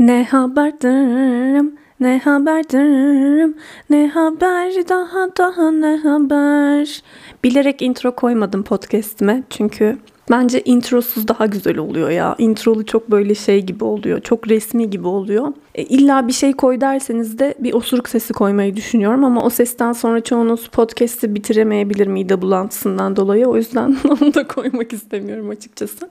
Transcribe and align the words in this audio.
Ne 0.00 0.24
haberdim, 0.24 1.76
ne 2.00 2.18
haberdim, 2.18 3.54
ne 3.90 4.08
haber 4.08 4.88
daha 4.88 5.36
daha 5.36 5.70
ne 5.70 5.96
haber. 5.96 7.02
Bilerek 7.44 7.82
intro 7.82 8.14
koymadım 8.14 8.62
podcast'ime 8.62 9.42
çünkü 9.50 9.98
Bence 10.30 10.62
introsuz 10.64 11.28
daha 11.28 11.46
güzel 11.46 11.78
oluyor 11.78 12.10
ya. 12.10 12.34
Introlu 12.38 12.86
çok 12.86 13.10
böyle 13.10 13.34
şey 13.34 13.62
gibi 13.62 13.84
oluyor. 13.84 14.20
Çok 14.20 14.48
resmi 14.48 14.90
gibi 14.90 15.06
oluyor. 15.06 15.52
E, 15.74 15.82
illa 15.82 16.28
bir 16.28 16.32
şey 16.32 16.52
koy 16.52 16.80
derseniz 16.80 17.38
de 17.38 17.54
bir 17.58 17.72
osuruk 17.72 18.08
sesi 18.08 18.32
koymayı 18.32 18.76
düşünüyorum 18.76 19.24
ama 19.24 19.42
o 19.42 19.50
sesten 19.50 19.92
sonra 19.92 20.20
çoğunuz 20.20 20.68
podcast'i 20.68 21.34
bitiremeyebilir 21.34 22.06
mide 22.06 22.42
bulantısından 22.42 23.16
dolayı. 23.16 23.46
O 23.46 23.56
yüzden 23.56 23.96
onu 24.08 24.34
da 24.34 24.46
koymak 24.46 24.92
istemiyorum 24.92 25.50
açıkçası. 25.50 26.08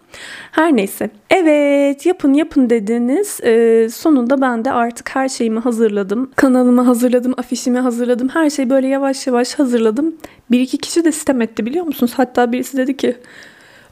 Her 0.52 0.76
neyse. 0.76 1.10
Evet 1.30 2.06
yapın 2.06 2.34
yapın 2.34 2.70
dediniz. 2.70 3.40
E, 3.44 3.88
sonunda 3.90 4.42
ben 4.42 4.66
de 4.66 4.72
artık 4.72 5.16
her 5.16 5.30
şeyimi 5.30 5.60
hazırladım. 5.60 6.32
Kanalımı 6.36 6.82
hazırladım, 6.82 7.34
afişimi 7.38 7.80
hazırladım. 7.80 8.30
Her 8.30 8.50
şeyi 8.50 8.70
böyle 8.70 8.88
yavaş 8.88 9.28
yavaş 9.28 9.54
hazırladım. 9.54 10.16
Bir 10.52 10.60
iki 10.60 10.78
kişi 10.78 11.06
de 11.06 11.12
sistem 11.12 11.42
etti 11.42 11.66
biliyor 11.66 11.86
musunuz? 11.86 12.12
Hatta 12.16 12.52
birisi 12.52 12.78
dedi 12.78 12.98
ki 12.98 13.16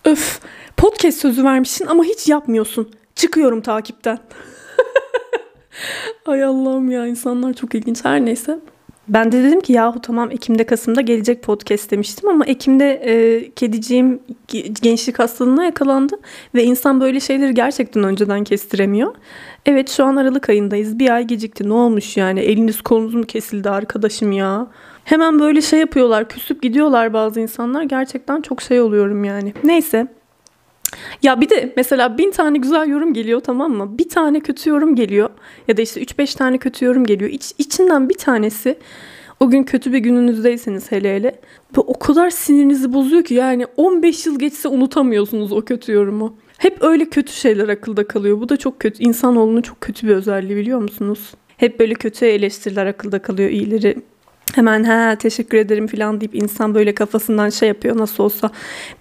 Öf 0.08 0.40
podcast 0.78 1.20
sözü 1.20 1.44
vermişsin 1.44 1.86
ama 1.86 2.04
hiç 2.04 2.28
yapmıyorsun. 2.28 2.90
Çıkıyorum 3.16 3.62
takipten. 3.62 4.20
Ay 6.26 6.44
Allah'ım 6.44 6.92
ya 6.92 7.08
insanlar 7.08 7.54
çok 7.54 7.76
ilginç. 7.76 8.06
Her 8.06 8.26
neyse. 8.26 8.60
Ben 9.08 9.32
de 9.32 9.44
dedim 9.44 9.62
ki 9.62 9.74
yahu 9.74 10.02
tamam 10.02 10.32
Ekim'de 10.32 10.64
Kasım'da 10.64 11.02
gelecek 11.02 11.44
podcast 11.44 11.92
demiştim 11.92 12.30
ama 12.30 12.46
Ekim'de 12.46 12.92
e, 12.92 13.52
kediciğim 13.52 14.20
gençlik 14.82 15.20
hastalığına 15.20 15.66
yakalandı 15.66 16.20
ve 16.56 16.64
insan 16.64 17.02
böyle 17.02 17.20
şeyleri 17.20 17.54
gerçekten 17.54 18.04
önceden 18.04 18.44
kestiremiyor. 18.44 19.16
Evet 19.66 19.90
şu 19.90 20.06
an 20.06 20.16
Aralık 20.16 20.50
ayındayız. 20.50 21.00
Bir 21.00 21.10
ay 21.10 21.24
gecikti. 21.24 21.70
Ne 21.70 21.74
olmuş 21.74 22.18
yani? 22.18 22.40
Eliniz 22.40 22.82
kolunuz 22.82 23.14
mu 23.14 23.24
kesildi 23.24 23.70
arkadaşım 23.70 24.32
ya? 24.32 24.68
Hemen 25.08 25.40
böyle 25.40 25.62
şey 25.62 25.80
yapıyorlar, 25.80 26.30
küsüp 26.30 26.62
gidiyorlar 26.62 27.14
bazı 27.14 27.40
insanlar. 27.40 27.84
Gerçekten 27.84 28.42
çok 28.42 28.62
şey 28.62 28.82
oluyorum 28.82 29.24
yani. 29.24 29.54
Neyse. 29.64 30.08
Ya 31.24 31.42
bir 31.42 31.50
de 31.50 31.74
mesela 31.78 32.18
bin 32.18 32.32
tane 32.32 32.58
güzel 32.58 32.88
yorum 32.88 33.14
geliyor 33.14 33.40
tamam 33.40 33.72
mı? 33.72 33.98
Bir 33.98 34.10
tane 34.10 34.40
kötü 34.40 34.70
yorum 34.70 34.96
geliyor. 34.96 35.30
Ya 35.68 35.78
da 35.78 35.82
işte 35.82 36.02
3-5 36.02 36.38
tane 36.38 36.58
kötü 36.58 36.86
yorum 36.86 37.06
geliyor. 37.06 37.30
İç, 37.32 37.54
içinden 37.58 38.10
bir 38.10 38.18
tanesi 38.18 38.80
o 39.40 39.50
gün 39.50 39.64
kötü 39.64 39.94
bir 39.94 39.98
gününüzdeyseniz 39.98 40.92
hele 40.92 41.16
hele. 41.16 41.28
Ve 41.78 41.82
o 41.82 42.00
kadar 42.00 42.30
sinirinizi 42.30 42.94
bozuyor 42.94 43.24
ki 43.24 43.34
yani 43.34 43.66
15 43.78 44.26
yıl 44.26 44.40
geçse 44.40 44.68
unutamıyorsunuz 44.68 45.52
o 45.52 45.62
kötü 45.62 45.92
yorumu. 45.92 46.36
Hep 46.58 46.84
öyle 46.84 47.06
kötü 47.06 47.34
şeyler 47.34 47.70
akılda 47.70 48.08
kalıyor. 48.08 48.42
Bu 48.42 48.50
da 48.50 48.58
çok 48.58 48.80
kötü. 48.80 49.04
İnsanoğlunun 49.04 49.62
çok 49.62 49.82
kötü 49.82 50.08
bir 50.08 50.14
özelliği 50.14 50.58
biliyor 50.58 50.80
musunuz? 50.82 51.34
Hep 51.58 51.80
böyle 51.80 51.94
kötü 51.94 52.26
eleştiriler 52.26 52.86
akılda 52.86 53.22
kalıyor. 53.22 53.50
iyileri 53.50 53.96
hemen 54.56 54.84
ha 54.84 55.16
teşekkür 55.16 55.58
ederim 55.58 55.88
falan 55.88 56.22
deyip 56.22 56.36
insan 56.36 56.76
böyle 56.76 56.96
kafasından 56.96 57.50
şey 57.50 57.68
yapıyor 57.68 57.98
nasıl 57.98 58.24
olsa 58.24 58.50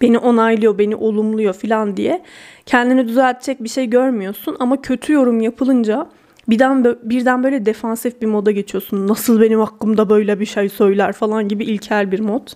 beni 0.00 0.19
onaylıyor 0.19 0.78
beni 0.78 0.97
olumluyor 0.97 1.55
falan 1.55 1.97
diye. 1.97 2.22
Kendini 2.66 3.08
düzeltecek 3.08 3.64
bir 3.64 3.69
şey 3.69 3.86
görmüyorsun 3.86 4.56
ama 4.61 4.83
kötü 4.83 5.12
yorum 5.12 5.41
yapılınca 5.41 6.06
birden 6.48 6.84
birden 7.03 7.42
böyle 7.42 7.66
defansif 7.66 8.22
bir 8.22 8.27
moda 8.27 8.50
geçiyorsun. 8.50 9.08
Nasıl 9.08 9.41
benim 9.41 9.61
hakkımda 9.61 10.11
böyle 10.11 10.41
bir 10.41 10.47
şey 10.47 10.69
söyler 10.69 11.12
falan 11.12 11.48
gibi 11.48 11.64
ilkel 11.64 12.12
bir 12.12 12.20
mod. 12.20 12.48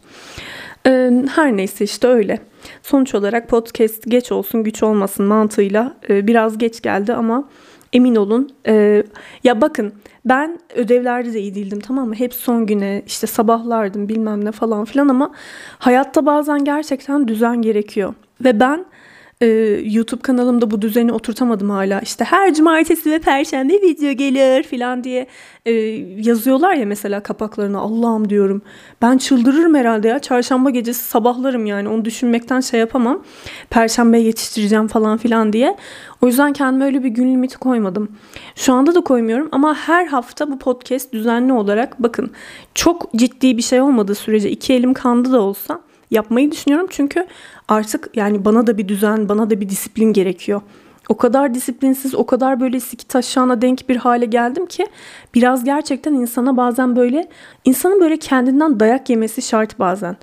Ee, 0.86 1.10
her 1.34 1.56
neyse 1.56 1.84
işte 1.84 2.08
öyle. 2.08 2.38
Sonuç 2.82 3.14
olarak 3.14 3.48
podcast 3.48 4.10
geç 4.10 4.32
olsun 4.32 4.64
güç 4.64 4.82
olmasın 4.82 5.26
mantığıyla 5.26 5.96
biraz 6.08 6.58
geç 6.58 6.82
geldi 6.82 7.12
ama 7.12 7.48
emin 7.92 8.14
olun 8.16 8.50
e, 8.66 9.02
ya 9.44 9.60
bakın 9.60 9.92
ben 10.24 10.58
ödevlerde 10.74 11.32
de 11.32 11.40
iyi 11.40 11.54
değildim 11.54 11.80
tamam 11.80 12.08
mı? 12.08 12.14
Hep 12.14 12.34
son 12.34 12.66
güne 12.66 13.02
işte 13.06 13.26
sabahlardım 13.26 14.08
bilmem 14.08 14.44
ne 14.44 14.52
falan 14.52 14.84
filan 14.84 15.08
ama 15.08 15.32
hayatta 15.78 16.26
bazen 16.26 16.64
gerçekten 16.64 17.28
düzen 17.28 17.62
gerekiyor. 17.62 18.14
Ve 18.44 18.60
ben 18.60 18.84
e, 19.40 19.46
YouTube 19.84 20.22
kanalımda 20.22 20.70
bu 20.70 20.82
düzeni 20.82 21.12
oturtamadım 21.12 21.70
hala. 21.70 22.00
İşte 22.00 22.24
her 22.24 22.54
cumartesi 22.54 23.10
ve 23.10 23.18
perşembe 23.18 23.72
video 23.72 24.12
gelir 24.12 24.62
falan 24.62 25.04
diye 25.04 25.26
e, 25.66 25.72
yazıyorlar 26.22 26.74
ya 26.74 26.86
mesela 26.86 27.22
kapaklarına. 27.22 27.78
Allah'ım 27.78 28.30
diyorum. 28.30 28.62
Ben 29.02 29.18
çıldırırım 29.18 29.74
herhalde 29.74 30.08
ya. 30.08 30.18
Çarşamba 30.18 30.70
gecesi 30.70 31.04
sabahlarım 31.04 31.66
yani. 31.66 31.88
Onu 31.88 32.04
düşünmekten 32.04 32.60
şey 32.60 32.80
yapamam. 32.80 33.22
Perşembe 33.70 34.18
yetiştireceğim 34.18 34.88
falan 34.88 35.18
filan 35.18 35.52
diye. 35.52 35.76
O 36.20 36.26
yüzden 36.26 36.52
kendime 36.52 36.84
öyle 36.84 37.04
bir 37.04 37.08
gün 37.08 37.34
limiti 37.34 37.58
koymadım. 37.58 38.08
Şu 38.56 38.72
anda 38.72 38.94
da 38.94 39.00
koymuyorum 39.00 39.48
ama 39.52 39.74
her 39.74 40.06
hafta 40.06 40.50
bu 40.50 40.58
podcast 40.58 41.12
düzenli 41.12 41.52
olarak 41.52 42.02
bakın 42.02 42.30
çok 42.74 43.12
ciddi 43.16 43.56
bir 43.56 43.62
şey 43.62 43.80
olmadığı 43.80 44.14
sürece 44.14 44.50
iki 44.50 44.74
elim 44.74 44.94
kandı 44.94 45.32
da 45.32 45.40
olsa 45.40 45.80
yapmayı 46.10 46.52
düşünüyorum. 46.52 46.86
Çünkü 46.90 47.26
artık 47.68 48.10
yani 48.14 48.44
bana 48.44 48.66
da 48.66 48.78
bir 48.78 48.88
düzen, 48.88 49.28
bana 49.28 49.50
da 49.50 49.60
bir 49.60 49.68
disiplin 49.68 50.12
gerekiyor. 50.12 50.60
O 51.08 51.16
kadar 51.16 51.54
disiplinsiz, 51.54 52.14
o 52.14 52.26
kadar 52.26 52.60
böyle 52.60 52.80
siki 52.80 53.08
taşağına 53.08 53.62
denk 53.62 53.88
bir 53.88 53.96
hale 53.96 54.26
geldim 54.26 54.66
ki 54.66 54.86
biraz 55.34 55.64
gerçekten 55.64 56.14
insana 56.14 56.56
bazen 56.56 56.96
böyle 56.96 57.28
insanın 57.64 58.00
böyle 58.00 58.16
kendinden 58.16 58.80
dayak 58.80 59.10
yemesi 59.10 59.42
şart 59.42 59.78
bazen. 59.78 60.16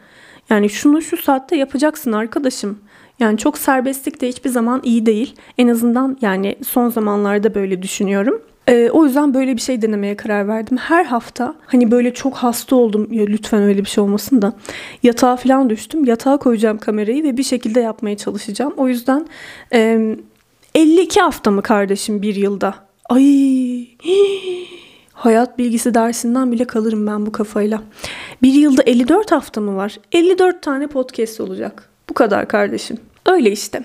Yani 0.50 0.70
şunu 0.70 1.02
şu 1.02 1.18
saatte 1.18 1.56
yapacaksın 1.56 2.12
arkadaşım. 2.12 2.80
Yani 3.20 3.38
çok 3.38 3.58
serbestlik 3.58 4.22
de 4.22 4.28
hiçbir 4.28 4.50
zaman 4.50 4.82
iyi 4.84 5.06
değil. 5.06 5.36
En 5.58 5.68
azından 5.68 6.18
yani 6.22 6.56
son 6.68 6.90
zamanlarda 6.90 7.56
böyle 7.56 7.82
düşünüyorum. 7.82 8.42
Ee, 8.68 8.90
o 8.94 9.06
yüzden 9.06 9.34
böyle 9.34 9.56
bir 9.56 9.62
şey 9.62 9.82
denemeye 9.82 10.18
karar 10.18 10.48
verdim. 10.48 10.78
Her 10.78 11.06
hafta 11.06 11.56
hani 11.66 11.92
böyle 11.92 12.14
çok 12.14 12.36
hasta 12.36 12.76
oldum. 12.76 13.08
Ya 13.14 13.26
lütfen 13.26 13.64
öyle 13.64 13.80
bir 13.80 13.90
şey 13.90 14.04
olmasın 14.04 14.42
da. 14.42 14.54
Yatağa 15.04 15.36
falan 15.36 15.70
düştüm. 15.70 16.06
Yatağa 16.06 16.38
koyacağım 16.38 16.78
kamerayı 16.78 17.24
ve 17.24 17.38
bir 17.38 17.44
şekilde 17.44 17.80
yapmaya 17.80 18.18
çalışacağım. 18.18 18.74
O 18.78 18.88
yüzden 18.88 19.28
e, 19.74 20.00
52 20.76 21.22
hafta 21.22 21.52
mı 21.52 21.62
kardeşim 21.62 22.22
bir 22.22 22.36
yılda? 22.36 22.76
Ay 23.10 23.88
Hayat 25.14 25.58
bilgisi 25.58 25.94
dersinden 25.94 26.52
bile 26.52 26.66
kalırım 26.66 27.08
ben 27.08 27.26
bu 27.26 27.32
kafayla. 27.32 27.82
Bir 28.42 28.54
yılda 28.54 28.82
54 28.82 29.32
hafta 29.32 29.62
mı 29.62 29.76
var? 29.76 30.00
54 30.12 30.62
tane 30.62 30.88
podcast 30.88 31.42
olacak. 31.42 31.90
Bu 32.10 32.14
kadar 32.14 32.48
kardeşim. 32.48 32.98
Öyle 33.26 33.52
işte. 33.52 33.84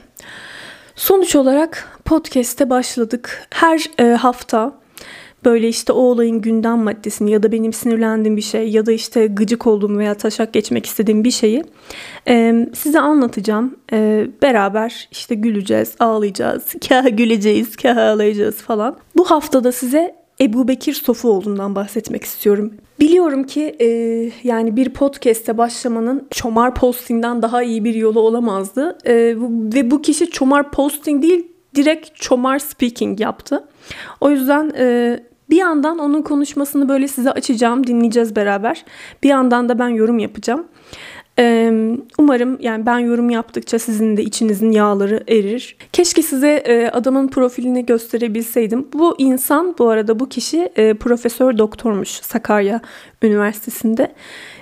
Sonuç 0.97 1.37
olarak 1.37 2.01
podcast'e 2.05 2.71
başladık. 2.71 3.47
Her 3.51 3.87
e, 3.99 4.05
hafta 4.05 4.83
böyle 5.45 5.69
işte 5.69 5.93
o 5.93 6.01
olayın 6.01 6.41
gündem 6.41 6.79
maddesini 6.79 7.31
ya 7.31 7.43
da 7.43 7.53
benim 7.53 7.73
sinirlendiğim 7.73 8.37
bir 8.37 8.43
şey 8.43 8.71
ya 8.71 8.87
da 8.87 8.93
işte 8.93 9.27
gıcık 9.27 9.67
olduğum 9.67 9.99
veya 9.99 10.15
taşak 10.15 10.53
geçmek 10.53 10.87
istediğim 10.87 11.25
bir 11.25 11.31
şeyi 11.31 11.65
e, 12.29 12.67
size 12.75 13.01
anlatacağım. 13.01 13.77
E, 13.93 14.27
beraber 14.43 15.09
işte 15.11 15.35
güleceğiz, 15.35 15.95
ağlayacağız, 16.01 16.65
kah 16.89 17.17
güleceğiz, 17.17 17.77
kah 17.77 17.97
ağlayacağız 17.97 18.57
falan. 18.57 18.97
Bu 19.17 19.25
haftada 19.25 19.73
size 19.73 20.15
Ebu 20.41 20.69
Bekir 20.69 20.95
Sofuoğlu'ndan 20.95 21.75
bahsetmek 21.75 22.25
istiyorum. 22.25 22.73
Biliyorum 23.03 23.45
ki 23.45 23.77
e, 23.81 23.87
yani 24.49 24.77
bir 24.77 24.89
podcast'e 24.89 25.59
başlamanın 25.59 26.27
çomar 26.31 26.75
posting'den 26.75 27.43
daha 27.43 27.63
iyi 27.63 27.85
bir 27.85 27.95
yolu 27.95 28.21
olamazdı. 28.21 28.99
E, 29.05 29.15
ve 29.75 29.91
bu 29.91 30.03
kişi 30.03 30.31
çomar 30.31 30.71
posting 30.71 31.23
değil 31.23 31.47
direkt 31.75 32.17
çomar 32.17 32.59
speaking 32.59 33.21
yaptı. 33.21 33.65
O 34.21 34.31
yüzden 34.31 34.73
e, 34.79 35.21
bir 35.51 35.57
yandan 35.57 35.99
onun 35.99 36.23
konuşmasını 36.23 36.89
böyle 36.89 37.09
size 37.09 37.31
açacağım, 37.31 37.87
dinleyeceğiz 37.87 38.37
beraber. 38.37 38.85
Bir 39.23 39.29
yandan 39.29 39.69
da 39.69 39.79
ben 39.79 39.89
yorum 39.89 40.19
yapacağım. 40.19 40.67
Umarım 42.19 42.59
yani 42.61 42.87
ben 42.87 42.99
yorum 42.99 43.31
yaptıkça 43.31 43.79
sizin 43.79 44.17
de 44.17 44.23
içinizin 44.23 44.71
yağları 44.71 45.25
erir. 45.29 45.77
Keşke 45.93 46.23
size 46.23 46.91
adamın 46.93 47.29
profilini 47.29 47.87
gösterebilseydim. 47.87 48.89
Bu 48.93 49.15
insan 49.19 49.75
bu 49.79 49.89
arada 49.89 50.21
bu 50.21 50.29
kişi 50.29 50.69
profesör 51.01 51.59
doktormuş 51.59 52.09
Sakarya 52.09 52.81
Üniversitesi'nde. 53.23 54.13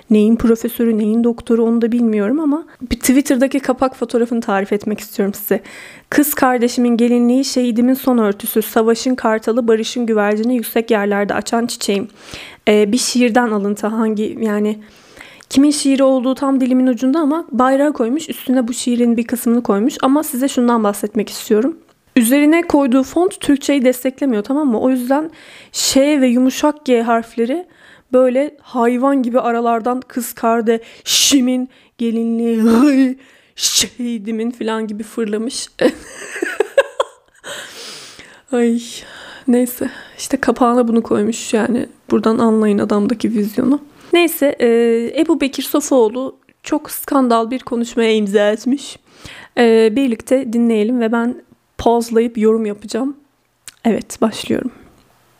Neyin 0.09 0.35
profesörü, 0.35 0.97
neyin 0.97 1.23
doktoru 1.23 1.63
onu 1.63 1.81
da 1.81 1.91
bilmiyorum 1.91 2.39
ama 2.39 2.65
Twitter'daki 2.89 3.59
kapak 3.59 3.95
fotoğrafını 3.95 4.41
tarif 4.41 4.73
etmek 4.73 4.99
istiyorum 4.99 5.33
size. 5.33 5.61
Kız 6.09 6.33
kardeşimin 6.33 6.97
gelinliği, 6.97 7.45
şehidimin 7.45 7.93
son 7.93 8.17
örtüsü, 8.17 8.61
savaşın 8.61 9.15
kartalı, 9.15 9.67
barışın 9.67 10.05
güvercini 10.05 10.55
yüksek 10.55 10.91
yerlerde 10.91 11.33
açan 11.33 11.65
çiçeğim. 11.65 12.07
bir 12.67 12.97
şiirden 12.97 13.51
alıntı 13.51 13.87
hangi 13.87 14.37
yani 14.41 14.79
Kimin 15.51 15.71
şiiri 15.71 16.03
olduğu 16.03 16.35
tam 16.35 16.61
dilimin 16.61 16.87
ucunda 16.87 17.19
ama 17.19 17.45
bayrağı 17.51 17.93
koymuş. 17.93 18.29
Üstüne 18.29 18.67
bu 18.67 18.73
şiirin 18.73 19.17
bir 19.17 19.27
kısmını 19.27 19.63
koymuş. 19.63 19.97
Ama 20.01 20.23
size 20.23 20.47
şundan 20.47 20.83
bahsetmek 20.83 21.29
istiyorum. 21.29 21.77
Üzerine 22.15 22.61
koyduğu 22.61 23.03
font 23.03 23.39
Türkçeyi 23.39 23.85
desteklemiyor 23.85 24.43
tamam 24.43 24.67
mı? 24.67 24.79
O 24.79 24.89
yüzden 24.89 25.31
Ş 25.71 26.21
ve 26.21 26.27
yumuşak 26.27 26.85
G 26.85 27.01
harfleri 27.01 27.67
böyle 28.13 28.57
hayvan 28.61 29.23
gibi 29.23 29.39
aralardan 29.39 30.01
kız 30.07 30.33
karde 30.33 30.81
şimin 31.03 31.69
gelinliği 31.97 33.17
şehidimin 33.55 34.51
falan 34.51 34.87
gibi 34.87 35.03
fırlamış. 35.03 35.67
Ay 38.51 38.81
Neyse 39.47 39.89
işte 40.17 40.37
kapağına 40.37 40.87
bunu 40.87 41.03
koymuş 41.03 41.53
yani 41.53 41.89
buradan 42.11 42.37
anlayın 42.37 42.77
adamdaki 42.77 43.31
vizyonu. 43.31 43.79
Neyse 44.13 44.55
e, 44.59 44.67
Ebu 45.21 45.41
Bekir 45.41 45.63
Sofoğlu 45.63 46.39
çok 46.63 46.91
skandal 46.91 47.51
bir 47.51 47.59
konuşmaya 47.59 48.13
imza 48.15 48.51
etmiş. 48.51 48.97
E, 49.57 49.95
birlikte 49.95 50.53
dinleyelim 50.53 51.01
ve 51.01 51.11
ben 51.11 51.43
pauzlayıp 51.77 52.37
yorum 52.37 52.65
yapacağım. 52.65 53.17
Evet 53.85 54.21
başlıyorum. 54.21 54.71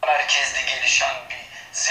Merkezde 0.07 0.59
gelişen 0.75 1.09
bir 1.29 1.73
Z 1.73 1.89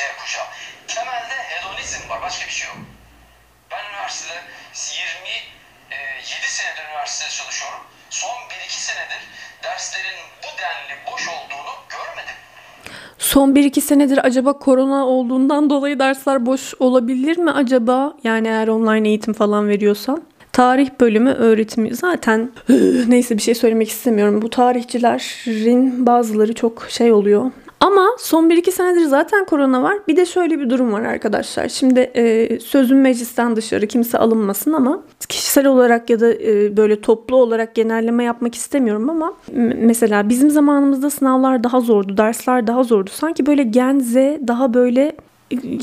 Son 13.30 13.54
1-2 13.54 13.80
senedir 13.80 14.26
acaba 14.26 14.52
korona 14.52 15.06
olduğundan 15.06 15.70
dolayı 15.70 15.98
dersler 15.98 16.46
boş 16.46 16.74
olabilir 16.80 17.38
mi 17.38 17.50
acaba? 17.50 18.14
Yani 18.24 18.48
eğer 18.48 18.68
online 18.68 19.08
eğitim 19.08 19.34
falan 19.34 19.68
veriyorsan. 19.68 20.22
Tarih 20.52 20.90
bölümü 21.00 21.30
öğretimi 21.30 21.94
zaten 21.94 22.50
neyse 23.08 23.36
bir 23.36 23.42
şey 23.42 23.54
söylemek 23.54 23.88
istemiyorum. 23.88 24.42
Bu 24.42 24.50
tarihçilerin 24.50 26.06
bazıları 26.06 26.54
çok 26.54 26.86
şey 26.88 27.12
oluyor. 27.12 27.50
Ama 27.80 28.06
son 28.18 28.50
1-2 28.50 28.70
senedir 28.70 29.04
zaten 29.04 29.44
korona 29.44 29.82
var. 29.82 29.98
Bir 30.08 30.16
de 30.16 30.26
şöyle 30.26 30.58
bir 30.60 30.70
durum 30.70 30.92
var 30.92 31.02
arkadaşlar. 31.02 31.68
Şimdi 31.68 32.00
e, 32.00 32.58
sözüm 32.60 33.00
meclisten 33.00 33.56
dışarı 33.56 33.86
kimse 33.86 34.18
alınmasın 34.18 34.72
ama 34.72 35.02
kişisel 35.28 35.66
olarak 35.66 36.10
ya 36.10 36.20
da 36.20 36.32
e, 36.32 36.76
böyle 36.76 37.00
toplu 37.00 37.36
olarak 37.36 37.74
genelleme 37.74 38.24
yapmak 38.24 38.54
istemiyorum 38.54 39.10
ama 39.10 39.34
mesela 39.76 40.28
bizim 40.28 40.50
zamanımızda 40.50 41.10
sınavlar 41.10 41.64
daha 41.64 41.80
zordu, 41.80 42.16
dersler 42.16 42.66
daha 42.66 42.82
zordu. 42.82 43.10
Sanki 43.12 43.46
böyle 43.46 43.62
Gen 43.62 43.98
Z 43.98 44.14
daha 44.48 44.74
böyle 44.74 45.16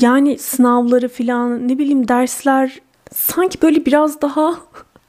yani 0.00 0.38
sınavları 0.38 1.08
filan 1.08 1.68
ne 1.68 1.78
bileyim 1.78 2.08
dersler 2.08 2.80
sanki 3.12 3.62
böyle 3.62 3.86
biraz 3.86 4.22
daha 4.22 4.54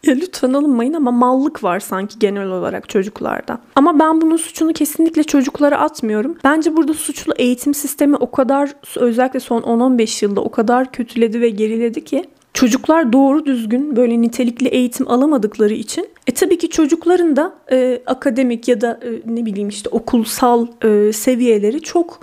ya 0.03 0.15
lütfen 0.15 0.53
alınmayın 0.53 0.93
ama 0.93 1.11
mallık 1.11 1.63
var 1.63 1.79
sanki 1.79 2.19
genel 2.19 2.47
olarak 2.47 2.89
çocuklarda. 2.89 3.59
Ama 3.75 3.99
ben 3.99 4.21
bunun 4.21 4.37
suçunu 4.37 4.73
kesinlikle 4.73 5.23
çocuklara 5.23 5.77
atmıyorum. 5.79 6.37
Bence 6.43 6.77
burada 6.77 6.93
suçlu 6.93 7.33
eğitim 7.37 7.73
sistemi 7.73 8.15
o 8.15 8.31
kadar 8.31 8.75
özellikle 8.95 9.39
son 9.39 9.61
10-15 9.61 10.25
yılda 10.25 10.41
o 10.41 10.51
kadar 10.51 10.91
kötüledi 10.91 11.41
ve 11.41 11.49
geriledi 11.49 12.03
ki 12.03 12.25
Çocuklar 12.53 13.13
doğru 13.13 13.45
düzgün 13.45 13.95
böyle 13.95 14.21
nitelikli 14.21 14.67
eğitim 14.67 15.07
alamadıkları 15.07 15.73
için 15.73 16.09
e 16.27 16.33
tabii 16.33 16.57
ki 16.57 16.69
çocukların 16.69 17.35
da 17.35 17.53
e, 17.71 18.01
akademik 18.05 18.67
ya 18.67 18.81
da 18.81 18.99
e, 19.03 19.35
ne 19.35 19.45
bileyim 19.45 19.69
işte 19.69 19.89
okulsal 19.89 20.67
e, 20.83 21.13
seviyeleri 21.13 21.81
çok 21.81 22.19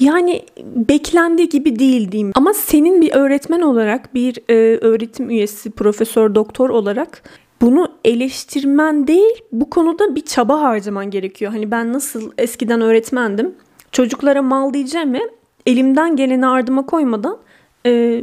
yani 0.00 0.42
beklendiği 0.64 1.48
gibi 1.48 1.78
değil 1.78 2.12
diyeyim. 2.12 2.32
Ama 2.34 2.54
senin 2.54 3.00
bir 3.00 3.14
öğretmen 3.14 3.60
olarak, 3.60 4.14
bir 4.14 4.38
e, 4.48 4.78
öğretim 4.78 5.30
üyesi, 5.30 5.70
profesör, 5.70 6.34
doktor 6.34 6.70
olarak 6.70 7.22
bunu 7.60 7.92
eleştirmen 8.04 9.06
değil, 9.06 9.42
bu 9.52 9.70
konuda 9.70 10.16
bir 10.16 10.20
çaba 10.20 10.62
harcaman 10.62 11.10
gerekiyor. 11.10 11.52
Hani 11.52 11.70
ben 11.70 11.92
nasıl 11.92 12.32
eskiden 12.38 12.80
öğretmendim, 12.80 13.54
çocuklara 13.92 14.42
mal 14.42 14.72
diyeceğimi 14.74 15.20
elimden 15.66 16.16
geleni 16.16 16.46
ardıma 16.46 16.86
koymadan 16.86 17.38
e, 17.86 18.22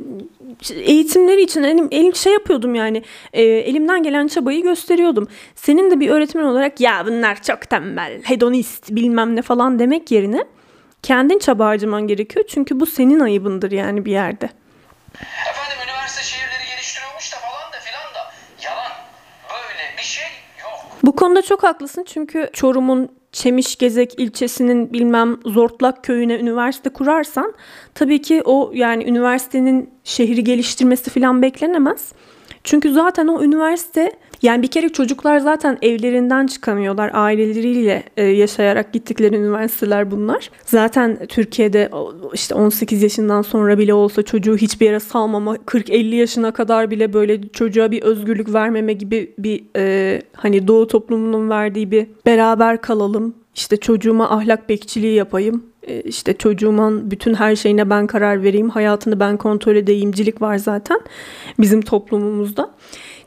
eğitimleri 0.76 1.42
için 1.42 1.64
elim, 1.64 1.88
elim 1.92 2.16
şey 2.16 2.34
yapıyordum 2.34 2.76
yani 2.76 3.04
e, 3.34 3.44
elimden 3.44 4.04
gelen 4.04 4.28
çabayı 4.28 4.64
gösteriyordum. 4.64 5.28
Senin 5.56 5.92
de 5.92 6.00
bir 6.00 6.10
öğretmen 6.10 6.44
olarak 6.44 6.80
ya 6.80 7.04
bunlar 7.08 7.42
çok 7.42 7.70
tembel, 7.70 8.22
hedonist 8.24 8.96
bilmem 8.96 9.36
ne 9.36 9.42
falan 9.42 9.80
demek 9.80 10.12
yerine 10.12 10.44
kendin 11.04 11.40
çaba 11.40 11.66
harcaman 11.66 12.08
gerekiyor. 12.08 12.46
Çünkü 12.48 12.80
bu 12.80 12.86
senin 12.86 13.20
ayıbındır 13.20 13.72
yani 13.72 14.06
bir 14.06 14.12
yerde. 14.12 14.50
Efendim 15.50 15.78
üniversite 15.86 16.24
şehirleri 16.24 16.70
geliştiriyormuş 16.72 17.34
da 17.34 17.38
falan 17.38 17.74
da 17.74 17.78
filan 17.80 18.14
da 18.14 18.32
yalan. 18.64 18.92
Böyle 19.50 19.98
bir 19.98 20.04
şey 20.04 20.28
yok. 20.62 20.98
Bu 21.04 21.16
konuda 21.16 21.42
çok 21.42 21.64
haklısın 21.64 22.04
çünkü 22.08 22.50
Çorum'un 22.54 23.10
Çemişgezek 23.32 24.20
ilçesinin 24.20 24.94
bilmem 24.94 25.38
Zortlak 25.46 26.04
köyüne 26.04 26.36
üniversite 26.40 26.90
kurarsan 26.90 27.54
tabii 27.96 28.22
ki 28.22 28.42
o 28.46 28.72
yani 28.74 29.04
üniversitenin 29.04 29.94
şehri 30.04 30.44
geliştirmesi 30.44 31.10
falan 31.10 31.42
beklenemez. 31.42 32.12
Çünkü 32.64 32.94
zaten 32.94 33.28
o 33.28 33.44
üniversite 33.44 34.12
yani 34.42 34.64
bir 34.64 34.68
kere 34.68 34.90
çocuklar 34.90 35.40
zaten 35.40 35.78
evlerinden 35.82 36.48
çıkamıyorlar. 36.48 37.12
Aileleriyle 37.14 38.04
e, 38.18 38.24
yaşayarak 38.24 38.94
gittikleri 38.94 39.36
üniversiteler 39.36 40.12
bunlar. 40.12 40.50
Zaten 40.66 41.26
Türkiye'de 41.26 41.90
işte 42.34 42.56
18 42.56 43.04
yaşından 43.04 43.42
sonra 43.42 43.78
bile 43.78 43.94
olsa 43.94 44.24
çocuğu 44.24 44.58
hiçbir 44.58 44.86
yere 44.86 45.00
salmama, 45.00 45.56
40-50 45.56 46.16
yaşına 46.16 46.52
kadar 46.52 46.92
bile 46.92 47.14
böyle 47.14 47.50
çocuğa 47.50 47.92
bir 47.92 48.02
özgürlük 48.02 48.54
vermeme 48.54 48.94
gibi 48.94 49.34
bir 49.38 49.64
e, 49.78 50.22
hani 50.34 50.68
doğu 50.68 50.88
toplumunun 50.88 51.50
verdiği 51.50 51.92
bir 51.92 52.08
beraber 52.26 52.82
kalalım. 52.82 53.36
İşte 53.56 53.78
çocuğuma 53.78 54.30
ahlak 54.30 54.70
bekçiliği 54.70 55.14
yapayım 55.16 55.73
işte 56.06 56.38
çocuğumun 56.38 57.12
bütün 57.12 57.34
her 57.34 57.56
şeyine 57.56 57.90
ben 57.90 58.08
karar 58.08 58.44
vereyim, 58.44 58.70
hayatını 58.70 59.20
ben 59.20 59.38
kontrol 59.38 59.76
edeyimcilik 59.76 60.42
var 60.42 60.58
zaten 60.58 61.00
bizim 61.60 61.82
toplumumuzda. 61.82 62.72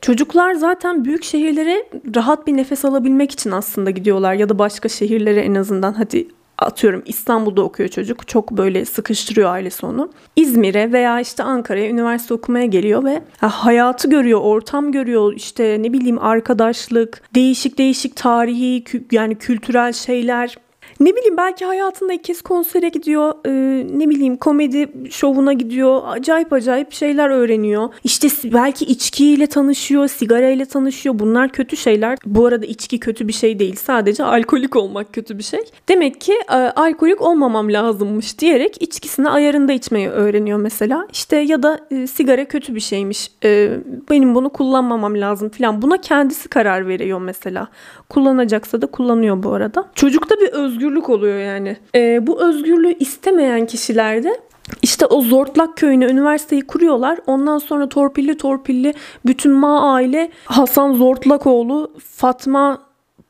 Çocuklar 0.01 0.55
zaten 0.55 1.05
büyük 1.05 1.25
şehirlere 1.25 1.89
rahat 2.17 2.47
bir 2.47 2.57
nefes 2.57 2.85
alabilmek 2.85 3.31
için 3.31 3.51
aslında 3.51 3.91
gidiyorlar 3.91 4.35
ya 4.35 4.49
da 4.49 4.59
başka 4.59 4.89
şehirlere 4.89 5.41
en 5.41 5.55
azından 5.55 5.93
hadi 5.93 6.29
atıyorum 6.59 7.03
İstanbul'da 7.07 7.63
okuyor 7.63 7.89
çocuk. 7.89 8.29
Çok 8.29 8.51
böyle 8.51 8.85
sıkıştırıyor 8.85 9.51
ailesi 9.51 9.87
onu. 9.87 10.11
İzmir'e 10.37 10.93
veya 10.93 11.21
işte 11.21 11.43
Ankara'ya 11.43 11.89
üniversite 11.89 12.35
okumaya 12.35 12.67
geliyor 12.67 13.05
ve 13.05 13.23
hayatı 13.41 14.11
görüyor, 14.11 14.41
ortam 14.41 14.93
görüyor. 14.93 15.33
işte 15.37 15.77
ne 15.81 15.93
bileyim 15.93 16.19
arkadaşlık, 16.19 17.23
değişik 17.35 17.79
değişik 17.79 18.17
tarihi 18.17 18.85
yani 19.13 19.35
kültürel 19.35 19.93
şeyler 19.93 20.57
ne 21.01 21.17
bileyim 21.17 21.37
belki 21.37 21.65
hayatında 21.65 22.13
ilk 22.13 22.25
kez 22.25 22.43
konsere 22.43 22.89
gidiyor. 22.89 23.35
E, 23.45 23.51
ne 23.99 24.09
bileyim 24.09 24.37
komedi 24.37 24.89
şovuna 25.11 25.53
gidiyor. 25.53 26.03
Acayip 26.07 26.53
acayip 26.53 26.93
şeyler 26.93 27.31
öğreniyor. 27.31 27.89
İşte 28.05 28.29
belki 28.45 28.85
içkiyle 28.85 29.47
tanışıyor, 29.47 30.09
sigarayla 30.09 30.65
tanışıyor. 30.65 31.19
Bunlar 31.19 31.49
kötü 31.49 31.77
şeyler. 31.77 32.19
Bu 32.27 32.47
arada 32.47 32.67
içki 32.67 33.01
kötü 33.01 33.29
bir 33.29 33.33
şey 33.33 33.59
değil. 33.59 33.77
Sadece 33.77 34.25
alkolik 34.25 34.77
olmak 34.77 35.13
kötü 35.13 35.39
bir 35.39 35.43
şey. 35.43 35.61
Demek 35.89 36.21
ki 36.21 36.33
e, 36.51 36.55
alkolik 36.55 37.21
olmamam 37.21 37.73
lazımmış 37.73 38.39
diyerek 38.39 38.83
içkisini 38.83 39.29
ayarında 39.29 39.73
içmeyi 39.73 40.09
öğreniyor 40.09 40.59
mesela. 40.59 41.07
İşte 41.13 41.37
ya 41.37 41.63
da 41.63 41.81
e, 41.91 42.07
sigara 42.07 42.45
kötü 42.45 42.75
bir 42.75 42.81
şeymiş. 42.81 43.31
E, 43.45 43.71
benim 44.11 44.35
bunu 44.35 44.49
kullanmamam 44.49 45.21
lazım 45.21 45.49
falan. 45.49 45.83
Buna 45.83 46.01
kendisi 46.01 46.49
karar 46.49 46.89
veriyor 46.89 47.21
mesela. 47.21 47.69
Kullanacaksa 48.09 48.83
da 48.83 48.87
kullanıyor 48.87 49.43
bu 49.43 49.53
arada. 49.53 49.85
Çocukta 49.95 50.35
bir 50.35 50.53
özgürlük 50.87 51.11
oluyor 51.11 51.39
yani. 51.39 51.77
E, 51.95 52.27
bu 52.27 52.43
özgürlüğü 52.43 52.95
istemeyen 52.99 53.67
kişilerde 53.67 54.41
işte 54.83 55.07
o 55.07 55.21
Zortlak 55.21 55.77
köyüne 55.77 56.05
üniversiteyi 56.05 56.67
kuruyorlar. 56.67 57.19
Ondan 57.27 57.59
sonra 57.59 57.89
torpilli 57.89 58.37
torpilli 58.37 58.95
bütün 59.27 59.53
ma 59.53 59.95
aile 59.95 60.31
Hasan 60.45 60.95
Zortlakoğlu, 60.95 61.93
Fatma 61.99 62.79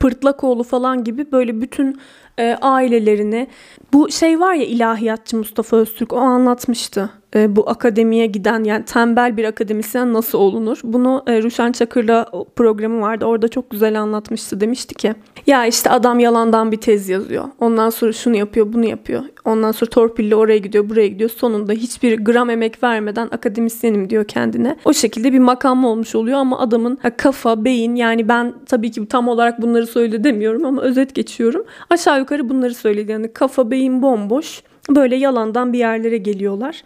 Pırtlakoğlu 0.01 0.63
falan 0.63 1.05
gibi 1.05 1.33
böyle 1.33 1.61
bütün 1.61 2.01
e, 2.39 2.59
ailelerini 2.61 3.49
bu 3.93 4.11
şey 4.11 4.41
var 4.41 4.55
ya 4.55 4.65
ilahiyatçı 4.65 5.37
Mustafa 5.37 5.77
Öztürk 5.77 6.13
o 6.13 6.17
anlatmıştı. 6.17 7.11
E, 7.35 7.57
bu 7.57 7.71
akademiye 7.71 8.27
giden 8.27 8.65
yani 8.65 8.85
tembel 8.85 9.37
bir 9.37 9.45
akademisyen 9.45 10.13
nasıl 10.13 10.39
olunur? 10.39 10.81
Bunu 10.85 11.23
e, 11.27 11.43
Ruşen 11.43 11.73
Çakır'la 11.73 12.31
programı 12.57 13.01
vardı. 13.01 13.25
Orada 13.25 13.49
çok 13.49 13.71
güzel 13.71 14.01
anlatmıştı. 14.01 14.61
Demişti 14.61 14.95
ki 14.95 15.15
ya 15.47 15.67
işte 15.67 15.91
adam 15.91 16.19
yalandan 16.19 16.73
bir 16.73 16.77
tez 16.77 17.09
yazıyor. 17.09 17.45
Ondan 17.61 17.91
sonra 17.91 18.13
şunu 18.13 18.37
yapıyor, 18.37 18.73
bunu 18.73 18.87
yapıyor. 18.87 19.23
Ondan 19.45 19.73
sonra 19.73 19.91
torpille 19.91 20.37
oraya 20.37 20.59
gidiyor, 20.59 20.89
buraya 20.89 21.09
gidiyor. 21.09 21.31
Sonunda 21.31 21.73
hiçbir 21.73 22.19
gram 22.25 22.51
emek 22.51 22.83
vermeden 22.83 23.29
akademisyenim 23.31 24.11
diyor 24.11 24.25
kendine. 24.25 24.77
O 24.85 24.93
şekilde 24.93 25.33
bir 25.33 25.39
makam 25.39 25.85
olmuş 25.85 26.15
oluyor 26.15 26.39
ama 26.39 26.59
adamın 26.59 26.99
kafa, 27.17 27.65
beyin 27.65 27.95
yani 27.95 28.29
ben 28.29 28.55
tabii 28.67 28.91
ki 28.91 29.07
tam 29.09 29.29
olarak 29.29 29.63
bunları 29.63 29.87
söyle 29.87 30.25
demiyorum 30.25 30.65
ama 30.65 30.83
özet 30.83 31.15
geçiyorum. 31.15 31.65
Aşağı 31.91 32.19
yukarı 32.19 32.49
bunları 32.49 32.75
söyledi. 32.75 33.13
Yani 33.13 33.33
kafa, 33.33 33.71
beyin 33.71 34.03
bomboş 34.03 34.63
böyle 34.91 35.17
yalandan 35.17 35.73
bir 35.73 35.79
yerlere 35.79 36.19
geliyorlar. 36.19 36.83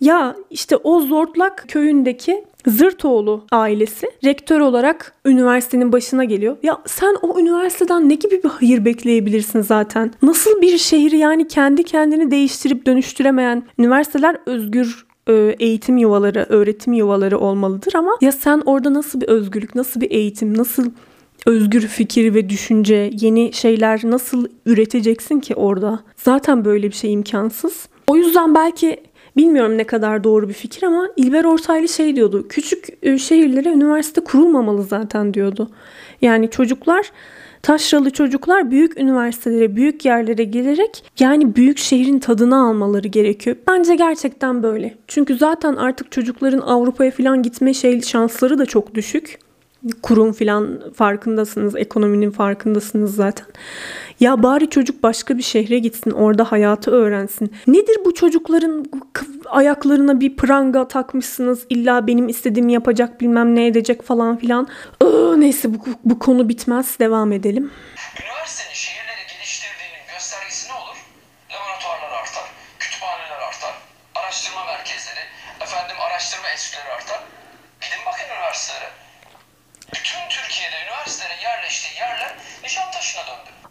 Ya 0.00 0.36
işte 0.50 0.76
o 0.76 1.00
Zortlak 1.00 1.64
köyündeki 1.68 2.44
Zırtoğlu 2.66 3.44
ailesi 3.52 4.06
rektör 4.24 4.60
olarak 4.60 5.12
üniversitenin 5.26 5.92
başına 5.92 6.24
geliyor. 6.24 6.56
Ya 6.62 6.78
sen 6.86 7.16
o 7.22 7.40
üniversiteden 7.40 8.08
ne 8.08 8.14
gibi 8.14 8.42
bir 8.42 8.48
hayır 8.48 8.84
bekleyebilirsin 8.84 9.60
zaten? 9.60 10.12
Nasıl 10.22 10.62
bir 10.62 10.78
şehri 10.78 11.18
yani 11.18 11.48
kendi 11.48 11.84
kendini 11.84 12.30
değiştirip 12.30 12.86
dönüştüremeyen 12.86 13.62
üniversiteler 13.78 14.36
özgür 14.46 15.06
e, 15.28 15.56
eğitim 15.60 15.96
yuvaları, 15.96 16.46
öğretim 16.48 16.92
yuvaları 16.92 17.38
olmalıdır 17.38 17.92
ama 17.94 18.10
ya 18.20 18.32
sen 18.32 18.62
orada 18.66 18.94
nasıl 18.94 19.20
bir 19.20 19.28
özgürlük, 19.28 19.74
nasıl 19.74 20.00
bir 20.00 20.10
eğitim, 20.10 20.58
nasıl 20.58 20.90
özgür 21.46 21.80
fikir 21.80 22.34
ve 22.34 22.48
düşünce, 22.48 23.10
yeni 23.20 23.52
şeyler 23.52 24.00
nasıl 24.04 24.46
üreteceksin 24.66 25.40
ki 25.40 25.54
orada? 25.54 26.00
Zaten 26.16 26.64
böyle 26.64 26.88
bir 26.88 26.94
şey 26.94 27.12
imkansız. 27.12 27.88
O 28.06 28.16
yüzden 28.16 28.54
belki 28.54 29.00
bilmiyorum 29.36 29.78
ne 29.78 29.84
kadar 29.84 30.24
doğru 30.24 30.48
bir 30.48 30.54
fikir 30.54 30.82
ama 30.82 31.08
İlber 31.16 31.44
Ortaylı 31.44 31.88
şey 31.88 32.16
diyordu. 32.16 32.48
Küçük 32.48 32.86
e, 33.02 33.18
şehirlere 33.18 33.68
üniversite 33.68 34.20
kurulmamalı 34.20 34.82
zaten 34.82 35.34
diyordu. 35.34 35.70
Yani 36.22 36.50
çocuklar 36.50 37.12
taşralı 37.62 38.10
çocuklar 38.10 38.70
büyük 38.70 39.00
üniversitelere, 39.00 39.76
büyük 39.76 40.04
yerlere 40.04 40.44
gelerek 40.44 41.04
yani 41.18 41.56
büyük 41.56 41.78
şehrin 41.78 42.18
tadını 42.18 42.66
almaları 42.66 43.08
gerekiyor. 43.08 43.56
Bence 43.68 43.94
gerçekten 43.94 44.62
böyle. 44.62 44.94
Çünkü 45.08 45.36
zaten 45.36 45.76
artık 45.76 46.12
çocukların 46.12 46.60
Avrupa'ya 46.60 47.10
falan 47.10 47.42
gitme 47.42 47.74
şey 47.74 48.02
şansları 48.02 48.58
da 48.58 48.66
çok 48.66 48.94
düşük 48.94 49.38
kurum 50.02 50.32
filan 50.32 50.80
farkındasınız, 50.94 51.76
ekonominin 51.76 52.30
farkındasınız 52.30 53.14
zaten. 53.14 53.46
Ya 54.20 54.42
bari 54.42 54.70
çocuk 54.70 55.02
başka 55.02 55.38
bir 55.38 55.42
şehre 55.42 55.78
gitsin, 55.78 56.10
orada 56.10 56.52
hayatı 56.52 56.90
öğrensin. 56.90 57.52
Nedir 57.66 57.96
bu 58.04 58.14
çocukların 58.14 58.84
ayaklarına 59.46 60.20
bir 60.20 60.36
pranga 60.36 60.88
takmışsınız, 60.88 61.66
illa 61.68 62.06
benim 62.06 62.28
istediğimi 62.28 62.72
yapacak 62.72 63.20
bilmem 63.20 63.54
ne 63.54 63.66
edecek 63.66 64.02
falan 64.02 64.36
filan. 64.36 64.68
Iı, 65.02 65.40
neyse 65.40 65.74
bu, 65.74 65.78
bu 66.04 66.18
konu 66.18 66.48
bitmez, 66.48 66.98
devam 66.98 67.32
edelim. 67.32 67.70
Üniversitenin 68.20 68.49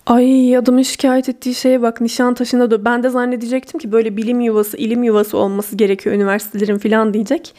Ay 0.09 0.57
adamın 0.57 0.81
şikayet 0.81 1.29
ettiği 1.29 1.55
şeye 1.55 1.81
bak 1.81 2.01
Nişantaşı'na 2.01 2.71
dön. 2.71 2.85
Ben 2.85 3.03
de 3.03 3.09
zannedecektim 3.09 3.79
ki 3.79 3.91
böyle 3.91 4.17
bilim 4.17 4.39
yuvası, 4.41 4.77
ilim 4.77 5.03
yuvası 5.03 5.37
olması 5.37 5.75
gerekiyor 5.75 6.15
üniversitelerin 6.15 6.77
falan 6.77 7.13
diyecek. 7.13 7.55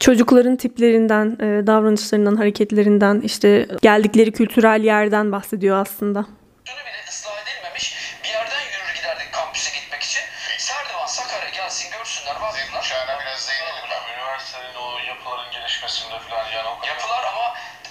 Çocukların 0.00 0.56
tiplerinden, 0.56 1.26
e, 1.40 1.66
davranışlarından, 1.66 2.36
hareketlerinden, 2.36 3.20
işte 3.20 3.68
geldikleri 3.82 4.32
kültürel 4.32 4.84
yerden 4.84 5.32
bahsediyor 5.32 5.76
aslında. 5.76 6.20
Şunu 6.64 6.80
bile 6.86 7.00
ıslah 7.10 7.32
edilmemiş 7.42 7.86
bir 8.24 8.28
yerden 8.28 8.62
yürür 8.72 8.92
giderdik 8.98 9.32
kampüse 9.32 9.70
gitmek 9.78 10.02
için. 10.02 10.22
Serdivan, 10.58 11.06
Sakarya 11.06 11.50
gelsin 11.50 11.88
görsünler, 11.98 12.36
baksınlar. 12.42 12.80
Uçağına 12.84 13.14
biraz 13.20 13.42
değinelim 13.48 13.86
mi? 13.90 13.96
Üniversitenin 14.14 14.74
o 14.84 14.86
yapıların 15.10 15.50
gelişmesinde 15.56 16.16
falan 16.26 16.46
yani 16.56 16.68
o 16.72 16.74
kadar. 16.80 16.88
Yapılar 16.92 17.22
ama 17.32 17.46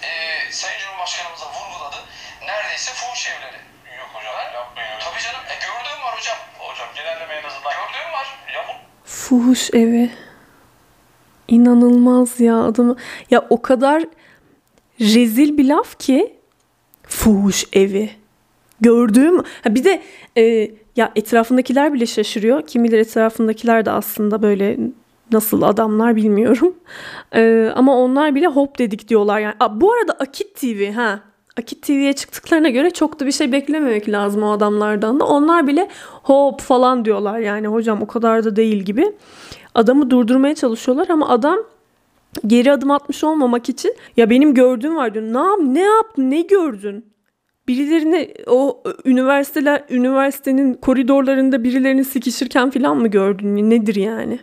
e, 0.08 0.52
Sayın 0.52 0.80
Cumhurbaşkanımız 0.80 1.42
da 1.42 1.46
vurguladı. 1.46 1.96
Neredeyse 2.48 2.92
fuhuş 2.94 3.28
evleri. 3.28 3.60
Yok 4.00 4.10
hocam 4.14 4.34
Ben- 4.38 4.54
yapmayın 4.60 4.90
öyle. 4.92 5.00
Tabii 5.06 5.22
canım. 5.26 5.42
E, 5.52 5.56
gördüğüm 5.66 6.00
var 6.06 6.14
hocam. 6.18 6.38
Hocam 6.60 6.88
genelleme 6.96 7.34
en 7.34 7.44
azından. 7.50 7.72
Gördüğüm 7.80 8.10
var. 8.18 8.28
Ya 8.56 8.62
bu 8.68 8.74
Fuhuş 9.10 9.70
evi. 9.74 10.12
İnanılmaz 11.48 12.40
ya 12.40 12.58
adamı. 12.64 12.96
Ya 13.30 13.46
o 13.50 13.62
kadar 13.62 14.04
rezil 15.00 15.58
bir 15.58 15.66
laf 15.68 16.00
ki 16.00 16.40
fuhuş 17.08 17.66
evi. 17.74 18.10
Gördüğüm 18.82 19.38
ha 19.38 19.76
bir 19.76 19.84
de 19.84 20.04
e, 20.38 20.72
ya 20.96 21.12
etrafındakiler 21.16 21.94
bile 21.94 22.06
şaşırıyor. 22.06 22.68
Kim 22.68 22.84
bilir 22.84 23.00
etrafındakiler 23.00 23.86
de 23.86 23.92
aslında 23.92 24.42
böyle 24.42 24.78
nasıl 25.34 25.62
adamlar 25.62 26.16
bilmiyorum. 26.16 26.76
E, 27.36 27.72
ama 27.76 27.98
onlar 27.98 28.36
bile 28.36 28.48
hop 28.48 28.80
dedik 28.80 29.08
diyorlar 29.08 29.40
yani. 29.40 29.54
Aa, 29.60 29.82
bu 29.82 29.94
arada 29.94 30.14
Akit 30.14 30.56
TV 30.56 30.92
ha 30.92 31.20
Akit 31.58 31.82
TV'ye 31.82 32.14
çıktıklarına 32.14 32.70
göre 32.70 32.90
çok 32.90 33.20
da 33.20 33.26
bir 33.26 33.32
şey 33.32 33.52
beklememek 33.52 34.10
lazım 34.10 34.44
o 34.44 34.52
adamlardan 34.52 35.20
da. 35.20 35.26
Onlar 35.26 35.68
bile 35.68 35.90
hop 36.24 36.62
falan 36.62 37.06
diyorlar 37.06 37.40
yani 37.40 37.68
hocam 37.68 38.02
o 38.02 38.08
kadar 38.08 38.44
da 38.44 38.56
değil 38.56 38.84
gibi. 38.84 39.16
Adamı 39.76 40.10
durdurmaya 40.10 40.56
çalışıyorlar 40.56 41.10
ama 41.10 41.30
adam 41.30 41.58
geri 42.48 42.72
adım 42.72 42.92
atmış 42.92 43.24
olmamak 43.24 43.70
için 43.70 43.96
ya 44.18 44.30
benim 44.30 44.54
gördüğüm 44.54 44.96
var 44.96 45.14
diyor. 45.14 45.26
Ne, 45.26 45.74
ne 45.74 45.82
yaptın 45.82 46.32
ne 46.32 46.42
gördün? 46.42 47.06
Birilerini 47.68 48.34
o 48.48 48.84
üniversiteler 49.06 49.84
üniversitenin 49.90 50.74
koridorlarında 50.74 51.64
birilerini 51.64 52.06
sikişirken 52.06 52.70
falan 52.70 52.98
mı 52.98 53.08
gördün? 53.08 53.70
Nedir 53.70 53.96
yani? 53.96 54.40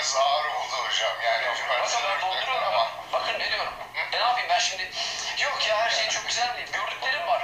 Biraz 0.00 0.16
ağır 0.16 0.44
oldu 0.58 0.76
hocam. 0.86 1.14
Yani 1.26 1.42
Bakın 1.50 1.64
ben 1.70 1.74
üniversiteler 1.76 2.16
dolduruyorum 2.22 2.66
ama. 2.72 2.84
Bakın 3.12 3.32
ne 3.32 3.48
diyorum. 3.52 3.72
E 3.98 4.16
ne 4.16 4.20
yapayım 4.26 4.48
ben 4.50 4.58
şimdi? 4.58 4.82
Yok 5.44 5.58
ya 5.68 5.76
her 5.76 5.90
şey 5.90 6.08
çok 6.08 6.28
güzel 6.28 6.48
değil. 6.56 6.68
Gördüklerim 6.78 7.26
var. 7.28 7.40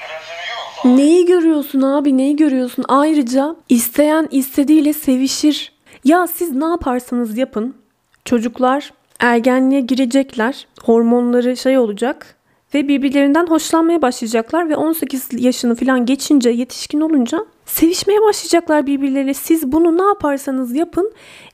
Yok. 0.50 0.84
Neyi 0.98 1.26
görüyorsun 1.26 1.82
abi 1.82 2.16
neyi 2.16 2.36
görüyorsun? 2.36 2.84
Ayrıca 2.88 3.56
isteyen 3.68 4.28
istediğiyle 4.30 4.92
sevişir. 4.92 5.72
Ya 6.04 6.26
siz 6.26 6.50
ne 6.52 6.64
yaparsanız 6.64 7.38
yapın. 7.38 7.76
Çocuklar 8.24 8.92
ergenliğe 9.20 9.80
girecekler. 9.80 10.66
Hormonları 10.82 11.56
şey 11.56 11.78
olacak. 11.78 12.35
Ve 12.76 12.88
birbirlerinden 12.88 13.46
hoşlanmaya 13.46 14.02
başlayacaklar. 14.02 14.68
Ve 14.68 14.76
18 14.76 15.28
yaşını 15.32 15.74
falan 15.74 16.06
geçince 16.06 16.50
yetişkin 16.50 17.00
olunca 17.00 17.46
sevişmeye 17.66 18.22
başlayacaklar 18.22 18.86
birbirleriyle. 18.86 19.34
Siz 19.34 19.72
bunu 19.72 19.98
ne 19.98 20.02
yaparsanız 20.02 20.76
yapın 20.76 21.12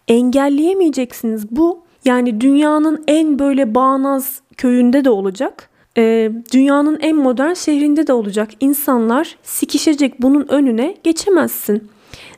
engelleyemeyeceksiniz. 0.09 1.51
Bu 1.51 1.81
yani 2.05 2.41
dünyanın 2.41 3.05
en 3.07 3.39
böyle 3.39 3.75
bağnaz 3.75 4.41
köyünde 4.57 5.05
de 5.05 5.11
olacak. 5.11 5.71
Ee, 5.97 6.33
dünyanın 6.53 6.99
en 7.01 7.17
modern 7.17 7.55
şehrinde 7.55 8.07
de 8.07 8.13
olacak. 8.13 8.51
İnsanlar 8.61 9.37
sikişecek 9.43 10.23
bunun 10.23 10.47
önüne 10.49 10.97
geçemezsin. 11.05 11.89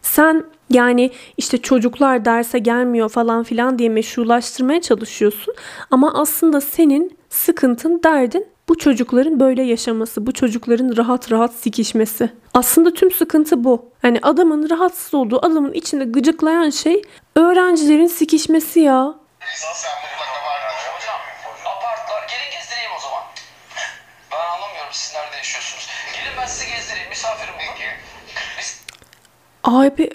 Sen 0.03 0.45
yani 0.71 1.11
işte 1.37 1.59
çocuklar 1.59 2.25
derse 2.25 2.59
gelmiyor 2.59 3.09
falan 3.09 3.43
filan 3.43 3.79
diye 3.79 3.89
meşrulaştırmaya 3.89 4.81
çalışıyorsun. 4.81 5.55
Ama 5.91 6.15
aslında 6.15 6.61
senin 6.61 7.17
sıkıntın, 7.31 8.01
derdin 8.05 8.47
bu 8.69 8.79
çocukların 8.79 9.41
böyle 9.41 9.63
yaşaması, 9.63 10.27
bu 10.27 10.33
çocukların 10.33 10.97
rahat 10.97 11.33
rahat 11.33 11.55
sikişmesi. 11.55 12.33
Aslında 12.55 12.95
tüm 12.95 13.11
sıkıntı 13.11 13.65
bu. 13.65 13.93
Yani 14.03 14.19
adamın 14.23 14.71
rahatsız 14.71 15.15
olduğu, 15.15 15.39
adamın 15.47 15.73
içinde 15.73 16.05
gıcıklayan 16.05 16.71
şey 16.71 17.03
öğrencilerin 17.37 18.07
sikişmesi 18.07 18.81
ya. 18.81 19.15
Sen 19.57 19.93
mutlaka 20.03 20.47
vardır. 20.49 20.77
Hocam 20.97 21.21
apartlar 21.77 22.29
gelin 22.29 22.51
gezdireyim 22.59 22.91
o 22.99 23.01
zaman. 23.01 23.23
Ben 24.33 24.55
anlamıyorum 24.55 24.93
siz 24.93 25.15
nerede 25.15 25.37
yaşıyorsunuz. 25.37 25.89
Gelin 26.15 26.37
ben 26.41 26.47
sizi 26.47 26.73
gezdireyim 26.73 27.09
misafirim 27.09 27.55
olun. 27.55 27.65
Peki. 27.75 27.89
Biz 28.59 28.81
Abi 29.65 30.11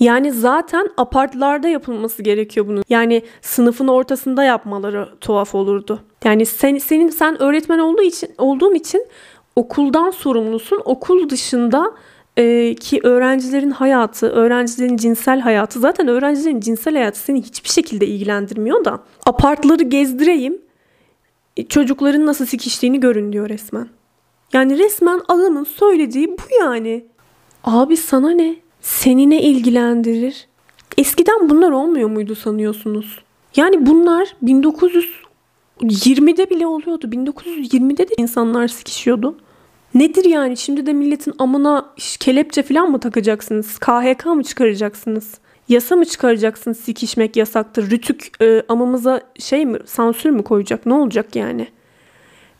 yani 0.00 0.32
zaten 0.32 0.88
apartlarda 0.96 1.68
yapılması 1.68 2.22
gerekiyor 2.22 2.66
bunun. 2.68 2.84
Yani 2.88 3.22
sınıfın 3.42 3.88
ortasında 3.88 4.44
yapmaları 4.44 5.08
tuhaf 5.20 5.54
olurdu. 5.54 6.00
Yani 6.24 6.46
sen, 6.46 6.78
senin 6.78 7.08
sen 7.08 7.42
öğretmen 7.42 7.78
olduğu 7.78 8.02
için 8.02 8.30
olduğun 8.38 8.74
için 8.74 9.06
okuldan 9.56 10.10
sorumlusun. 10.10 10.82
Okul 10.84 11.28
dışında 11.28 11.92
e, 12.36 12.74
ki 12.74 13.00
öğrencilerin 13.02 13.70
hayatı, 13.70 14.26
öğrencilerin 14.30 14.96
cinsel 14.96 15.40
hayatı 15.40 15.80
zaten 15.80 16.08
öğrencilerin 16.08 16.60
cinsel 16.60 16.94
hayatı 16.94 17.18
seni 17.18 17.42
hiçbir 17.42 17.68
şekilde 17.68 18.06
ilgilendirmiyor 18.06 18.84
da 18.84 19.00
apartları 19.26 19.82
gezdireyim 19.82 20.58
e, 21.56 21.64
çocukların 21.66 22.26
nasıl 22.26 22.46
sikiştiğini 22.46 23.00
görün 23.00 23.32
diyor 23.32 23.48
resmen. 23.48 23.88
Yani 24.52 24.78
resmen 24.78 25.20
adamın 25.28 25.64
söylediği 25.64 26.28
bu 26.28 26.42
yani. 26.60 27.04
Abi 27.64 27.96
sana 27.96 28.30
ne? 28.30 28.63
Seni 28.84 29.30
ne 29.30 29.42
ilgilendirir? 29.42 30.46
Eskiden 30.98 31.50
bunlar 31.50 31.70
olmuyor 31.70 32.08
muydu 32.08 32.34
sanıyorsunuz? 32.34 33.18
Yani 33.56 33.86
bunlar 33.86 34.36
1920'de 34.42 36.50
bile 36.50 36.66
oluyordu. 36.66 37.06
1920'de 37.06 38.08
de 38.08 38.14
insanlar 38.16 38.68
sikişiyordu. 38.68 39.38
Nedir 39.94 40.24
yani? 40.24 40.56
Şimdi 40.56 40.86
de 40.86 40.92
milletin 40.92 41.34
amına 41.38 41.90
kelepçe 42.20 42.62
falan 42.62 42.90
mı 42.90 43.00
takacaksınız? 43.00 43.78
KHK 43.78 44.26
mı 44.26 44.42
çıkaracaksınız? 44.42 45.38
Yasa 45.68 45.96
mı 45.96 46.04
çıkaracaksınız? 46.04 46.80
Sikişmek 46.80 47.36
yasaktır. 47.36 47.90
Rütük 47.90 48.42
e, 48.42 48.62
amamıza 48.68 49.20
şey 49.38 49.66
mi 49.66 49.78
sansür 49.84 50.30
mü 50.30 50.44
koyacak? 50.44 50.86
Ne 50.86 50.94
olacak 50.94 51.36
yani? 51.36 51.68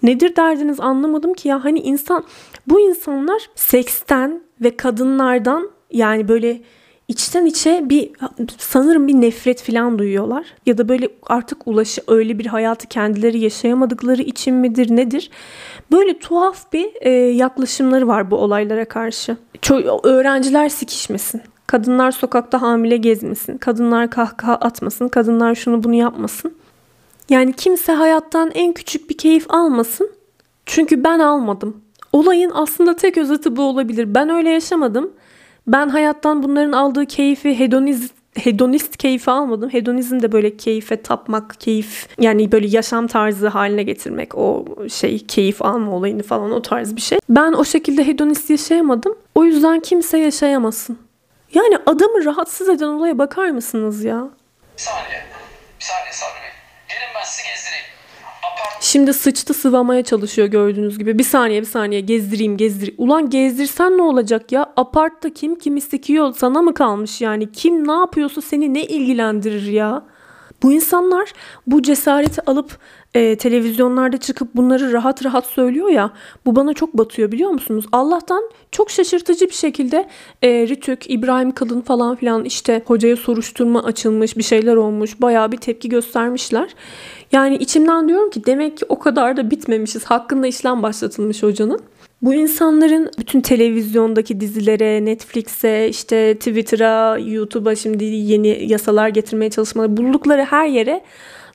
Nedir 0.03 0.37
derdiniz 0.37 0.81
anlamadım 0.81 1.35
ki 1.35 1.49
ya. 1.49 1.65
Hani 1.65 1.81
insan 1.81 2.25
bu 2.67 2.81
insanlar 2.81 3.51
seksten 3.55 4.43
ve 4.61 4.77
kadınlardan 4.77 5.74
yani 5.95 6.29
böyle 6.29 6.61
içten 7.09 7.47
içe 7.47 7.83
bir 7.85 8.11
sanırım 8.59 9.09
bir 9.09 9.15
nefret 9.15 9.63
falan 9.63 9.99
duyuyorlar. 9.99 10.47
Ya 10.67 10.79
da 10.79 10.89
böyle 10.89 11.09
artık 11.23 11.67
ulaşı 11.67 12.03
öyle 12.09 12.39
bir 12.39 12.47
hayatı 12.47 12.87
kendileri 12.87 13.39
yaşayamadıkları 13.39 14.23
için 14.23 14.55
midir 14.55 14.97
nedir? 14.97 15.31
Böyle 15.93 16.19
tuhaf 16.19 16.73
bir 16.73 16.89
e, 17.01 17.11
yaklaşımları 17.11 18.09
var 18.09 18.31
bu 18.31 18.37
olaylara 18.37 18.85
karşı. 18.85 19.37
Ço- 19.63 20.09
öğrenciler 20.09 20.69
sikişmesin. 20.69 21.43
Kadınlar 21.67 22.11
sokakta 22.11 22.63
hamile 22.63 22.97
gezmesin. 22.97 23.59
Kadınlar 23.59 24.11
kahkaha 24.11 24.55
atmasın. 24.55 25.09
Kadınlar 25.09 25.55
şunu 25.55 25.83
bunu 25.83 25.95
yapmasın. 25.95 26.55
Yani 27.29 27.53
kimse 27.53 27.93
hayattan 27.93 28.51
en 28.55 28.73
küçük 28.73 29.11
bir 29.11 29.19
keyif 29.19 29.47
almasın. 29.49 30.11
Çünkü 30.67 31.05
ben 31.05 31.19
almadım. 31.19 31.77
Olayın 32.13 32.53
aslında 32.55 32.97
tek 32.97 33.19
özeti 33.19 33.57
bu 33.57 33.63
olabilir. 33.63 34.15
Ben 34.15 34.29
öyle 34.29 34.51
yaşamadım. 34.51 35.13
Ben 35.67 35.89
hayattan 35.89 36.43
bunların 36.43 36.73
aldığı 36.73 37.07
keyfi 37.07 37.59
hedonist 37.59 38.15
hedonist 38.39 38.97
keyfi 38.97 39.31
almadım. 39.31 39.71
Hedonizm 39.71 40.21
de 40.21 40.33
böyle 40.33 40.57
keyfe 40.57 41.03
tapmak, 41.03 41.61
keyif 41.61 42.09
yani 42.21 42.53
böyle 42.53 42.67
yaşam 42.67 43.07
tarzı 43.07 43.49
haline 43.49 43.83
getirmek. 43.83 44.35
O 44.35 44.65
şey 44.91 45.27
keyif 45.27 45.63
alma 45.63 45.93
olayını 45.93 46.23
falan 46.23 46.53
o 46.53 46.63
tarz 46.63 46.97
bir 46.97 47.01
şey. 47.01 47.19
Ben 47.29 47.53
o 47.53 47.65
şekilde 47.65 48.07
hedonist 48.07 48.51
yaşayamadım. 48.51 49.19
O 49.35 49.45
yüzden 49.45 49.81
kimse 49.81 50.19
yaşayamasın. 50.19 50.99
Yani 51.55 51.79
adamı 51.87 52.25
rahatsız 52.25 52.69
eden 52.69 52.87
olaya 52.87 53.19
bakar 53.19 53.51
mısınız 53.51 54.05
ya? 54.05 54.29
Bir 54.77 54.83
saniye. 54.83 55.25
Bir 55.81 55.85
saniye 55.85 56.13
Sabri. 56.13 56.49
Gelin 56.89 57.15
ben 57.15 57.25
sizi 57.25 57.43
gezdireyim. 57.49 57.64
Şimdi 58.95 59.13
sıçtı 59.13 59.55
sıvamaya 59.55 60.03
çalışıyor 60.03 60.49
gördüğünüz 60.49 60.99
gibi. 60.99 61.19
Bir 61.19 61.25
saniye 61.25 61.61
bir 61.61 61.67
saniye 61.67 62.01
gezdireyim 62.01 62.57
gezdir. 62.57 62.95
Ulan 62.99 63.31
gezdirsen 63.31 63.99
ne 63.99 64.03
olacak 64.03 64.53
ya? 64.53 64.73
Apartta 64.77 65.31
kim 65.31 65.55
kimi 65.55 65.81
sikiyor 65.81 66.35
sana 66.37 66.63
mı 66.63 66.75
kalmış 66.75 67.21
yani? 67.21 67.53
Kim 67.53 67.89
ne 67.89 67.93
yapıyorsa 67.93 68.41
seni 68.41 68.75
ne 68.75 68.85
ilgilendirir 68.85 69.67
ya? 69.67 70.07
Bu 70.65 70.73
insanlar 70.73 71.33
bu 71.67 71.83
cesareti 71.83 72.43
alıp 72.43 72.79
e, 73.15 73.37
televizyonlarda 73.37 74.17
çıkıp 74.17 74.55
bunları 74.55 74.93
rahat 74.93 75.25
rahat 75.25 75.47
söylüyor 75.47 75.89
ya. 75.89 76.11
Bu 76.47 76.57
bana 76.57 76.75
çok 76.75 76.99
batıyor 76.99 77.33
biliyor 77.33 77.51
musunuz? 77.51 77.87
Allah'tan 77.93 78.51
çok 78.73 78.91
şaşırtıcı 78.91 79.47
bir 79.47 79.55
şekilde 79.55 80.09
e, 80.43 80.49
Ritük, 80.69 81.11
İbrahim 81.11 81.51
Kalın 81.51 81.81
falan 81.81 82.17
filan 82.17 82.45
işte 82.45 82.83
hocaya 82.87 83.17
soruşturma 83.17 83.83
açılmış 83.83 84.37
bir 84.37 84.43
şeyler 84.43 84.77
olmuş. 84.77 85.21
Bayağı 85.21 85.53
bir 85.53 85.57
tepki 85.57 85.89
göstermişler. 85.89 86.75
Yani 87.33 87.57
içimden 87.57 88.09
diyorum 88.09 88.31
ki 88.31 88.47
demek 88.47 88.79
ki 88.79 88.85
o 88.89 88.99
kadar 88.99 89.37
da 89.37 89.51
bitmemişiz. 89.51 90.05
Hakkında 90.05 90.47
işlem 90.47 90.83
başlatılmış 90.83 91.43
hocanın. 91.43 91.81
Bu 92.25 92.35
insanların 92.35 93.11
bütün 93.19 93.41
televizyondaki 93.41 94.41
dizilere, 94.41 95.05
Netflix'e, 95.05 95.89
işte 95.89 96.35
Twitter'a, 96.35 97.19
YouTube'a 97.19 97.75
şimdi 97.75 98.05
yeni 98.05 98.73
yasalar 98.73 99.09
getirmeye 99.09 99.51
çalışmaları, 99.51 99.97
buldukları 99.97 100.43
her 100.43 100.67
yere 100.67 101.03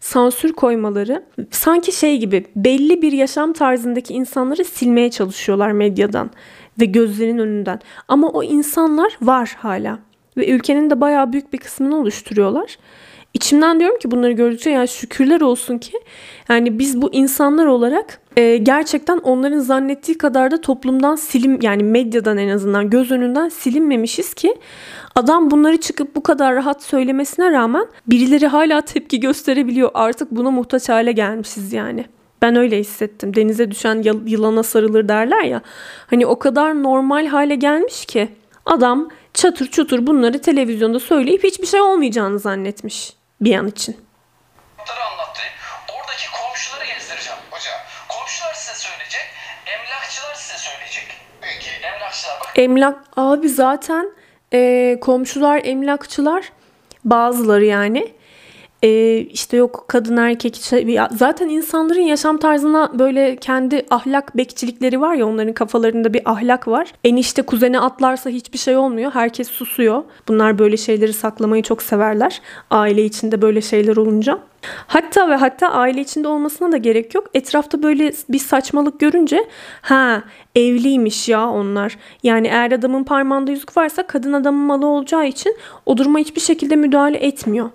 sansür 0.01 0.53
koymaları 0.53 1.23
sanki 1.51 1.91
şey 1.91 2.17
gibi 2.17 2.45
belli 2.55 3.01
bir 3.01 3.11
yaşam 3.11 3.53
tarzındaki 3.53 4.13
insanları 4.13 4.65
silmeye 4.65 5.11
çalışıyorlar 5.11 5.71
medyadan 5.71 6.31
ve 6.79 6.85
gözlerinin 6.85 7.37
önünden. 7.37 7.79
Ama 8.07 8.29
o 8.29 8.43
insanlar 8.43 9.17
var 9.21 9.55
hala 9.59 9.99
ve 10.37 10.49
ülkenin 10.49 10.89
de 10.89 11.01
bayağı 11.01 11.33
büyük 11.33 11.53
bir 11.53 11.57
kısmını 11.57 11.99
oluşturuyorlar. 11.99 12.77
İçimden 13.39 13.79
diyorum 13.79 13.99
ki 13.99 14.11
bunları 14.11 14.31
gördükçe 14.31 14.69
ya 14.69 14.87
şükürler 14.87 15.41
olsun 15.41 15.77
ki 15.77 15.91
yani 16.49 16.79
biz 16.79 17.01
bu 17.01 17.13
insanlar 17.13 17.65
olarak 17.65 18.19
e, 18.37 18.57
gerçekten 18.57 19.17
onların 19.17 19.59
zannettiği 19.59 20.17
kadar 20.17 20.51
da 20.51 20.61
toplumdan 20.61 21.15
silim 21.15 21.59
yani 21.61 21.83
medyadan 21.83 22.37
en 22.37 22.49
azından 22.49 22.89
göz 22.89 23.11
önünden 23.11 23.49
silinmemişiz 23.49 24.33
ki 24.33 24.55
adam 25.15 25.51
bunları 25.51 25.77
çıkıp 25.77 26.15
bu 26.15 26.23
kadar 26.23 26.55
rahat 26.55 26.83
söylemesine 26.83 27.51
rağmen 27.51 27.85
birileri 28.07 28.47
hala 28.47 28.81
tepki 28.81 29.19
gösterebiliyor. 29.19 29.91
Artık 29.93 30.31
buna 30.31 30.51
muhtaç 30.51 30.89
hale 30.89 31.11
gelmişiz 31.11 31.73
yani. 31.73 32.05
Ben 32.41 32.55
öyle 32.55 32.79
hissettim. 32.79 33.35
Denize 33.35 33.71
düşen 33.71 34.03
yılana 34.25 34.63
sarılır 34.63 35.09
derler 35.09 35.43
ya. 35.43 35.61
Hani 36.07 36.25
o 36.25 36.39
kadar 36.39 36.83
normal 36.83 37.27
hale 37.27 37.55
gelmiş 37.55 38.05
ki 38.05 38.29
adam 38.65 39.09
çatır 39.33 39.67
çutur 39.67 40.07
bunları 40.07 40.41
televizyonda 40.41 40.99
söyleyip 40.99 41.43
hiçbir 41.43 41.67
şey 41.67 41.81
olmayacağını 41.81 42.39
zannetmiş 42.39 43.18
bir 43.41 43.55
an 43.55 43.67
için. 43.67 44.05
anlattırayım. 45.11 45.53
Oradaki 45.97 46.31
komşuları 46.31 46.85
gezdireceğim 46.85 47.39
hoca. 47.51 47.71
Komşular 48.09 48.53
size 48.53 48.73
söyleyecek. 48.73 49.25
Emlakçılar 49.65 50.35
size 50.35 50.57
söyleyecek. 50.57 51.17
Peki. 51.41 51.69
Emlakçılar 51.85 52.39
bak. 52.39 52.51
Emlak 52.55 52.97
abi 53.17 53.49
zaten 53.49 54.11
e, 54.53 54.97
komşular 55.01 55.61
emlakçılar 55.63 56.51
bazıları 57.05 57.65
yani 57.65 58.13
e, 58.83 59.17
işte 59.17 59.57
yok 59.57 59.85
kadın 59.87 60.17
erkek 60.17 60.55
işte, 60.55 61.07
zaten 61.11 61.49
insanların 61.49 62.01
yaşam 62.01 62.37
tarzına 62.37 62.99
böyle 62.99 63.35
kendi 63.35 63.85
ahlak 63.89 64.37
bekçilikleri 64.37 65.01
var 65.01 65.15
ya 65.15 65.27
onların 65.27 65.53
kafalarında 65.53 66.13
bir 66.13 66.21
ahlak 66.25 66.67
var. 66.67 66.93
Enişte 67.03 67.41
kuzene 67.41 67.79
atlarsa 67.79 68.29
hiçbir 68.29 68.57
şey 68.57 68.77
olmuyor. 68.77 69.11
Herkes 69.11 69.47
susuyor. 69.47 70.03
Bunlar 70.27 70.59
böyle 70.59 70.77
şeyleri 70.77 71.13
saklamayı 71.13 71.63
çok 71.63 71.81
severler. 71.81 72.41
Aile 72.71 73.05
içinde 73.05 73.41
böyle 73.41 73.61
şeyler 73.61 73.97
olunca. 73.97 74.39
Hatta 74.87 75.29
ve 75.29 75.35
hatta 75.35 75.69
aile 75.69 76.01
içinde 76.01 76.27
olmasına 76.27 76.71
da 76.71 76.77
gerek 76.77 77.15
yok. 77.15 77.27
Etrafta 77.33 77.83
böyle 77.83 78.13
bir 78.29 78.39
saçmalık 78.39 78.99
görünce 78.99 79.47
ha 79.81 80.23
evliymiş 80.55 81.29
ya 81.29 81.49
onlar. 81.49 81.97
Yani 82.23 82.47
eğer 82.47 82.71
adamın 82.71 83.03
parmağında 83.03 83.51
yüzük 83.51 83.77
varsa 83.77 84.07
kadın 84.07 84.33
adamın 84.33 84.65
malı 84.65 84.85
olacağı 84.85 85.27
için 85.27 85.55
o 85.85 85.97
duruma 85.97 86.19
hiçbir 86.19 86.41
şekilde 86.41 86.75
müdahale 86.75 87.17
etmiyor 87.17 87.69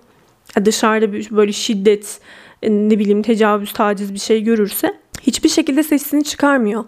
dışarıda 0.65 1.35
böyle 1.35 1.51
şiddet 1.51 2.19
e, 2.63 2.71
ne 2.71 2.99
bileyim 2.99 3.21
tecavüz 3.21 3.73
taciz 3.73 4.13
bir 4.13 4.19
şey 4.19 4.43
görürse 4.43 4.93
hiçbir 5.21 5.49
şekilde 5.49 5.83
sesini 5.83 6.23
çıkarmıyor. 6.23 6.85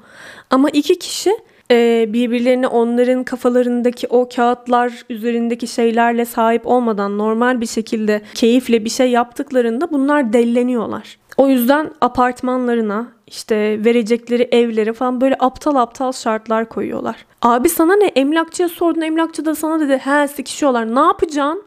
Ama 0.50 0.70
iki 0.70 1.00
kişi 1.00 1.38
e, 1.72 2.06
birbirlerine 2.14 2.68
onların 2.68 3.24
kafalarındaki 3.24 4.08
o 4.08 4.30
kağıtlar 4.36 4.94
üzerindeki 5.10 5.68
şeylerle 5.68 6.26
sahip 6.26 6.68
olmadan 6.68 7.18
normal 7.18 7.62
bir 7.62 7.68
şekilde 7.68 8.22
keyifle 8.34 8.86
bir 8.86 8.90
şey 8.90 9.12
yaptıklarında 9.12 9.92
bunlar 9.92 10.34
delleniyorlar. 10.34 11.18
O 11.38 11.50
yüzden 11.50 11.92
apartmanlarına 12.02 13.08
işte 13.28 13.86
verecekleri 13.86 14.48
evlere 14.52 14.94
falan 14.94 15.22
böyle 15.22 15.36
aptal 15.40 15.76
aptal 15.76 16.12
şartlar 16.12 16.70
koyuyorlar. 16.70 17.26
Abi 17.42 17.70
sana 17.70 17.96
ne 17.96 18.06
emlakçıya 18.06 18.70
sordun 18.70 19.02
emlakçı 19.02 19.46
da 19.46 19.56
sana 19.56 19.80
dedi 19.80 19.98
he 19.98 20.28
sikişiyorlar 20.28 20.96
ne 20.96 21.00
yapacaksın? 21.00 21.64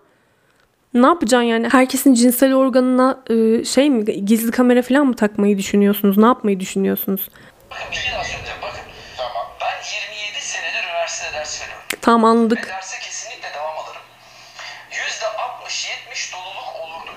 Ne 0.95 1.07
yapacaksın 1.07 1.47
yani? 1.47 1.69
Herkesin 1.73 2.15
cinsel 2.15 2.55
organına 2.55 3.23
e, 3.31 3.65
şey 3.65 3.91
mi 3.91 4.25
gizli 4.25 4.51
kamera 4.51 4.83
falan 4.83 5.07
mı 5.07 5.17
takmayı 5.17 5.59
düşünüyorsunuz? 5.59 6.19
Ne 6.19 6.27
yapmayı 6.27 6.61
düşünüyorsunuz? 6.61 7.29
Bir 7.71 8.13
daha 8.13 8.25
söyleyeceğim 8.25 8.59
bakın. 8.63 8.81
Tamam. 9.17 9.47
Ben 9.61 9.77
27 10.33 10.45
senedir 10.45 10.85
üniversitede 10.85 11.33
ders 11.33 11.63
veriyorum. 11.63 11.85
Tamam 12.01 12.25
anladık. 12.25 12.65
Ve 12.67 12.69
derse 12.69 12.97
kesinlikle 13.03 13.49
devam 13.55 13.79
alırım. 13.79 14.03
%60-70 14.91 16.33
doluluk 16.33 16.69
olurdu. 16.83 17.11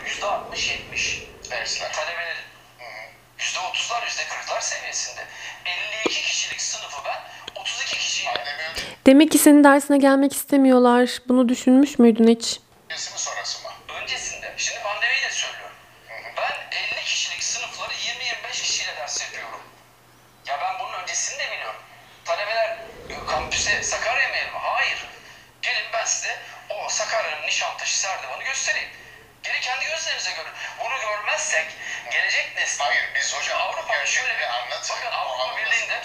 %60-70 0.55 1.19
dersler. 1.51 1.91
Talebelerin. 1.93 2.47
%30'lar 3.39 4.01
%40'lar 4.01 4.61
seviyesinde. 4.61 5.21
52 6.05 6.21
kişilik 6.21 6.61
sınıfı 6.61 7.01
ben 7.05 7.19
32 7.61 7.97
kişiyle. 7.97 8.31
Demek 9.05 9.31
ki 9.31 9.37
senin 9.37 9.63
dersine 9.63 9.97
gelmek 9.97 10.33
istemiyorlar. 10.33 11.17
Bunu 11.27 11.49
düşünmüş 11.49 11.99
müydün 11.99 12.27
hiç? 12.27 12.59
Öncesi 12.89 13.13
mi 13.13 13.19
sonrası 13.19 13.63
mı? 13.63 13.69
Öncesinde. 14.01 14.53
Şimdi 14.57 14.79
pandemiyi 14.83 15.21
de 15.23 15.29
söylüyorum. 15.31 15.75
Ben 16.37 16.77
50 16.95 17.03
kişilik 17.03 17.43
sınıfları 17.43 17.93
20-25 17.93 18.51
kişiyle 18.51 18.95
ders 18.97 19.21
yapıyorum. 19.21 19.59
Ya 20.47 20.59
ben 20.61 20.79
bunun 20.79 21.01
öncesini 21.03 21.39
de 21.39 21.51
biliyorum. 21.51 21.81
Talebeler 22.25 22.77
e, 23.63 23.65
kampüse 23.65 23.83
Sakarya 23.83 24.29
mı 24.29 24.35
mi? 24.35 24.59
Hayır. 24.61 25.05
Gelin 25.61 25.93
ben 25.93 26.05
size 26.05 26.39
o 26.69 26.89
Sakarya'nın 26.89 27.47
Nişantaşı 27.47 27.99
Serdivan'ı 27.99 28.43
göstereyim. 28.43 28.89
Geri 29.43 29.59
kendi 29.59 29.85
gözlerinize 29.85 30.31
görün. 30.31 30.51
Bunu 30.79 30.99
görmezsek 31.01 31.65
gelecek 32.11 32.55
nesil. 32.55 32.79
Hayır 32.83 33.03
biz 33.15 33.33
hocam 33.35 33.61
Avrupa'da 33.61 34.05
şöyle 34.05 34.39
bir 34.39 34.43
anlat. 34.43 34.91
bakın 34.91 35.11
Avrupa 35.11 35.57
Birliği'nde 35.57 36.01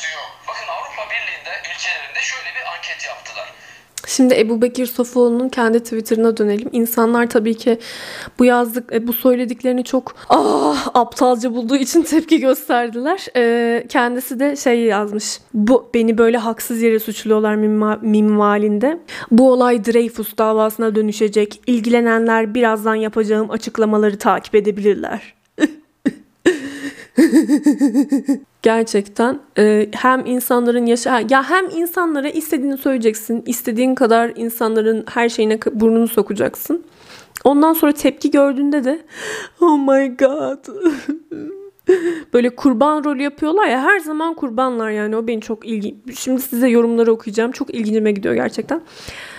bakın 0.47 0.69
Avrupa 0.69 1.11
Birliği'nde 1.11 1.63
ülkelerinde 1.71 2.23
şöyle 2.23 2.55
bir 2.55 2.73
anket 2.73 3.07
yaptılar. 3.07 3.53
Şimdi 4.07 4.35
Ebu 4.35 4.63
Bekir 4.63 4.87
Sofuoğlu'nun 4.87 5.49
kendi 5.49 5.81
Twitter'ına 5.81 6.37
dönelim. 6.37 6.69
İnsanlar 6.73 7.31
tabii 7.31 7.55
ki 7.55 7.79
bu 8.39 8.45
yazdık, 8.45 8.93
e, 8.93 9.07
bu 9.07 9.13
söylediklerini 9.13 9.85
çok 9.85 10.15
ah, 10.29 10.91
aptalca 10.95 11.55
bulduğu 11.55 11.77
için 11.77 12.03
tepki 12.11 12.41
gösterdiler. 12.41 13.27
Ee, 13.37 13.87
kendisi 13.89 14.41
de 14.41 14.57
şey 14.57 14.81
yazmış. 14.81 15.41
Bu 15.55 15.91
beni 15.95 16.19
böyle 16.19 16.39
haksız 16.39 16.83
yere 16.83 16.99
suçluyorlar 16.99 17.55
minvalinde. 18.03 19.01
Bu 19.31 19.53
olay 19.53 19.85
Dreyfus 19.85 20.39
davasına 20.39 20.95
dönüşecek. 20.95 21.61
İlgilenenler 21.67 22.55
birazdan 22.55 22.95
yapacağım 22.95 23.51
açıklamaları 23.51 24.19
takip 24.19 24.55
edebilirler. 24.55 25.38
Gerçekten 28.63 29.39
e, 29.59 29.89
hem 29.93 30.27
insanların 30.27 30.87
yaşa 30.87 31.21
ya 31.31 31.51
hem 31.51 31.71
insanlara 31.71 32.29
istediğini 32.29 32.79
söyleyeceksin, 32.79 33.43
istediğin 33.47 33.95
kadar 33.95 34.33
insanların 34.37 35.05
her 35.09 35.29
şeyine 35.29 35.59
burnunu 35.73 36.09
sokacaksın. 36.09 36.85
Ondan 37.45 37.73
sonra 37.73 37.93
tepki 37.93 38.31
gördüğünde 38.31 38.85
de 38.85 39.01
oh 39.61 39.79
my 39.79 40.17
god 40.17 40.59
böyle 42.33 42.57
kurban 42.57 43.05
rolü 43.05 43.23
yapıyorlar 43.23 43.67
ya 43.67 43.83
her 43.83 43.99
zaman 43.99 44.35
kurbanlar 44.35 44.91
yani 44.91 45.17
o 45.17 45.27
beni 45.27 45.41
çok 45.41 45.67
ilgi. 45.67 45.97
Şimdi 46.17 46.43
size 46.43 46.69
yorumları 46.69 47.13
okuyacağım. 47.13 47.53
Çok 47.53 47.75
ilgincime 47.75 48.13
gidiyor 48.13 48.35
gerçekten. 48.35 48.81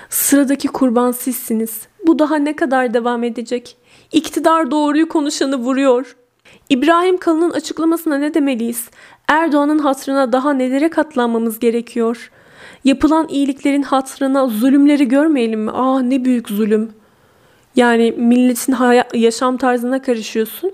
Sıradaki 0.10 0.68
kurban 0.68 1.12
sizsiniz. 1.12 1.88
Bu 2.08 2.20
daha 2.20 2.36
ne 2.36 2.56
kadar 2.56 2.94
devam 2.94 3.24
edecek? 3.24 3.78
İktidar 4.12 4.72
doğruyu 4.72 5.10
konuşanı 5.10 5.56
vuruyor. 5.56 6.16
İbrahim 6.70 7.18
Kalın'ın 7.18 7.52
açıklamasına 7.52 8.18
ne 8.18 8.34
demeliyiz? 8.34 8.90
Erdoğan'ın 9.28 9.80
hatrına 9.80 10.32
daha 10.32 10.54
nelere 10.54 10.90
katlanmamız 10.90 11.60
gerekiyor? 11.60 12.32
Yapılan 12.84 13.28
iyiliklerin 13.28 13.84
hatrına 13.84 14.48
zulümleri 14.48 15.08
görmeyelim 15.08 15.62
mi? 15.62 15.72
Ah 15.74 16.02
ne 16.02 16.26
büyük 16.26 16.50
zulüm. 16.50 16.92
Yani 17.76 18.12
milletin 18.12 18.76
yaşam 19.14 19.58
tarzına 19.58 20.02
karışıyorsun. 20.02 20.72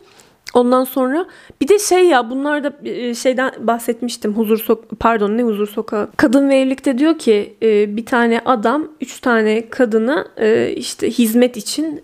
Ondan 0.55 0.83
sonra 0.83 1.25
bir 1.61 1.67
de 1.67 1.79
şey 1.79 2.07
ya 2.07 2.29
bunlar 2.29 2.63
da 2.63 2.73
e, 2.83 3.15
şeyden 3.15 3.51
bahsetmiştim. 3.59 4.33
Huzur 4.33 4.57
sok 4.57 4.99
pardon 4.99 5.37
ne 5.37 5.43
huzur 5.43 5.67
sokağı. 5.67 6.09
Kadın 6.17 6.49
ve 6.49 6.55
evlilikte 6.55 6.97
diyor 6.97 7.17
ki 7.17 7.55
e, 7.63 7.97
bir 7.97 8.05
tane 8.05 8.41
adam 8.45 8.87
üç 9.01 9.19
tane 9.19 9.69
kadını 9.69 10.27
e, 10.37 10.73
işte 10.75 11.09
hizmet 11.09 11.57
için 11.57 12.03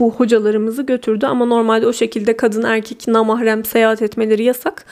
bu 0.00 0.12
hocalarımızı 0.12 0.82
götürdü 0.82 1.26
ama 1.26 1.44
normalde 1.44 1.86
o 1.86 1.92
şekilde 1.92 2.36
kadın 2.36 2.62
erkek 2.62 3.08
namahrem 3.08 3.64
seyahat 3.64 4.02
etmeleri 4.02 4.44
yasak. 4.44 4.84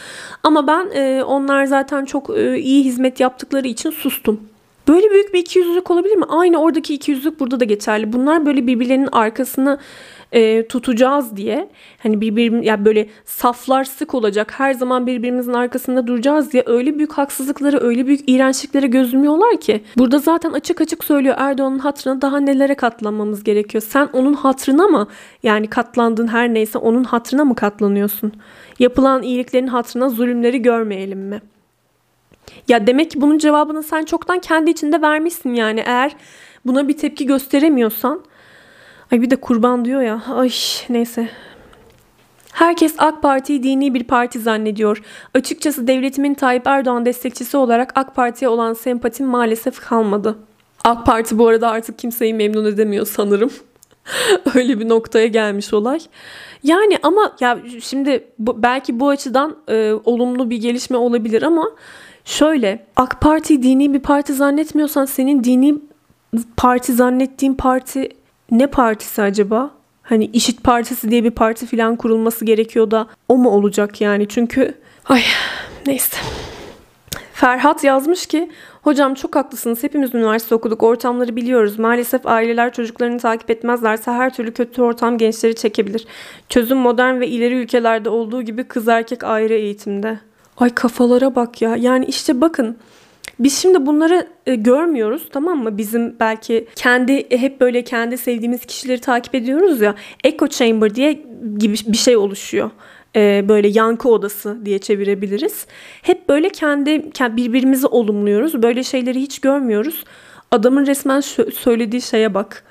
Ama 0.42 0.66
ben 0.66 1.20
onlar 1.20 1.64
zaten 1.64 2.04
çok 2.04 2.30
iyi 2.56 2.84
hizmet 2.84 3.20
yaptıkları 3.20 3.68
için 3.68 3.90
sustum. 3.90 4.40
Böyle 4.88 5.10
büyük 5.10 5.34
bir 5.34 5.38
ikiyüzlülük 5.38 5.90
olabilir 5.90 6.16
mi? 6.16 6.24
Aynı 6.28 6.60
oradaki 6.60 6.94
ikiyüzlülük 6.94 7.40
burada 7.40 7.60
da 7.60 7.64
geçerli. 7.64 8.12
Bunlar 8.12 8.46
böyle 8.46 8.66
birbirlerinin 8.66 9.08
arkasını 9.12 9.78
e, 10.34 10.68
tutacağız 10.68 11.36
diye 11.36 11.68
hani 11.98 12.20
birbirim 12.20 12.62
ya 12.62 12.84
böyle 12.84 13.08
saflar 13.24 13.84
sık 13.84 14.14
olacak 14.14 14.52
her 14.60 14.72
zaman 14.74 15.06
birbirimizin 15.06 15.52
arkasında 15.52 16.06
duracağız 16.06 16.52
diye 16.52 16.62
öyle 16.66 16.98
büyük 16.98 17.12
haksızlıkları 17.12 17.80
öyle 17.80 18.06
büyük 18.06 18.20
iğrençliklere 18.26 18.86
gözümüyorlar 18.86 19.60
ki 19.60 19.84
burada 19.98 20.18
zaten 20.18 20.52
açık 20.52 20.80
açık 20.80 21.04
söylüyor 21.04 21.34
Erdoğan'ın 21.38 21.78
hatırına 21.78 22.22
daha 22.22 22.40
nelere 22.40 22.74
katlanmamız 22.74 23.44
gerekiyor. 23.44 23.82
Sen 23.82 24.08
onun 24.12 24.34
hatırına 24.34 24.86
mı 24.86 25.08
yani 25.42 25.66
katlandığın 25.66 26.28
her 26.28 26.54
neyse 26.54 26.78
onun 26.78 27.04
hatırına 27.04 27.44
mı 27.44 27.54
katlanıyorsun? 27.54 28.32
Yapılan 28.78 29.22
iyiliklerin 29.22 29.66
hatırına 29.66 30.08
zulümleri 30.08 30.62
görmeyelim 30.62 31.20
mi? 31.20 31.42
Ya 32.68 32.86
demek 32.86 33.10
ki 33.10 33.20
bunun 33.20 33.38
cevabını 33.38 33.82
sen 33.82 34.04
çoktan 34.04 34.38
kendi 34.38 34.70
içinde 34.70 35.02
vermişsin 35.02 35.54
yani 35.54 35.82
eğer 35.86 36.16
buna 36.66 36.88
bir 36.88 36.96
tepki 36.96 37.26
gösteremiyorsan 37.26 38.20
Ay 39.14 39.22
bir 39.22 39.30
de 39.30 39.36
kurban 39.36 39.84
diyor 39.84 40.02
ya. 40.02 40.22
Ay 40.34 40.50
neyse. 40.88 41.28
Herkes 42.52 42.94
AK 42.98 43.22
Parti'yi 43.22 43.62
dini 43.62 43.94
bir 43.94 44.04
parti 44.04 44.38
zannediyor. 44.38 45.02
Açıkçası 45.34 45.86
devletimin 45.86 46.34
Tayyip 46.34 46.66
Erdoğan 46.66 47.06
destekçisi 47.06 47.56
olarak 47.56 47.92
AK 47.94 48.14
Parti'ye 48.14 48.48
olan 48.48 48.72
sempatim 48.72 49.26
maalesef 49.26 49.80
kalmadı. 49.80 50.38
AK 50.84 51.06
Parti 51.06 51.38
bu 51.38 51.48
arada 51.48 51.70
artık 51.70 51.98
kimseyi 51.98 52.34
memnun 52.34 52.64
edemiyor 52.64 53.06
sanırım. 53.06 53.50
Öyle 54.54 54.80
bir 54.80 54.88
noktaya 54.88 55.26
gelmiş 55.26 55.74
olay. 55.74 56.00
Yani 56.62 56.98
ama 57.02 57.32
ya 57.40 57.58
şimdi 57.82 58.24
bu, 58.38 58.62
belki 58.62 59.00
bu 59.00 59.08
açıdan 59.08 59.56
e, 59.68 59.92
olumlu 60.04 60.50
bir 60.50 60.56
gelişme 60.56 60.96
olabilir 60.96 61.42
ama 61.42 61.70
şöyle 62.24 62.86
AK 62.96 63.20
Parti 63.20 63.62
dini 63.62 63.94
bir 63.94 64.00
parti 64.00 64.34
zannetmiyorsan 64.34 65.04
senin 65.04 65.44
dini 65.44 65.74
parti 66.56 66.92
zannettiğin 66.92 67.54
parti 67.54 68.08
ne 68.50 68.66
partisi 68.66 69.22
acaba? 69.22 69.70
Hani 70.02 70.24
İşit 70.24 70.64
Partisi 70.64 71.10
diye 71.10 71.24
bir 71.24 71.30
parti 71.30 71.66
falan 71.66 71.96
kurulması 71.96 72.44
gerekiyor 72.44 72.90
da 72.90 73.06
o 73.28 73.36
mu 73.36 73.50
olacak 73.50 74.00
yani? 74.00 74.28
Çünkü 74.28 74.74
ay 75.08 75.22
neyse. 75.86 76.16
Ferhat 77.32 77.84
yazmış 77.84 78.26
ki 78.26 78.50
Hocam 78.84 79.14
çok 79.14 79.36
haklısınız. 79.36 79.82
Hepimiz 79.82 80.14
üniversite 80.14 80.54
okuduk. 80.54 80.82
Ortamları 80.82 81.36
biliyoruz. 81.36 81.78
Maalesef 81.78 82.26
aileler 82.26 82.72
çocuklarını 82.72 83.18
takip 83.18 83.50
etmezlerse 83.50 84.10
her 84.10 84.34
türlü 84.34 84.52
kötü 84.52 84.82
ortam 84.82 85.18
gençleri 85.18 85.54
çekebilir. 85.54 86.06
Çözüm 86.48 86.78
modern 86.78 87.20
ve 87.20 87.28
ileri 87.28 87.54
ülkelerde 87.54 88.08
olduğu 88.08 88.42
gibi 88.42 88.64
kız 88.64 88.88
erkek 88.88 89.24
ayrı 89.24 89.54
eğitimde. 89.54 90.18
Ay 90.56 90.70
kafalara 90.70 91.34
bak 91.34 91.62
ya. 91.62 91.76
Yani 91.76 92.04
işte 92.04 92.40
bakın 92.40 92.76
biz 93.38 93.58
şimdi 93.58 93.86
bunları 93.86 94.26
e, 94.46 94.54
görmüyoruz 94.54 95.28
tamam 95.32 95.62
mı? 95.62 95.78
Bizim 95.78 96.16
belki 96.20 96.66
kendi 96.76 97.12
e, 97.12 97.38
hep 97.38 97.60
böyle 97.60 97.84
kendi 97.84 98.18
sevdiğimiz 98.18 98.66
kişileri 98.66 99.00
takip 99.00 99.34
ediyoruz 99.34 99.80
ya. 99.80 99.94
Echo 100.24 100.48
chamber 100.48 100.94
diye 100.94 101.12
gibi 101.58 101.74
bir 101.86 101.96
şey 101.96 102.16
oluşuyor. 102.16 102.70
E, 103.16 103.44
böyle 103.48 103.68
yankı 103.68 104.08
odası 104.08 104.58
diye 104.64 104.78
çevirebiliriz. 104.78 105.66
Hep 106.02 106.28
böyle 106.28 106.48
kendi 106.48 107.10
birbirimizi 107.36 107.86
olumluyoruz. 107.86 108.62
Böyle 108.62 108.82
şeyleri 108.82 109.20
hiç 109.20 109.38
görmüyoruz. 109.38 110.04
Adamın 110.50 110.86
resmen 110.86 111.20
söylediği 111.54 112.02
şeye 112.02 112.34
bak. 112.34 112.64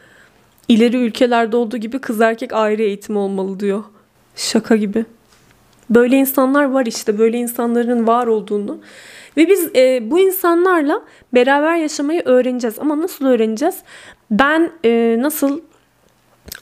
İleri 0.68 0.98
ülkelerde 0.98 1.58
olduğu 1.58 1.78
gibi 1.78 2.00
kız 2.00 2.22
erkek 2.22 2.54
ayrı 2.54 2.82
eğitim 2.82 3.18
olmalı 3.18 3.60
diyor. 3.60 3.84
Şaka 4.36 4.76
gibi. 4.76 5.06
Böyle 5.90 6.16
insanlar 6.16 6.64
var 6.64 6.86
işte. 6.86 7.20
Böyle 7.20 7.38
insanların 7.38 8.08
var 8.08 8.28
olduğunu 8.28 8.80
ve 9.38 9.48
biz 9.48 9.70
e, 9.76 10.12
bu 10.12 10.20
insanlarla 10.20 11.02
beraber 11.34 11.76
yaşamayı 11.76 12.22
öğreneceğiz. 12.26 12.80
Ama 12.80 13.02
nasıl 13.02 13.26
öğreneceğiz? 13.26 13.76
Ben 14.32 14.72
e, 14.86 15.16
nasıl 15.20 15.62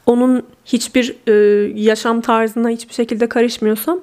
onun 0.05 0.43
hiçbir 0.65 1.15
e, 1.27 1.33
yaşam 1.81 2.21
tarzına 2.21 2.69
hiçbir 2.69 2.93
şekilde 2.93 3.29
karışmıyorsam 3.29 4.01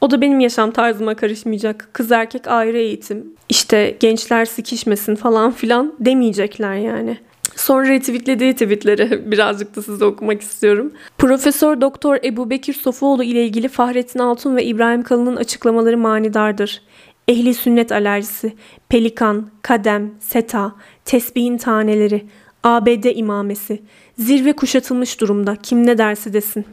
o 0.00 0.10
da 0.10 0.20
benim 0.20 0.40
yaşam 0.40 0.70
tarzıma 0.70 1.14
karışmayacak. 1.14 1.88
Kız 1.92 2.12
erkek 2.12 2.48
ayrı 2.48 2.78
eğitim. 2.78 3.34
İşte 3.48 3.96
gençler 4.00 4.44
sikişmesin 4.44 5.14
falan 5.14 5.52
filan 5.52 5.94
demeyecekler 6.00 6.74
yani. 6.74 7.18
Sonra 7.56 7.88
retweetlediği 7.88 8.52
tweetleri 8.52 9.30
birazcık 9.30 9.76
da 9.76 9.82
size 9.82 10.04
okumak 10.04 10.40
istiyorum. 10.40 10.92
Profesör 11.18 11.80
Doktor 11.80 12.18
Ebu 12.24 12.50
Bekir 12.50 12.74
Sofuoğlu 12.74 13.24
ile 13.24 13.44
ilgili 13.44 13.68
Fahrettin 13.68 14.18
Altun 14.18 14.56
ve 14.56 14.64
İbrahim 14.64 15.02
Kalın'ın 15.02 15.36
açıklamaları 15.36 15.98
manidardır. 15.98 16.82
Ehli 17.28 17.54
sünnet 17.54 17.92
alerjisi, 17.92 18.54
pelikan, 18.88 19.50
kadem, 19.62 20.14
seta, 20.20 20.72
tesbihin 21.04 21.58
taneleri, 21.58 22.26
ABD 22.64 23.04
imamesi, 23.16 23.82
zirve 24.18 24.52
kuşatılmış 24.52 25.20
durumda 25.20 25.56
kim 25.62 25.86
ne 25.86 25.98
derse 25.98 26.32
desin. 26.32 26.64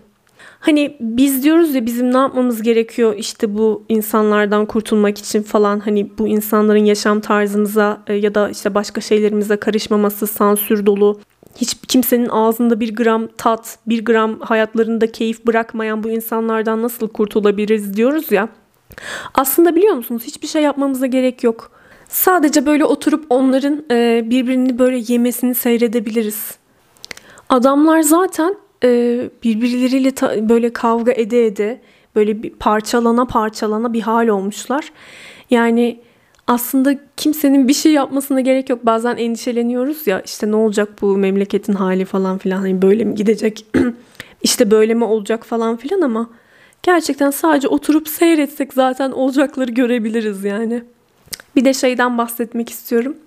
Hani 0.60 0.98
biz 1.00 1.44
diyoruz 1.44 1.76
ya 1.76 1.86
bizim 1.86 2.14
ne 2.14 2.18
yapmamız 2.18 2.62
gerekiyor 2.62 3.16
işte 3.18 3.58
bu 3.58 3.84
insanlardan 3.90 4.66
kurtulmak 4.66 5.18
için 5.18 5.44
falan 5.44 5.80
hani 5.80 6.18
bu 6.18 6.28
insanların 6.28 6.86
yaşam 6.86 7.20
tarzımıza 7.20 8.04
e, 8.08 8.14
ya 8.14 8.36
da 8.36 8.50
işte 8.50 8.76
başka 8.76 9.02
şeylerimize 9.02 9.58
karışmaması, 9.58 10.28
sansür 10.28 10.86
dolu, 10.86 11.20
hiç 11.58 11.76
kimsenin 11.88 12.30
ağzında 12.30 12.80
bir 12.80 12.96
gram 12.96 13.28
tat, 13.38 13.78
bir 13.88 14.06
gram 14.06 14.40
hayatlarında 14.40 15.12
keyif 15.12 15.46
bırakmayan 15.48 16.04
bu 16.04 16.10
insanlardan 16.10 16.82
nasıl 16.82 17.08
kurtulabiliriz 17.08 17.98
diyoruz 17.98 18.32
ya. 18.32 18.50
Aslında 19.34 19.76
biliyor 19.76 19.94
musunuz 19.96 20.24
hiçbir 20.26 20.48
şey 20.48 20.62
yapmamıza 20.62 21.06
gerek 21.06 21.44
yok. 21.44 21.72
Sadece 22.10 22.66
böyle 22.66 22.86
oturup 22.86 23.26
onların 23.30 23.86
e, 23.92 24.24
birbirini 24.26 24.80
böyle 24.80 25.04
yemesini 25.08 25.56
seyredebiliriz. 25.56 26.56
Adamlar 27.50 28.02
zaten 28.02 28.56
e, 28.84 28.90
birbirleriyle 29.44 30.12
ta, 30.12 30.50
böyle 30.50 30.74
kavga 30.74 31.12
ede 31.12 31.46
ede 31.46 31.82
böyle 32.16 32.44
bir 32.44 32.50
parçalana 32.50 33.26
parçalana 33.26 33.94
bir 33.94 34.02
hal 34.02 34.28
olmuşlar. 34.28 34.92
Yani 35.50 36.00
aslında 36.48 36.96
kimsenin 37.18 37.68
bir 37.68 37.74
şey 37.74 37.92
yapmasına 37.92 38.42
gerek 38.42 38.70
yok. 38.70 38.86
Bazen 38.86 39.18
endişeleniyoruz 39.18 40.08
ya 40.08 40.22
işte 40.22 40.52
ne 40.52 40.56
olacak 40.56 40.90
bu 41.02 41.18
memleketin 41.18 41.74
hali 41.74 42.06
falan 42.06 42.38
filan 42.38 42.58
hani 42.58 42.82
böyle 42.82 43.04
mi 43.04 43.16
gidecek? 43.16 43.66
işte 44.44 44.72
böyle 44.72 44.94
mi 44.94 45.04
olacak 45.04 45.46
falan 45.46 45.78
filan 45.78 46.02
ama 46.02 46.30
Gerçekten 46.84 47.32
sadece 47.32 47.67
oturup 47.67 48.08
seyretsek 48.08 48.74
zaten 48.74 49.12
olacakları 49.12 49.72
görebiliriz 49.72 50.44
yani. 50.44 50.84
Bir 51.56 51.65
de 51.65 51.74
şeyden 51.74 52.17
bahsetmek 52.17 52.70
istiyorum. 52.70 53.17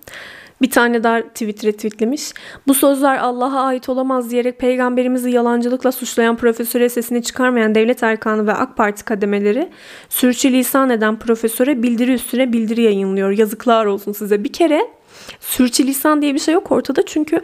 Bir 0.61 0.69
tane 0.69 1.03
daha 1.03 1.21
tweet 1.21 1.65
retweetlemiş. 1.65 2.31
Bu 2.67 2.73
sözler 2.73 3.17
Allah'a 3.17 3.61
ait 3.61 3.89
olamaz 3.89 4.31
diyerek 4.31 4.59
peygamberimizi 4.59 5.31
yalancılıkla 5.31 5.91
suçlayan 5.91 6.37
profesöre 6.37 6.89
sesini 6.89 7.23
çıkarmayan 7.23 7.75
devlet 7.75 8.03
erkanı 8.03 8.47
ve 8.47 8.53
AK 8.53 8.77
Parti 8.77 9.05
kademeleri 9.05 9.69
sürçülisan 10.09 10.89
eden 10.89 11.19
profesöre 11.19 11.83
bildiri 11.83 12.13
üstüne 12.13 12.53
bildiri 12.53 12.81
yayınlıyor. 12.81 13.31
Yazıklar 13.31 13.85
olsun 13.85 14.11
size. 14.11 14.43
Bir 14.43 14.53
kere 14.53 14.87
sürçülisan 15.39 16.21
diye 16.21 16.33
bir 16.33 16.39
şey 16.39 16.53
yok 16.53 16.71
ortada 16.71 17.05
çünkü 17.05 17.41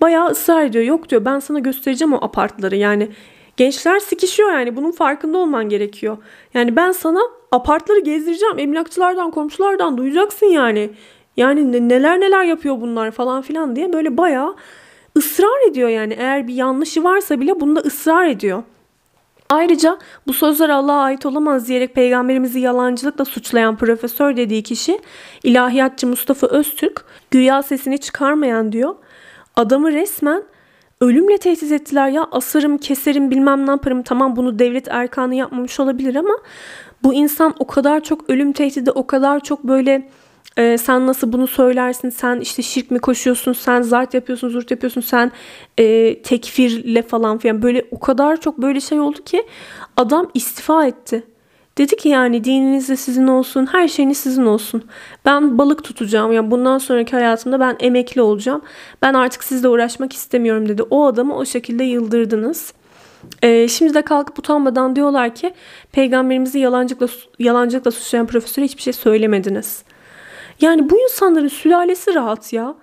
bayağı 0.00 0.30
ısrar 0.30 0.64
ediyor. 0.64 0.84
Yok 0.84 1.10
diyor 1.10 1.24
ben 1.24 1.38
sana 1.38 1.58
göstereceğim 1.58 2.12
o 2.12 2.24
apartları 2.24 2.76
yani 2.76 3.08
Gençler 3.56 3.98
sikişiyor 3.98 4.50
yani 4.50 4.76
bunun 4.76 4.92
farkında 4.92 5.38
olman 5.38 5.68
gerekiyor. 5.68 6.16
Yani 6.54 6.76
ben 6.76 6.92
sana 6.92 7.20
apartları 7.52 8.00
gezdireceğim. 8.00 8.58
Emlakçılardan, 8.58 9.30
komşulardan 9.30 9.96
duyacaksın 9.98 10.46
yani. 10.46 10.90
Yani 11.36 11.88
neler 11.88 12.20
neler 12.20 12.44
yapıyor 12.44 12.80
bunlar 12.80 13.10
falan 13.10 13.42
filan 13.42 13.76
diye 13.76 13.92
böyle 13.92 14.16
bayağı 14.16 14.56
ısrar 15.18 15.70
ediyor 15.70 15.88
yani. 15.88 16.14
Eğer 16.18 16.48
bir 16.48 16.54
yanlışı 16.54 17.04
varsa 17.04 17.40
bile 17.40 17.60
bunda 17.60 17.80
ısrar 17.80 18.26
ediyor. 18.26 18.62
Ayrıca 19.50 19.98
bu 20.26 20.32
sözler 20.32 20.68
Allah'a 20.68 21.02
ait 21.02 21.26
olamaz 21.26 21.68
diyerek 21.68 21.94
peygamberimizi 21.94 22.60
yalancılıkla 22.60 23.24
suçlayan 23.24 23.76
profesör 23.76 24.36
dediği 24.36 24.62
kişi 24.62 25.00
ilahiyatçı 25.42 26.06
Mustafa 26.06 26.46
Öztürk 26.46 27.04
güya 27.30 27.62
sesini 27.62 27.98
çıkarmayan 27.98 28.72
diyor. 28.72 28.94
Adamı 29.56 29.92
resmen 29.92 30.42
ölümle 31.00 31.38
tehdit 31.38 31.72
ettiler 31.72 32.08
ya. 32.08 32.28
Asarım 32.32 32.78
keserim 32.78 33.30
bilmem 33.30 33.66
ne 33.66 33.70
yaparım. 33.70 34.02
Tamam 34.02 34.36
bunu 34.36 34.58
devlet 34.58 34.88
erkanı 34.88 35.34
yapmamış 35.34 35.80
olabilir 35.80 36.14
ama 36.14 36.38
bu 37.02 37.14
insan 37.14 37.54
o 37.58 37.66
kadar 37.66 38.00
çok 38.04 38.30
ölüm 38.30 38.52
tehdidi 38.52 38.90
o 38.90 39.06
kadar 39.06 39.40
çok 39.40 39.64
böyle 39.64 40.08
e, 40.56 40.78
sen 40.78 41.06
nasıl 41.06 41.32
bunu 41.32 41.46
söylersin 41.46 42.10
sen 42.10 42.40
işte 42.40 42.62
şirk 42.62 42.90
mi 42.90 42.98
koşuyorsun 42.98 43.52
sen 43.52 43.82
zart 43.82 44.14
yapıyorsun 44.14 44.48
zurt 44.48 44.70
yapıyorsun 44.70 45.00
sen 45.00 45.32
e, 45.78 46.14
tekfirle 46.22 47.02
falan 47.02 47.38
filan. 47.38 47.62
Böyle 47.62 47.84
o 47.90 47.98
kadar 48.00 48.40
çok 48.40 48.58
böyle 48.58 48.80
şey 48.80 49.00
oldu 49.00 49.24
ki 49.24 49.46
adam 49.96 50.30
istifa 50.34 50.86
etti. 50.86 51.22
Dedi 51.78 51.96
ki 51.96 52.08
yani 52.08 52.44
dininiz 52.44 52.88
de 52.88 52.96
sizin 52.96 53.26
olsun, 53.26 53.66
her 53.72 53.88
şeyiniz 53.88 54.18
sizin 54.18 54.46
olsun. 54.46 54.84
Ben 55.24 55.58
balık 55.58 55.84
tutacağım. 55.84 56.32
Yani 56.32 56.50
bundan 56.50 56.78
sonraki 56.78 57.16
hayatımda 57.16 57.60
ben 57.60 57.76
emekli 57.80 58.22
olacağım. 58.22 58.62
Ben 59.02 59.14
artık 59.14 59.44
sizle 59.44 59.68
uğraşmak 59.68 60.12
istemiyorum 60.12 60.68
dedi. 60.68 60.82
O 60.82 61.06
adamı 61.06 61.36
o 61.36 61.44
şekilde 61.44 61.84
yıldırdınız. 61.84 62.74
Ee, 63.42 63.68
şimdi 63.68 63.94
de 63.94 64.02
kalkıp 64.02 64.38
utanmadan 64.38 64.96
diyorlar 64.96 65.34
ki 65.34 65.54
peygamberimizi 65.92 66.58
yalancılıkla, 66.58 67.08
yalancılıkla 67.38 67.90
suçlayan 67.90 68.26
profesöre 68.26 68.64
hiçbir 68.64 68.82
şey 68.82 68.92
söylemediniz. 68.92 69.84
Yani 70.60 70.90
bu 70.90 71.00
insanların 71.00 71.48
sülalesi 71.48 72.14
rahat 72.14 72.52
ya. 72.52 72.74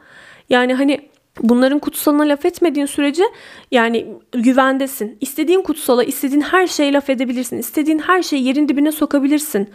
Yani 0.49 0.73
hani 0.73 1.10
bunların 1.43 1.79
kutsalına 1.79 2.23
laf 2.23 2.45
etmediğin 2.45 2.85
sürece 2.85 3.23
yani 3.71 4.07
güvendesin. 4.31 5.17
İstediğin 5.21 5.61
kutsala, 5.61 6.03
istediğin 6.03 6.41
her 6.41 6.67
şeye 6.67 6.93
laf 6.93 7.09
edebilirsin. 7.09 7.57
İstediğin 7.57 7.99
her 7.99 8.21
şeyi 8.21 8.47
yerin 8.47 8.69
dibine 8.69 8.91
sokabilirsin. 8.91 9.69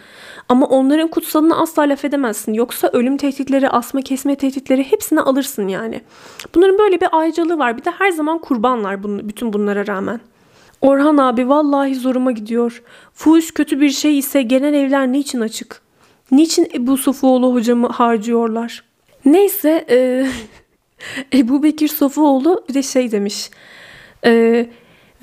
Ama 0.49 0.67
onların 0.67 1.09
kutsalına 1.09 1.57
asla 1.57 1.83
laf 1.83 2.05
edemezsin. 2.05 2.53
Yoksa 2.53 2.91
ölüm 2.93 3.17
tehditleri, 3.17 3.69
asma 3.69 4.01
kesme 4.01 4.37
tehditleri 4.37 4.85
hepsini 4.93 5.21
alırsın 5.21 5.69
yani. 5.69 6.01
Bunların 6.55 6.79
böyle 6.79 7.01
bir 7.01 7.09
ayrıcalığı 7.13 7.59
var. 7.59 7.77
Bir 7.77 7.85
de 7.85 7.91
her 7.91 8.11
zaman 8.11 8.39
kurbanlar 8.39 9.03
bütün 9.29 9.53
bunlara 9.53 9.87
rağmen. 9.87 10.21
Orhan 10.81 11.17
abi 11.17 11.49
vallahi 11.49 11.95
zoruma 11.95 12.33
gidiyor. 12.33 12.83
Fuhuş 13.15 13.55
kötü 13.55 13.81
bir 13.81 13.91
şey 13.91 14.19
ise 14.19 14.43
genel 14.43 14.75
evler 14.75 15.13
niçin 15.13 15.41
açık? 15.41 15.81
Niçin 16.31 16.69
Ebu 16.75 16.97
Sofuoğlu 16.97 17.55
hocamı 17.55 17.89
harcıyorlar? 17.89 18.85
Neyse 19.25 19.87
e, 19.91 20.27
Ebu 21.35 21.63
Bekir 21.63 21.89
Sofuoğlu 21.89 22.65
bir 22.69 22.75
de 22.75 22.83
şey 22.83 23.13
demiş. 23.13 23.51
E, 24.25 24.67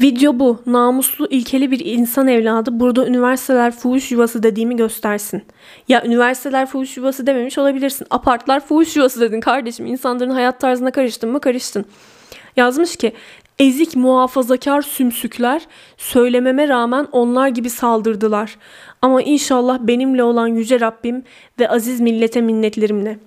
video 0.01 0.39
bu. 0.39 0.61
Namuslu, 0.65 1.27
ilkeli 1.29 1.71
bir 1.71 1.85
insan 1.85 2.27
evladı 2.27 2.79
burada 2.79 3.07
üniversiteler 3.07 3.71
fuhuş 3.71 4.11
yuvası 4.11 4.43
dediğimi 4.43 4.75
göstersin. 4.75 5.43
Ya 5.87 6.03
üniversiteler 6.05 6.65
fuhuş 6.65 6.97
yuvası 6.97 7.27
dememiş 7.27 7.57
olabilirsin. 7.57 8.07
Apartlar 8.09 8.59
fuhuş 8.59 8.95
yuvası 8.95 9.21
dedin 9.21 9.39
kardeşim. 9.39 9.85
İnsanların 9.85 10.29
hayat 10.29 10.59
tarzına 10.59 10.91
karıştın 10.91 11.31
mı 11.31 11.41
karıştın. 11.41 11.85
Yazmış 12.57 12.95
ki 12.95 13.13
ezik 13.59 13.95
muhafazakar 13.95 14.81
sümsükler 14.81 15.61
söylememe 15.97 16.67
rağmen 16.67 17.07
onlar 17.11 17.47
gibi 17.47 17.69
saldırdılar. 17.69 18.57
Ama 19.01 19.21
inşallah 19.21 19.79
benimle 19.79 20.23
olan 20.23 20.47
yüce 20.47 20.79
Rabbim 20.79 21.23
ve 21.59 21.69
aziz 21.69 21.99
millete 21.99 22.41
minnetlerimle. 22.41 23.19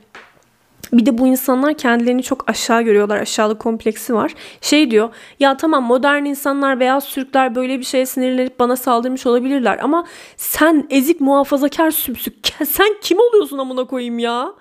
Bir 0.92 1.06
de 1.06 1.18
bu 1.18 1.26
insanlar 1.26 1.74
kendilerini 1.74 2.22
çok 2.22 2.50
aşağı 2.50 2.82
görüyorlar. 2.82 3.20
Aşağılık 3.20 3.60
kompleksi 3.60 4.14
var. 4.14 4.34
Şey 4.60 4.90
diyor 4.90 5.08
ya 5.40 5.56
tamam 5.56 5.84
modern 5.84 6.24
insanlar 6.24 6.80
veya 6.80 7.00
Türkler 7.00 7.54
böyle 7.54 7.78
bir 7.78 7.84
şeye 7.84 8.06
sinirlenip 8.06 8.58
bana 8.58 8.76
saldırmış 8.76 9.26
olabilirler. 9.26 9.78
Ama 9.82 10.06
sen 10.36 10.86
ezik 10.90 11.20
muhafazakar 11.20 11.90
sümsük. 11.90 12.34
Sen 12.66 12.96
kim 13.02 13.18
oluyorsun 13.20 13.58
amına 13.58 13.84
koyayım 13.84 14.18
ya? 14.18 14.52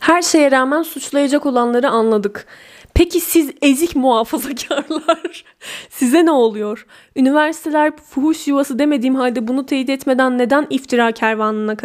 Her 0.00 0.22
şeye 0.22 0.50
rağmen 0.50 0.82
suçlayacak 0.82 1.46
olanları 1.46 1.88
anladık. 1.90 2.46
Peki 2.94 3.20
siz 3.20 3.50
ezik 3.62 3.96
muhafazakarlar 3.96 5.44
size 5.90 6.26
ne 6.26 6.30
oluyor? 6.30 6.86
Üniversiteler 7.16 7.96
fuhuş 7.96 8.48
yuvası 8.48 8.78
demediğim 8.78 9.14
halde 9.14 9.48
bunu 9.48 9.66
teyit 9.66 9.90
etmeden 9.90 10.38
neden 10.38 10.66
iftira 10.70 11.12
kervanına 11.12 11.76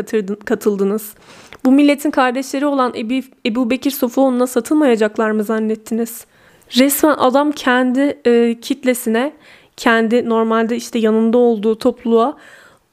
katıldınız? 0.46 1.14
Bu 1.66 1.72
milletin 1.72 2.12
kardeşleri 2.12 2.66
olan 2.66 2.94
Ebu, 2.96 3.26
Ebu 3.46 3.70
Bekir 3.70 3.92
Sofuoğlu'na 3.92 4.48
satılmayacaklar 4.48 5.32
mı 5.32 5.44
zannettiniz? 5.44 6.26
Resmen 6.78 7.16
adam 7.18 7.52
kendi 7.52 8.22
e, 8.26 8.60
kitlesine, 8.62 9.34
kendi 9.78 10.30
normalde 10.30 10.76
işte 10.76 11.00
yanında 11.00 11.38
olduğu 11.38 11.78
topluluğa 11.78 12.38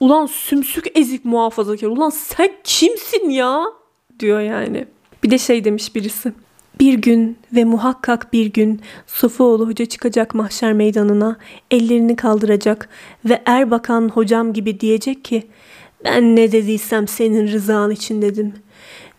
ulan 0.00 0.26
sümsük 0.26 0.98
ezik 0.98 1.24
muhafazakar 1.24 1.88
ulan 1.88 2.10
sen 2.10 2.50
kimsin 2.64 3.30
ya 3.30 3.64
diyor 4.20 4.40
yani. 4.40 4.86
Bir 5.22 5.30
de 5.30 5.38
şey 5.38 5.64
demiş 5.64 5.94
birisi. 5.94 6.32
Bir 6.80 6.94
gün 6.94 7.36
ve 7.52 7.64
muhakkak 7.64 8.32
bir 8.32 8.46
gün 8.46 8.80
Sofuoğlu 9.06 9.68
Hoca 9.68 9.86
çıkacak 9.86 10.34
mahşer 10.34 10.72
meydanına, 10.72 11.36
ellerini 11.70 12.16
kaldıracak 12.16 12.88
ve 13.24 13.42
Erbakan 13.46 14.08
hocam 14.08 14.52
gibi 14.52 14.80
diyecek 14.80 15.24
ki 15.24 15.46
ben 16.04 16.36
ne 16.36 16.52
dediysem 16.52 17.08
senin 17.08 17.48
rızan 17.48 17.90
için 17.90 18.22
dedim. 18.22 18.54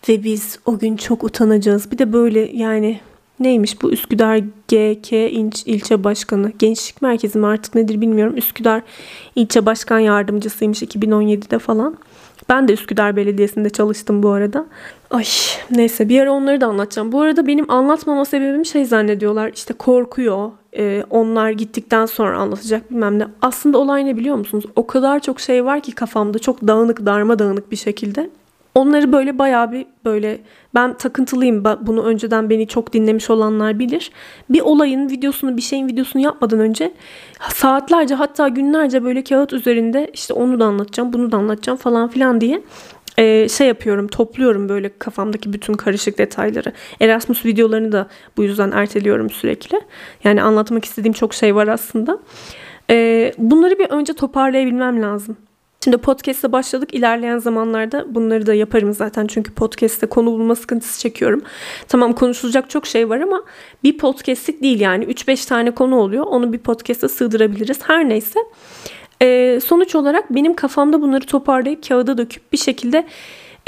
Ve 0.08 0.24
biz 0.24 0.58
o 0.66 0.78
gün 0.78 0.96
çok 0.96 1.24
utanacağız. 1.24 1.90
Bir 1.90 1.98
de 1.98 2.12
böyle 2.12 2.40
yani 2.52 3.00
neymiş 3.40 3.82
bu 3.82 3.92
Üsküdar 3.92 4.38
GK 4.68 5.12
ilçe 5.66 6.04
başkanı. 6.04 6.52
Gençlik 6.58 7.02
merkezi 7.02 7.38
mi 7.38 7.46
artık 7.46 7.74
nedir 7.74 8.00
bilmiyorum. 8.00 8.36
Üsküdar 8.36 8.82
ilçe 9.34 9.66
başkan 9.66 9.98
yardımcısıymış 9.98 10.82
2017'de 10.82 11.58
falan. 11.58 11.96
Ben 12.48 12.68
de 12.68 12.72
Üsküdar 12.72 13.16
Belediyesi'nde 13.16 13.70
çalıştım 13.70 14.22
bu 14.22 14.30
arada. 14.30 14.66
Ay 15.10 15.24
neyse 15.70 16.08
bir 16.08 16.20
ara 16.20 16.32
onları 16.32 16.60
da 16.60 16.66
anlatacağım. 16.66 17.12
Bu 17.12 17.20
arada 17.20 17.46
benim 17.46 17.70
anlatmama 17.70 18.24
sebebim 18.24 18.64
şey 18.64 18.84
zannediyorlar 18.84 19.52
işte 19.54 19.74
korkuyor. 19.74 20.50
Ee, 20.78 21.04
onlar 21.10 21.50
gittikten 21.50 22.06
sonra 22.06 22.38
anlatacak 22.38 22.90
bilmem 22.90 23.18
ne. 23.18 23.26
Aslında 23.42 23.78
olay 23.78 24.06
ne 24.06 24.16
biliyor 24.16 24.36
musunuz? 24.36 24.64
O 24.76 24.86
kadar 24.86 25.20
çok 25.20 25.40
şey 25.40 25.64
var 25.64 25.80
ki 25.80 25.92
kafamda 25.92 26.38
çok 26.38 26.66
dağınık 26.66 27.06
darma 27.06 27.38
dağınık 27.38 27.70
bir 27.70 27.76
şekilde. 27.76 28.30
Onları 28.74 29.12
böyle 29.12 29.38
bayağı 29.38 29.72
bir 29.72 29.86
böyle 30.04 30.40
ben 30.74 30.94
takıntılıyım. 30.94 31.64
Bunu 31.64 32.02
önceden 32.02 32.50
beni 32.50 32.66
çok 32.66 32.92
dinlemiş 32.92 33.30
olanlar 33.30 33.78
bilir. 33.78 34.10
Bir 34.50 34.60
olayın 34.60 35.10
videosunu 35.10 35.56
bir 35.56 35.62
şeyin 35.62 35.88
videosunu 35.88 36.22
yapmadan 36.22 36.60
önce 36.60 36.92
saatlerce 37.48 38.14
hatta 38.14 38.48
günlerce 38.48 39.04
böyle 39.04 39.24
kağıt 39.24 39.52
üzerinde 39.52 40.10
işte 40.14 40.34
onu 40.34 40.60
da 40.60 40.64
anlatacağım 40.64 41.12
bunu 41.12 41.32
da 41.32 41.36
anlatacağım 41.36 41.78
falan 41.78 42.08
filan 42.08 42.40
diye 42.40 42.62
e, 43.18 43.48
şey 43.48 43.66
yapıyorum 43.68 44.08
topluyorum 44.08 44.68
böyle 44.68 44.98
kafamdaki 44.98 45.52
bütün 45.52 45.74
karışık 45.74 46.18
detayları. 46.18 46.72
Erasmus 47.00 47.44
videolarını 47.44 47.92
da 47.92 48.08
bu 48.36 48.44
yüzden 48.44 48.70
erteliyorum 48.70 49.30
sürekli. 49.30 49.80
Yani 50.24 50.42
anlatmak 50.42 50.84
istediğim 50.84 51.12
çok 51.12 51.34
şey 51.34 51.54
var 51.54 51.68
aslında. 51.68 52.18
E, 52.90 53.32
bunları 53.38 53.78
bir 53.78 53.90
önce 53.90 54.12
toparlayabilmem 54.12 55.02
lazım. 55.02 55.36
Şimdi 55.84 55.98
podcast'e 55.98 56.52
başladık. 56.52 56.94
İlerleyen 56.94 57.38
zamanlarda 57.38 58.14
bunları 58.14 58.46
da 58.46 58.54
yaparım 58.54 58.92
zaten. 58.92 59.26
Çünkü 59.26 59.54
podcast'te 59.54 60.06
konu 60.06 60.26
bulma 60.26 60.54
sıkıntısı 60.54 61.00
çekiyorum. 61.00 61.42
Tamam 61.88 62.12
konuşulacak 62.12 62.70
çok 62.70 62.86
şey 62.86 63.08
var 63.08 63.20
ama 63.20 63.42
bir 63.82 63.98
podcast'lik 63.98 64.62
değil 64.62 64.80
yani. 64.80 65.04
3-5 65.04 65.48
tane 65.48 65.70
konu 65.70 65.96
oluyor. 65.96 66.24
Onu 66.24 66.52
bir 66.52 66.58
podcast'e 66.58 67.08
sığdırabiliriz. 67.08 67.78
Her 67.82 68.08
neyse. 68.08 68.40
Ee, 69.22 69.60
sonuç 69.64 69.94
olarak 69.94 70.34
benim 70.34 70.54
kafamda 70.54 71.02
bunları 71.02 71.26
toparlayıp 71.26 71.88
kağıda 71.88 72.18
döküp 72.18 72.52
bir 72.52 72.58
şekilde 72.58 73.06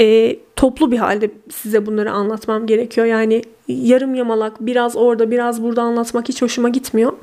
e, 0.01 0.35
toplu 0.55 0.91
bir 0.91 0.97
halde 0.97 1.31
size 1.51 1.85
bunları 1.85 2.11
anlatmam 2.11 2.67
gerekiyor. 2.67 3.07
Yani 3.07 3.41
yarım 3.67 4.15
yamalak 4.15 4.53
biraz 4.59 4.95
orada 4.95 5.31
biraz 5.31 5.63
burada 5.63 5.81
anlatmak 5.81 6.29
hiç 6.29 6.41
hoşuma 6.41 6.69
gitmiyor. 6.69 7.13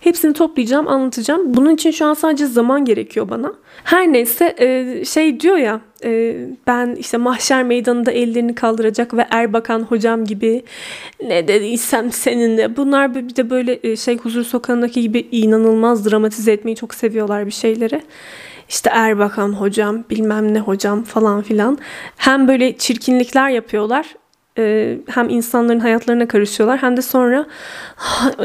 Hepsini 0.00 0.32
toplayacağım, 0.32 0.88
anlatacağım. 0.88 1.54
Bunun 1.54 1.74
için 1.74 1.90
şu 1.90 2.06
an 2.06 2.14
sadece 2.14 2.46
zaman 2.46 2.84
gerekiyor 2.84 3.28
bana. 3.28 3.52
Her 3.86 4.12
neyse 4.12 4.54
e, 4.58 5.04
şey 5.04 5.40
diyor 5.40 5.56
ya 5.56 5.80
e, 6.04 6.36
ben 6.66 6.94
işte 6.94 7.16
mahşer 7.16 7.62
meydanında 7.62 8.10
ellerini 8.10 8.54
kaldıracak 8.54 9.14
ve 9.14 9.26
Erbakan 9.30 9.82
hocam 9.82 10.24
gibi 10.24 10.64
ne 11.22 11.48
dediysem 11.48 12.12
seninle. 12.12 12.76
Bunlar 12.76 13.14
bir 13.14 13.36
de 13.36 13.50
böyle 13.50 13.80
e, 13.82 13.96
şey 13.96 14.16
huzur 14.18 14.44
sokağındaki 14.44 15.00
gibi 15.00 15.28
inanılmaz 15.32 16.10
dramatize 16.10 16.52
etmeyi 16.52 16.76
çok 16.76 16.94
seviyorlar 16.94 17.46
bir 17.46 17.50
şeyleri 17.50 18.02
işte 18.68 18.90
Erbakan 18.92 19.52
hocam 19.52 20.04
bilmem 20.10 20.54
ne 20.54 20.60
hocam 20.60 21.02
falan 21.02 21.42
filan 21.42 21.78
hem 22.16 22.48
böyle 22.48 22.76
çirkinlikler 22.76 23.50
yapıyorlar 23.50 24.06
hem 25.08 25.28
insanların 25.28 25.80
hayatlarına 25.80 26.28
karışıyorlar 26.28 26.82
hem 26.82 26.96
de 26.96 27.02
sonra 27.02 27.46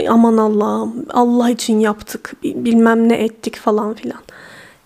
aman 0.10 0.38
Allah'ım 0.38 1.06
Allah 1.10 1.49
için 1.49 1.80
yaptık 1.80 2.34
bilmem 2.43 3.10
ne 3.10 3.15
ettik 3.15 3.56
falan 3.56 3.93
filan. 3.93 4.19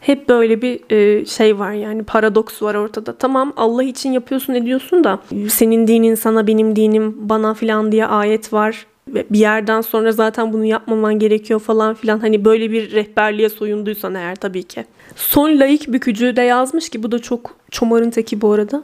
Hep 0.05 0.29
böyle 0.29 0.61
bir 0.61 0.79
e, 0.89 1.25
şey 1.25 1.59
var 1.59 1.71
yani 1.71 2.03
paradoks 2.03 2.61
var 2.61 2.75
ortada. 2.75 3.17
Tamam 3.17 3.53
Allah 3.57 3.83
için 3.83 4.11
yapıyorsun 4.11 4.53
ediyorsun 4.53 5.03
da 5.03 5.19
senin 5.49 5.87
dinin 5.87 6.15
sana 6.15 6.47
benim 6.47 6.75
dinim 6.75 7.29
bana 7.29 7.53
filan 7.53 7.91
diye 7.91 8.05
ayet 8.05 8.53
var. 8.53 8.85
Bir 9.07 9.39
yerden 9.39 9.81
sonra 9.81 10.11
zaten 10.11 10.53
bunu 10.53 10.65
yapmaman 10.65 11.19
gerekiyor 11.19 11.59
falan 11.59 11.93
filan. 11.93 12.19
Hani 12.19 12.45
böyle 12.45 12.71
bir 12.71 12.91
rehberliğe 12.91 13.49
soyunduysan 13.49 14.15
eğer 14.15 14.35
tabii 14.35 14.63
ki. 14.63 14.85
Son 15.15 15.59
laik 15.59 15.87
bükücü 15.87 16.35
de 16.35 16.41
yazmış 16.41 16.89
ki 16.89 17.03
bu 17.03 17.11
da 17.11 17.19
çok 17.19 17.55
çomarın 17.71 18.09
teki 18.09 18.41
bu 18.41 18.51
arada. 18.51 18.83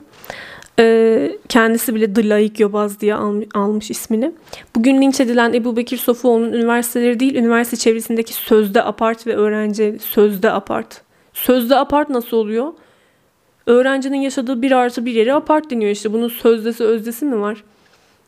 Ee, 0.79 1.31
kendisi 1.49 1.95
bile 1.95 2.13
The 2.13 2.29
Laik 2.29 2.60
Yobaz 2.60 3.01
diye 3.01 3.15
almış 3.53 3.91
ismini. 3.91 4.31
Bugün 4.75 5.01
linç 5.01 5.19
edilen 5.19 5.53
Ebu 5.53 5.77
Bekir 5.77 5.97
Sofuoğlu'nun 5.97 6.53
üniversiteleri 6.53 7.19
değil, 7.19 7.36
üniversite 7.36 7.77
çevresindeki 7.77 8.34
sözde 8.34 8.84
apart 8.84 9.27
ve 9.27 9.36
öğrenci 9.36 9.97
sözde 10.01 10.51
apart. 10.51 11.11
Sözde 11.33 11.75
apart 11.75 12.09
nasıl 12.09 12.37
oluyor? 12.37 12.73
Öğrencinin 13.65 14.21
yaşadığı 14.21 14.61
bir 14.61 14.71
artı 14.71 15.05
bir 15.05 15.13
yere 15.13 15.33
apart 15.33 15.71
deniyor 15.71 15.91
işte. 15.91 16.13
Bunun 16.13 16.27
sözdesi 16.27 16.83
özdesi 16.83 17.25
mi 17.25 17.41
var? 17.41 17.63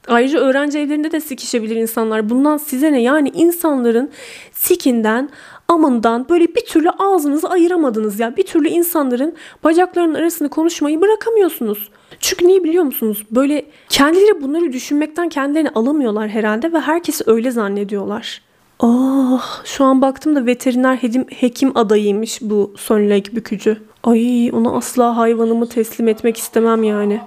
Ayrıca 0.08 0.40
öğrenci 0.40 0.80
evlerinde 0.80 1.12
de 1.12 1.20
sikişebilir 1.20 1.76
insanlar. 1.76 2.30
Bundan 2.30 2.58
size 2.58 2.92
ne? 2.92 3.02
Yani 3.02 3.30
insanların 3.30 4.12
sikinden, 4.52 5.30
amından 5.68 6.30
böyle 6.30 6.48
bir 6.48 6.66
türlü 6.66 6.90
ağzınızı 6.90 7.50
ayıramadınız 7.50 8.20
ya. 8.20 8.38
Bir 8.38 8.46
türlü 8.46 8.68
insanların 8.68 9.36
bacaklarının 9.64 10.14
arasını 10.14 10.50
konuşmayı 10.50 11.02
bırakamıyorsunuz. 11.02 11.90
Çünkü 12.20 12.48
niye 12.48 12.64
biliyor 12.64 12.84
musunuz? 12.84 13.24
Böyle 13.32 13.66
kendileri 13.90 14.42
bunları 14.42 14.74
düşünmekten 14.74 15.30
kendilerini 15.30 15.70
alamıyorlar 15.70 16.30
herhalde 16.30 16.74
ve 16.74 16.80
herkesi 16.80 17.24
öyle 17.28 17.52
zannediyorlar. 17.52 18.42
Ah, 18.86 19.62
şu 19.66 19.84
an 19.84 20.02
baktım 20.02 20.36
da 20.36 20.46
veteriner 20.46 20.96
hekim, 20.96 21.26
hekim 21.30 21.78
adayıymış 21.78 22.40
bu 22.42 22.74
Sonilek 22.78 23.36
bükücü. 23.36 23.78
Ay 24.04 24.52
ona 24.54 24.72
asla 24.72 25.18
hayvanımı 25.18 25.70
teslim 25.70 26.08
etmek 26.08 26.38
istemem 26.38 26.84
yani. 26.84 27.22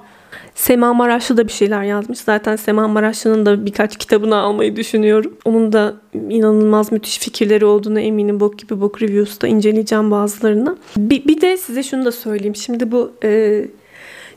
Sema 0.55 0.95
Maraşlı 0.95 1.37
da 1.37 1.47
bir 1.47 1.53
şeyler 1.53 1.83
yazmış. 1.83 2.19
Zaten 2.19 2.57
Sema 2.57 2.88
Maraşlı'nın 2.88 3.47
da 3.47 3.66
birkaç 3.66 3.97
kitabını 3.97 4.37
almayı 4.37 4.77
düşünüyorum. 4.77 5.37
Onun 5.45 5.73
da 5.73 5.95
inanılmaz 6.14 6.92
müthiş 6.92 7.19
fikirleri 7.19 7.64
olduğunu 7.64 8.01
eminim. 8.01 8.40
Bok 8.40 8.59
gibi 8.59 8.81
bok 8.81 9.03
reviews'ta 9.03 9.47
inceleyeceğim 9.47 10.11
bazılarını. 10.11 10.77
Bir, 10.97 11.25
bir 11.25 11.40
de 11.40 11.57
size 11.57 11.83
şunu 11.83 12.05
da 12.05 12.12
söyleyeyim. 12.12 12.57
Şimdi 12.57 12.92
bu 12.92 13.12
e, 13.25 13.62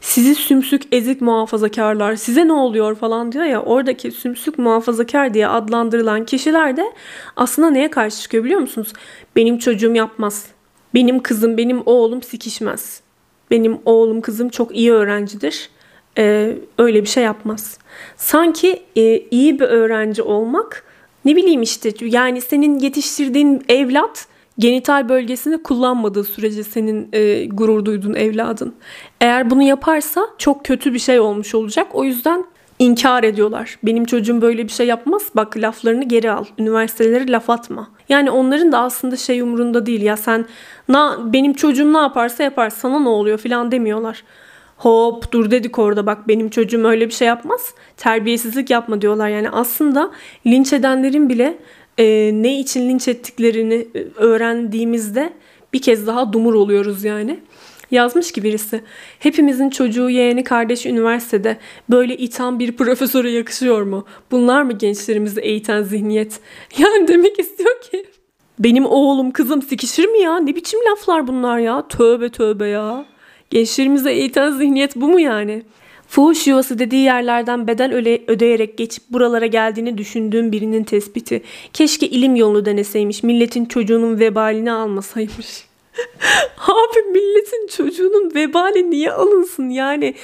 sizi 0.02 0.36
sümsük 0.36 0.82
ezik 0.92 1.22
muhafazakarlar 1.22 2.16
size 2.16 2.48
ne 2.48 2.54
oluyor 2.54 2.96
falan 2.96 3.32
diyor 3.32 3.46
ya 3.46 3.62
oradaki 3.62 4.12
sümsük 4.12 4.60
muhafazakar 4.60 5.34
diye 5.34 5.48
adlandırılan 5.48 6.26
kişiler 6.26 6.78
de 6.78 6.94
aslında 7.36 7.70
neye 7.70 7.90
karşı 7.90 8.22
çıkıyor 8.22 8.44
biliyor 8.44 8.60
musunuz? 8.62 8.94
Benim 9.36 9.58
çocuğum 9.58 9.96
yapmaz. 9.96 10.48
Benim 10.94 11.20
kızım, 11.20 11.58
benim 11.58 11.82
oğlum 11.86 12.22
sikişmez. 12.24 13.02
Benim 13.52 13.80
oğlum, 13.86 14.22
kızım 14.22 14.50
çok 14.50 14.76
iyi 14.76 14.92
öğrencidir. 14.92 15.70
Ee, 16.18 16.58
öyle 16.78 17.02
bir 17.02 17.08
şey 17.08 17.24
yapmaz. 17.24 17.78
Sanki 18.18 18.84
e, 18.96 19.20
iyi 19.32 19.60
bir 19.60 19.66
öğrenci 19.66 20.22
olmak 20.22 20.84
ne 21.26 21.36
bileyim 21.36 21.62
işte 21.62 21.92
yani 22.02 22.42
senin 22.42 22.80
yetiştirdiğin 22.80 23.64
evlat 23.70 24.28
genital 24.60 25.10
bölgesini 25.10 25.64
kullanmadığı 25.64 26.24
sürece 26.24 26.64
senin 26.64 27.10
e, 27.14 27.46
gurur 27.46 27.86
duyduğun 27.86 28.14
evladın. 28.14 28.76
Eğer 29.22 29.50
bunu 29.50 29.64
yaparsa 29.64 30.28
çok 30.38 30.66
kötü 30.66 30.94
bir 30.94 31.00
şey 31.00 31.20
olmuş 31.20 31.56
olacak. 31.56 31.88
O 31.94 32.04
yüzden 32.04 32.46
inkar 32.80 33.24
ediyorlar. 33.24 33.80
Benim 33.84 34.06
çocuğum 34.06 34.42
böyle 34.42 34.64
bir 34.64 34.72
şey 34.72 34.88
yapmaz. 34.88 35.22
Bak 35.36 35.58
laflarını 35.58 36.04
geri 36.04 36.32
al. 36.32 36.46
Üniversitelere 36.58 37.32
laf 37.32 37.50
atma. 37.50 37.90
Yani 38.10 38.32
onların 38.32 38.72
da 38.72 38.80
aslında 38.80 39.16
şey 39.16 39.42
umurunda 39.42 39.86
değil. 39.86 40.02
Ya 40.02 40.18
sen 40.18 40.46
na, 40.88 41.34
benim 41.34 41.54
çocuğum 41.54 41.94
ne 41.94 41.98
yaparsa 41.98 42.44
yapar. 42.44 42.70
Sana 42.70 43.00
ne 43.00 43.10
oluyor 43.10 43.38
falan 43.38 43.72
demiyorlar. 43.72 44.24
Hop 44.78 45.32
dur 45.32 45.52
dedik 45.52 45.80
orada 45.80 46.06
bak 46.06 46.28
benim 46.28 46.50
çocuğum 46.50 46.86
öyle 46.86 47.08
bir 47.08 47.14
şey 47.14 47.28
yapmaz. 47.28 47.74
Terbiyesizlik 47.98 48.70
yapma 48.70 49.02
diyorlar. 49.02 49.30
Yani 49.30 49.50
aslında 49.50 50.12
linç 50.48 50.74
edenlerin 50.74 51.30
bile 51.30 51.58
e, 52.00 52.32
ne 52.34 52.60
için 52.60 52.90
linç 52.90 53.08
ettiklerini 53.08 53.88
e, 53.96 54.06
öğrendiğimizde 54.16 55.34
bir 55.74 55.82
kez 55.82 56.08
daha 56.08 56.34
dumur 56.34 56.54
oluyoruz 56.54 57.04
yani. 57.04 57.40
Yazmış 57.92 58.32
ki 58.32 58.44
birisi. 58.44 58.82
Hepimizin 59.20 59.70
çocuğu, 59.70 60.10
yeğeni, 60.10 60.44
kardeşi 60.44 60.90
üniversitede. 60.90 61.58
Böyle 61.90 62.18
itham 62.18 62.60
bir 62.60 62.72
profesöre 62.72 63.32
yakışıyor 63.32 63.82
mu? 63.82 64.06
Bunlar 64.32 64.62
mı 64.62 64.74
gençlerimizi 64.74 65.42
eğiten 65.42 65.84
zihniyet? 65.84 66.40
Yani 66.78 67.08
demek 67.08 67.40
istiyor 67.40 67.82
ki 67.82 68.06
benim 68.60 68.86
oğlum 68.86 69.32
kızım 69.32 69.62
sikişir 69.62 70.06
mi 70.06 70.22
ya? 70.22 70.40
Ne 70.40 70.56
biçim 70.56 70.80
laflar 70.92 71.28
bunlar 71.28 71.60
ya? 71.60 71.88
Tövbe 71.88 72.30
tövbe 72.30 72.68
ya. 72.68 73.06
Gençlerimize 73.50 74.12
eğiten 74.12 74.52
zihniyet 74.52 74.96
bu 74.96 75.08
mu 75.08 75.20
yani? 75.20 75.64
Fuhuş 76.10 76.48
yuvası 76.48 76.80
dediği 76.80 77.04
yerlerden 77.04 77.68
bedel 77.68 77.94
öle, 77.94 78.22
ödeyerek 78.28 78.78
geçip 78.78 79.04
buralara 79.10 79.46
geldiğini 79.46 79.98
düşündüğüm 79.98 80.52
birinin 80.52 80.84
tespiti. 80.84 81.44
Keşke 81.74 82.08
ilim 82.08 82.36
yolunu 82.36 82.66
deneseymiş. 82.66 83.24
Milletin 83.24 83.66
çocuğunun 83.66 84.20
vebalini 84.20 84.72
almasaymış. 84.72 85.66
Abi 86.68 87.02
milletin 87.12 87.68
çocuğunun 87.68 88.36
vebali 88.36 88.92
niye 88.92 89.12
alınsın 89.12 89.70
yani? 89.70 90.16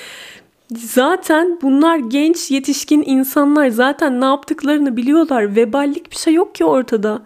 Zaten 0.71 1.59
bunlar 1.61 1.97
genç 1.97 2.51
yetişkin 2.51 3.03
insanlar 3.05 3.69
zaten 3.69 4.21
ne 4.21 4.25
yaptıklarını 4.25 4.97
biliyorlar. 4.97 5.55
Veballik 5.55 6.11
bir 6.11 6.17
şey 6.17 6.33
yok 6.33 6.55
ki 6.55 6.65
ortada. 6.65 7.21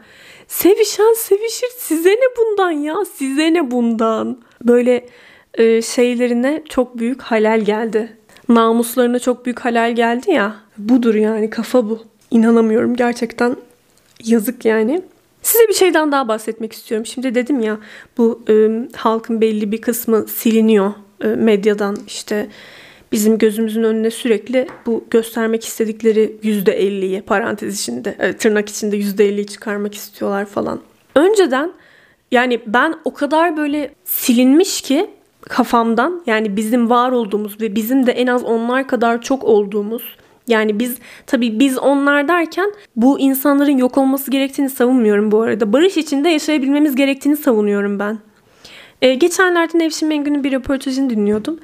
Sevişen 0.48 1.14
sevişir 1.14 1.70
size 1.78 2.12
ne 2.12 2.38
bundan 2.38 2.72
ya 2.72 2.96
size 3.18 3.54
ne 3.54 3.72
bundan. 3.72 4.38
Böyle 4.64 5.06
e, 5.54 5.82
şeylerine 5.82 6.64
çok 6.70 6.98
büyük 6.98 7.22
halal 7.22 7.62
geldi 7.62 8.19
namuslarına 8.50 9.20
çok 9.20 9.46
büyük 9.46 9.60
halal 9.60 9.96
geldi 9.96 10.32
ya. 10.32 10.56
Budur 10.78 11.16
yani 11.16 11.50
kafa 11.50 11.90
bu. 11.90 12.04
İnanamıyorum 12.32 12.96
gerçekten 12.96 13.56
yazık 14.24 14.66
yani. 14.66 15.02
Size 15.42 15.68
bir 15.68 15.74
şeyden 15.74 16.12
daha 16.12 16.28
bahsetmek 16.28 16.74
istiyorum. 16.74 17.06
Şimdi 17.06 17.36
dedim 17.36 17.60
ya 17.60 17.78
bu 18.18 18.42
e, 18.50 18.70
halkın 18.96 19.42
belli 19.42 19.72
bir 19.72 19.82
kısmı 19.82 20.28
siliniyor 20.28 20.94
e, 21.24 21.28
medyadan 21.28 21.98
işte 22.08 22.48
bizim 23.12 23.38
gözümüzün 23.38 23.84
önüne 23.84 24.12
sürekli 24.12 24.68
bu 24.86 25.06
göstermek 25.10 25.66
istedikleri 25.66 26.36
%50'yi 26.44 27.22
parantez 27.22 27.82
içinde 27.82 28.16
e, 28.20 28.34
tırnak 28.34 28.70
içinde 28.70 28.98
%50'yi 28.98 29.48
çıkarmak 29.48 29.96
istiyorlar 29.96 30.46
falan. 30.46 30.80
Önceden 31.16 31.72
yani 32.32 32.60
ben 32.68 32.96
o 33.06 33.14
kadar 33.14 33.58
böyle 33.58 33.92
silinmiş 34.06 34.82
ki 34.82 35.10
kafamdan 35.42 36.22
yani 36.26 36.56
bizim 36.58 36.90
var 36.90 37.12
olduğumuz 37.12 37.62
ve 37.62 37.76
bizim 37.76 38.08
de 38.08 38.12
en 38.12 38.28
az 38.28 38.44
onlar 38.44 38.88
kadar 38.88 39.22
çok 39.22 39.44
olduğumuz 39.44 40.04
yani 40.48 40.80
biz 40.80 40.98
tabii 41.28 41.60
biz 41.60 41.78
onlar 41.78 42.28
derken 42.28 42.74
bu 42.96 43.20
insanların 43.20 43.78
yok 43.78 43.98
olması 43.98 44.32
gerektiğini 44.32 44.70
savunmuyorum 44.70 45.32
bu 45.32 45.42
arada. 45.42 45.74
Barış 45.74 45.98
içinde 45.98 46.30
yaşayabilmemiz 46.30 46.96
gerektiğini 46.96 47.38
savunuyorum 47.38 48.00
ben. 48.00 48.20
Ee, 49.02 49.14
geçenlerde 49.14 49.80
Nevşin 49.80 50.08
Mengü'nün 50.08 50.44
bir 50.44 50.52
röportajını 50.52 51.10
dinliyordum. 51.10 51.60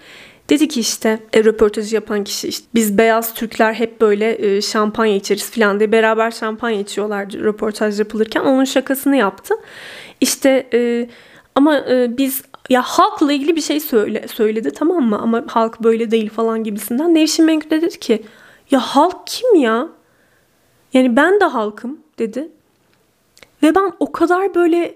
Dedi 0.49 0.67
ki 0.67 0.79
işte 0.79 1.19
e, 1.33 1.43
röportajı 1.43 1.95
yapan 1.95 2.23
kişi 2.23 2.47
işte 2.47 2.65
biz 2.75 2.97
beyaz 2.97 3.33
Türkler 3.33 3.73
hep 3.73 4.01
böyle 4.01 4.55
e, 4.55 4.61
şampanya 4.61 5.15
içeriz 5.15 5.51
falan 5.51 5.79
diye 5.79 5.91
beraber 5.91 6.31
şampanya 6.31 6.79
içiyorlardı 6.79 7.43
röportaj 7.43 7.99
yapılırken. 7.99 8.41
Onun 8.41 8.63
şakasını 8.63 9.15
yaptı. 9.15 9.53
İşte 10.21 10.67
e, 10.73 11.09
ama 11.55 11.77
e, 11.77 12.17
biz 12.17 12.41
ya 12.69 12.81
halkla 12.81 13.33
ilgili 13.33 13.55
bir 13.55 13.61
şey 13.61 13.79
söyle, 13.79 14.27
söyledi 14.27 14.71
tamam 14.71 15.03
mı 15.03 15.19
ama 15.19 15.43
halk 15.47 15.83
böyle 15.83 16.11
değil 16.11 16.29
falan 16.29 16.63
gibisinden. 16.63 17.15
Nevşin 17.15 17.45
Mengü 17.45 17.69
de 17.69 17.81
dedi 17.81 17.99
ki 17.99 18.23
ya 18.71 18.79
halk 18.79 19.27
kim 19.27 19.55
ya? 19.55 19.87
Yani 20.93 21.15
ben 21.15 21.39
de 21.39 21.45
halkım 21.45 21.99
dedi. 22.19 22.49
Ve 23.63 23.75
ben 23.75 23.91
o 23.99 24.11
kadar 24.11 24.55
böyle 24.55 24.95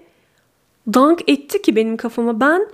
dank 0.94 1.28
etti 1.28 1.62
ki 1.62 1.76
benim 1.76 1.96
kafama. 1.96 2.40
Ben 2.40 2.66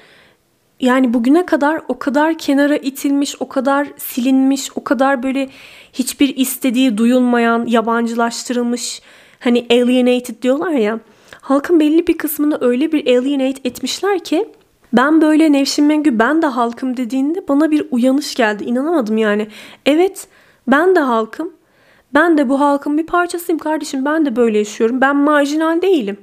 yani 0.80 1.14
bugüne 1.14 1.46
kadar 1.46 1.82
o 1.88 1.98
kadar 1.98 2.38
kenara 2.38 2.76
itilmiş, 2.76 3.36
o 3.40 3.48
kadar 3.48 3.88
silinmiş, 3.96 4.70
o 4.76 4.84
kadar 4.84 5.22
böyle 5.22 5.48
hiçbir 5.92 6.36
istediği 6.36 6.98
duyulmayan, 6.98 7.66
yabancılaştırılmış 7.66 9.02
hani 9.40 9.66
alienated 9.70 10.42
diyorlar 10.42 10.70
ya. 10.70 11.00
Halkın 11.40 11.80
belli 11.80 12.06
bir 12.06 12.18
kısmını 12.18 12.58
öyle 12.60 12.92
bir 12.92 13.16
alienate 13.16 13.60
etmişler 13.64 14.24
ki 14.24 14.48
ben 14.96 15.20
böyle 15.20 15.52
Nevşin 15.52 15.84
Mengü 15.84 16.18
ben 16.18 16.42
de 16.42 16.46
halkım 16.46 16.96
dediğinde 16.96 17.48
bana 17.48 17.70
bir 17.70 17.86
uyanış 17.90 18.34
geldi. 18.34 18.64
İnanamadım 18.64 19.18
yani. 19.18 19.48
Evet 19.86 20.28
ben 20.68 20.96
de 20.96 21.00
halkım. 21.00 21.52
Ben 22.14 22.38
de 22.38 22.48
bu 22.48 22.60
halkın 22.60 22.98
bir 22.98 23.06
parçasıyım 23.06 23.58
kardeşim. 23.58 24.04
Ben 24.04 24.26
de 24.26 24.36
böyle 24.36 24.58
yaşıyorum. 24.58 25.00
Ben 25.00 25.16
marjinal 25.16 25.82
değilim. 25.82 26.16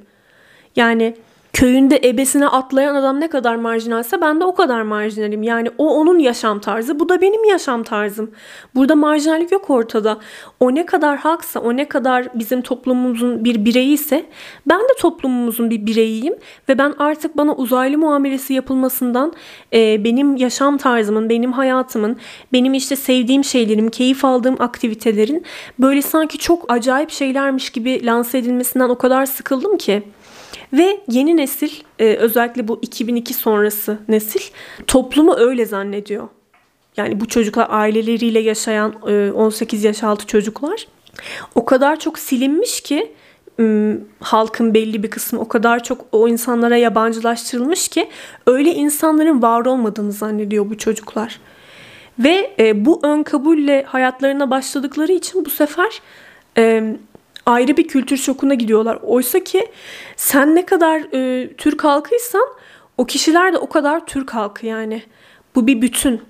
Yani 0.76 1.16
köyünde 1.54 2.00
ebesine 2.04 2.48
atlayan 2.48 2.94
adam 2.94 3.20
ne 3.20 3.28
kadar 3.28 3.56
marjinalse 3.56 4.20
ben 4.20 4.40
de 4.40 4.44
o 4.44 4.54
kadar 4.54 4.82
marjinalim. 4.82 5.42
Yani 5.42 5.70
o 5.78 5.94
onun 5.94 6.18
yaşam 6.18 6.60
tarzı, 6.60 7.00
bu 7.00 7.08
da 7.08 7.20
benim 7.20 7.44
yaşam 7.44 7.82
tarzım. 7.82 8.30
Burada 8.74 8.94
marjinallik 8.94 9.52
yok 9.52 9.70
ortada. 9.70 10.18
O 10.60 10.74
ne 10.74 10.86
kadar 10.86 11.18
haksa, 11.18 11.60
o 11.60 11.76
ne 11.76 11.88
kadar 11.88 12.28
bizim 12.34 12.62
toplumumuzun 12.62 13.44
bir 13.44 13.64
bireyi 13.64 13.92
ise 13.92 14.26
ben 14.66 14.80
de 14.80 14.94
toplumumuzun 14.98 15.70
bir 15.70 15.86
bireyiyim 15.86 16.34
ve 16.68 16.78
ben 16.78 16.94
artık 16.98 17.36
bana 17.36 17.54
uzaylı 17.54 17.98
muamelesi 17.98 18.54
yapılmasından 18.54 19.32
e, 19.72 20.04
benim 20.04 20.36
yaşam 20.36 20.78
tarzımın, 20.78 21.28
benim 21.28 21.52
hayatımın, 21.52 22.16
benim 22.52 22.74
işte 22.74 22.96
sevdiğim 22.96 23.44
şeylerim, 23.44 23.88
keyif 23.88 24.24
aldığım 24.24 24.56
aktivitelerin 24.58 25.44
böyle 25.78 26.02
sanki 26.02 26.38
çok 26.38 26.72
acayip 26.72 27.10
şeylermiş 27.10 27.70
gibi 27.70 28.06
lanse 28.06 28.38
edilmesinden 28.38 28.88
o 28.88 28.98
kadar 28.98 29.26
sıkıldım 29.26 29.76
ki. 29.76 30.02
Ve 30.72 31.00
yeni 31.10 31.36
nesil 31.36 31.70
e, 31.98 32.04
özellikle 32.14 32.68
bu 32.68 32.78
2002 32.82 33.34
sonrası 33.34 33.98
nesil 34.08 34.40
toplumu 34.86 35.34
öyle 35.36 35.66
zannediyor. 35.66 36.28
Yani 36.96 37.20
bu 37.20 37.28
çocuklar 37.28 37.66
aileleriyle 37.70 38.40
yaşayan 38.40 38.92
18 38.92 39.84
e, 39.84 39.88
yaş 39.88 40.02
altı 40.02 40.26
çocuklar 40.26 40.86
o 41.54 41.64
kadar 41.64 41.98
çok 41.98 42.18
silinmiş 42.18 42.80
ki 42.80 43.12
halkın 44.20 44.74
belli 44.74 45.02
bir 45.02 45.10
kısmı 45.10 45.40
o 45.40 45.48
kadar 45.48 45.82
çok 45.82 46.04
o 46.12 46.28
insanlara 46.28 46.76
yabancılaştırılmış 46.76 47.88
ki 47.88 48.08
öyle 48.46 48.74
insanların 48.74 49.42
var 49.42 49.66
olmadığını 49.66 50.12
zannediyor 50.12 50.70
bu 50.70 50.78
çocuklar. 50.78 51.40
Ve 52.18 52.54
e, 52.58 52.84
bu 52.84 53.00
ön 53.02 53.22
kabulle 53.22 53.84
hayatlarına 53.86 54.50
başladıkları 54.50 55.12
için 55.12 55.44
bu 55.44 55.50
sefer 55.50 56.00
ayrı 57.46 57.76
bir 57.76 57.88
kültür 57.88 58.16
şokuna 58.16 58.54
gidiyorlar. 58.54 58.98
Oysa 59.02 59.44
ki 59.44 59.66
sen 60.16 60.56
ne 60.56 60.66
kadar 60.66 61.02
e, 61.14 61.50
Türk 61.56 61.84
halkıysan 61.84 62.46
o 62.98 63.06
kişiler 63.06 63.52
de 63.52 63.58
o 63.58 63.68
kadar 63.68 64.06
Türk 64.06 64.34
halkı 64.34 64.66
yani. 64.66 65.02
Bu 65.54 65.66
bir 65.66 65.82
bütün. 65.82 66.22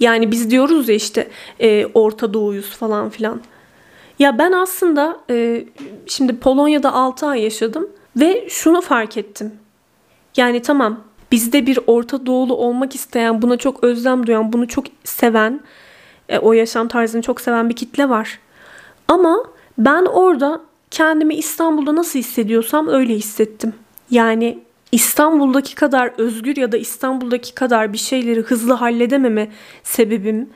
Yani 0.00 0.30
biz 0.30 0.50
diyoruz 0.50 0.88
ya 0.88 0.94
işte 0.94 1.28
e, 1.60 1.86
Orta 1.86 2.34
Doğuyuz 2.34 2.70
falan 2.70 3.10
filan. 3.10 3.40
Ya 4.18 4.38
ben 4.38 4.52
aslında 4.52 5.20
e, 5.30 5.64
şimdi 6.06 6.36
Polonya'da 6.36 6.92
6 6.92 7.26
ay 7.26 7.42
yaşadım 7.42 7.88
ve 8.16 8.48
şunu 8.48 8.80
fark 8.80 9.16
ettim. 9.16 9.52
Yani 10.36 10.62
tamam 10.62 11.00
bizde 11.32 11.66
bir 11.66 11.78
Orta 11.86 12.26
Doğulu 12.26 12.56
olmak 12.56 12.94
isteyen, 12.94 13.42
buna 13.42 13.56
çok 13.56 13.84
özlem 13.84 14.26
duyan, 14.26 14.52
bunu 14.52 14.68
çok 14.68 14.84
seven, 15.04 15.60
e, 16.28 16.38
o 16.38 16.52
yaşam 16.52 16.88
tarzını 16.88 17.22
çok 17.22 17.40
seven 17.40 17.68
bir 17.68 17.76
kitle 17.76 18.08
var. 18.08 18.38
Ama 19.08 19.44
ben 19.78 20.04
orada 20.04 20.60
kendimi 20.90 21.34
İstanbul'da 21.34 21.96
nasıl 21.96 22.18
hissediyorsam 22.18 22.88
öyle 22.88 23.14
hissettim. 23.14 23.74
Yani 24.10 24.58
İstanbul'daki 24.92 25.74
kadar 25.74 26.12
özgür 26.18 26.56
ya 26.56 26.72
da 26.72 26.76
İstanbul'daki 26.76 27.54
kadar 27.54 27.92
bir 27.92 27.98
şeyleri 27.98 28.40
hızlı 28.40 28.72
halledememe 28.72 29.48
sebebim 29.82 30.50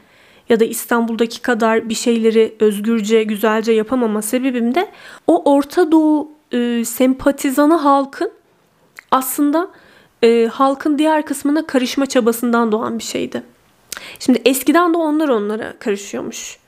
ya 0.48 0.60
da 0.60 0.64
İstanbul'daki 0.64 1.42
kadar 1.42 1.88
bir 1.88 1.94
şeyleri 1.94 2.54
özgürce, 2.60 3.22
güzelce 3.22 3.72
yapamama 3.72 4.22
sebebim 4.22 4.74
de 4.74 4.88
o 5.26 5.52
Orta 5.52 5.92
Doğu 5.92 6.30
e, 6.52 6.84
sempatizanı 6.84 7.74
halkın 7.74 8.30
aslında 9.10 9.68
e, 10.22 10.48
halkın 10.52 10.98
diğer 10.98 11.26
kısmına 11.26 11.66
karışma 11.66 12.06
çabasından 12.06 12.72
doğan 12.72 12.98
bir 12.98 13.04
şeydi. 13.04 13.42
Şimdi 14.18 14.42
eskiden 14.44 14.94
de 14.94 14.98
onlar 14.98 15.28
onlara 15.28 15.74
karışıyormuş. 15.78 16.61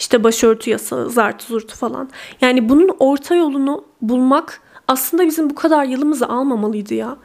İşte 0.00 0.24
başörtü 0.24 0.70
yasağı, 0.70 1.10
zartı 1.10 1.46
zurtu 1.46 1.76
falan. 1.76 2.10
Yani 2.40 2.68
bunun 2.68 2.90
orta 2.98 3.34
yolunu 3.34 3.84
bulmak 4.02 4.60
aslında 4.88 5.26
bizim 5.26 5.50
bu 5.50 5.54
kadar 5.54 5.84
yılımızı 5.84 6.28
almamalıydı 6.28 6.94
ya. 6.94 7.16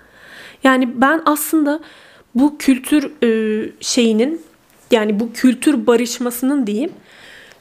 Yani 0.63 1.01
ben 1.01 1.21
aslında 1.25 1.79
bu 2.35 2.57
kültür 2.57 3.11
e, 3.23 3.71
şeyinin 3.79 4.41
yani 4.91 5.19
bu 5.19 5.33
kültür 5.33 5.87
barışmasının 5.87 6.67
diyeyim 6.67 6.91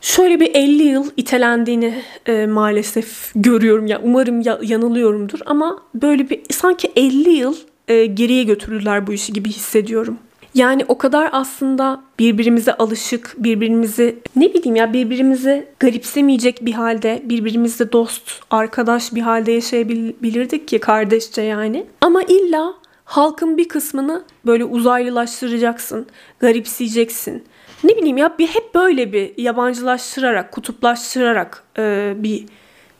şöyle 0.00 0.40
bir 0.40 0.54
50 0.54 0.82
yıl 0.82 1.10
itelendiğini 1.16 2.02
e, 2.26 2.46
maalesef 2.46 3.32
görüyorum. 3.34 3.86
Ya 3.86 4.00
umarım 4.02 4.40
ya, 4.40 4.58
yanılıyorumdur 4.62 5.38
ama 5.46 5.82
böyle 5.94 6.30
bir 6.30 6.40
sanki 6.50 6.92
50 6.96 7.30
yıl 7.30 7.56
e, 7.88 8.06
geriye 8.06 8.44
götürürler 8.44 9.06
bu 9.06 9.12
işi 9.12 9.32
gibi 9.32 9.48
hissediyorum. 9.48 10.18
Yani 10.54 10.84
o 10.88 10.98
kadar 10.98 11.28
aslında 11.32 12.02
birbirimize 12.18 12.74
alışık, 12.74 13.34
birbirimizi 13.38 14.18
ne 14.36 14.54
bileyim 14.54 14.76
ya 14.76 14.92
birbirimizi 14.92 15.66
garipsemeyecek 15.80 16.66
bir 16.66 16.72
halde, 16.72 17.22
birbirimizle 17.24 17.92
dost, 17.92 18.40
arkadaş 18.50 19.14
bir 19.14 19.20
halde 19.20 19.52
yaşayabilirdik 19.52 20.68
ki 20.68 20.78
kardeşçe 20.78 21.42
yani. 21.42 21.86
Ama 22.00 22.22
illa 22.22 22.74
halkın 23.04 23.56
bir 23.56 23.68
kısmını 23.68 24.24
böyle 24.46 24.64
uzaylılaştıracaksın, 24.64 26.06
garipseyeceksin. 26.38 27.44
Ne 27.84 27.96
bileyim 27.96 28.16
ya 28.16 28.38
bir 28.38 28.46
hep 28.46 28.74
böyle 28.74 29.12
bir 29.12 29.32
yabancılaştırarak, 29.38 30.52
kutuplaştırarak 30.52 31.64
e, 31.78 32.14
bir 32.16 32.44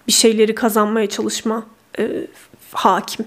bir 0.06 0.12
şeyleri 0.12 0.54
kazanmaya 0.54 1.08
çalışma 1.08 1.66
e, 1.98 2.26
hakim. 2.72 3.26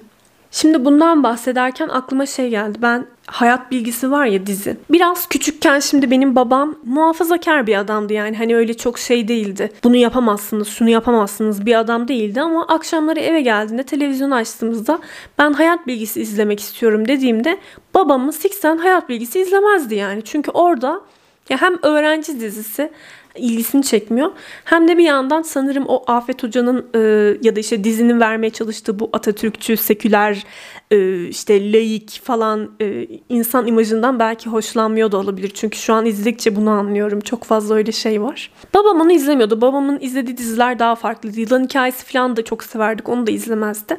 Şimdi 0.61 0.85
bundan 0.85 1.23
bahsederken 1.23 1.87
aklıma 1.87 2.25
şey 2.25 2.49
geldi. 2.49 2.77
Ben 2.81 3.05
Hayat 3.25 3.71
Bilgisi 3.71 4.11
var 4.11 4.25
ya 4.25 4.47
dizi. 4.47 4.77
Biraz 4.89 5.29
küçükken 5.29 5.79
şimdi 5.79 6.11
benim 6.11 6.35
babam 6.35 6.75
muhafazakar 6.85 7.67
bir 7.67 7.75
adamdı 7.75 8.13
yani. 8.13 8.37
Hani 8.37 8.55
öyle 8.55 8.73
çok 8.73 8.99
şey 8.99 9.27
değildi. 9.27 9.71
Bunu 9.83 9.95
yapamazsınız, 9.95 10.67
şunu 10.67 10.89
yapamazsınız 10.89 11.65
bir 11.65 11.79
adam 11.79 12.07
değildi 12.07 12.41
ama 12.41 12.67
akşamları 12.67 13.19
eve 13.19 13.41
geldiğinde 13.41 13.83
televizyon 13.83 14.31
açtığımızda 14.31 14.99
ben 15.37 15.53
Hayat 15.53 15.87
Bilgisi 15.87 16.21
izlemek 16.21 16.59
istiyorum 16.59 17.07
dediğimde 17.07 17.57
babamın 17.93 18.31
siksen 18.31 18.77
Hayat 18.77 19.09
Bilgisi 19.09 19.39
izlemezdi 19.39 19.95
yani. 19.95 20.21
Çünkü 20.23 20.51
orada 20.51 21.01
ya 21.49 21.61
hem 21.61 21.77
öğrenci 21.81 22.39
dizisi 22.39 22.91
ilgisini 23.37 23.83
çekmiyor. 23.83 24.31
Hem 24.63 24.87
de 24.87 24.97
bir 24.97 25.03
yandan 25.03 25.41
sanırım 25.41 25.85
o 25.87 26.03
Afet 26.07 26.43
Hoca'nın 26.43 26.85
e, 26.95 26.99
ya 27.41 27.55
da 27.55 27.59
işte 27.59 27.83
dizinin 27.83 28.19
vermeye 28.19 28.49
çalıştığı 28.49 28.99
bu 28.99 29.09
Atatürkçü, 29.13 29.77
seküler, 29.77 30.43
e, 30.91 31.27
işte 31.27 31.71
laik 31.71 32.21
falan 32.23 32.71
e, 32.81 33.07
insan 33.29 33.67
imajından 33.67 34.19
belki 34.19 34.49
hoşlanmıyor 34.49 35.11
da 35.11 35.17
olabilir. 35.17 35.51
Çünkü 35.53 35.77
şu 35.77 35.93
an 35.93 36.05
izledikçe 36.05 36.55
bunu 36.55 36.69
anlıyorum. 36.69 37.19
Çok 37.19 37.43
fazla 37.43 37.75
öyle 37.75 37.91
şey 37.91 38.21
var. 38.21 38.51
Babam 38.73 39.01
onu 39.01 39.11
izlemiyordu. 39.11 39.61
Babamın 39.61 39.99
izlediği 40.01 40.37
diziler 40.37 40.79
daha 40.79 40.95
farklıydı. 40.95 41.39
Yılan 41.39 41.63
hikayesi 41.63 42.05
falan 42.05 42.35
da 42.35 42.43
çok 42.43 42.63
severdik. 42.63 43.09
Onu 43.09 43.27
da 43.27 43.31
izlemezdi. 43.31 43.97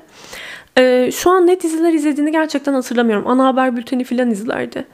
E, 0.79 1.11
şu 1.13 1.31
an 1.31 1.47
ne 1.47 1.61
diziler 1.61 1.93
izlediğini 1.93 2.33
gerçekten 2.33 2.73
hatırlamıyorum. 2.73 3.27
Ana 3.27 3.47
haber 3.47 3.77
bülteni 3.77 4.05
falan 4.05 4.31
izlerdi 4.31 4.85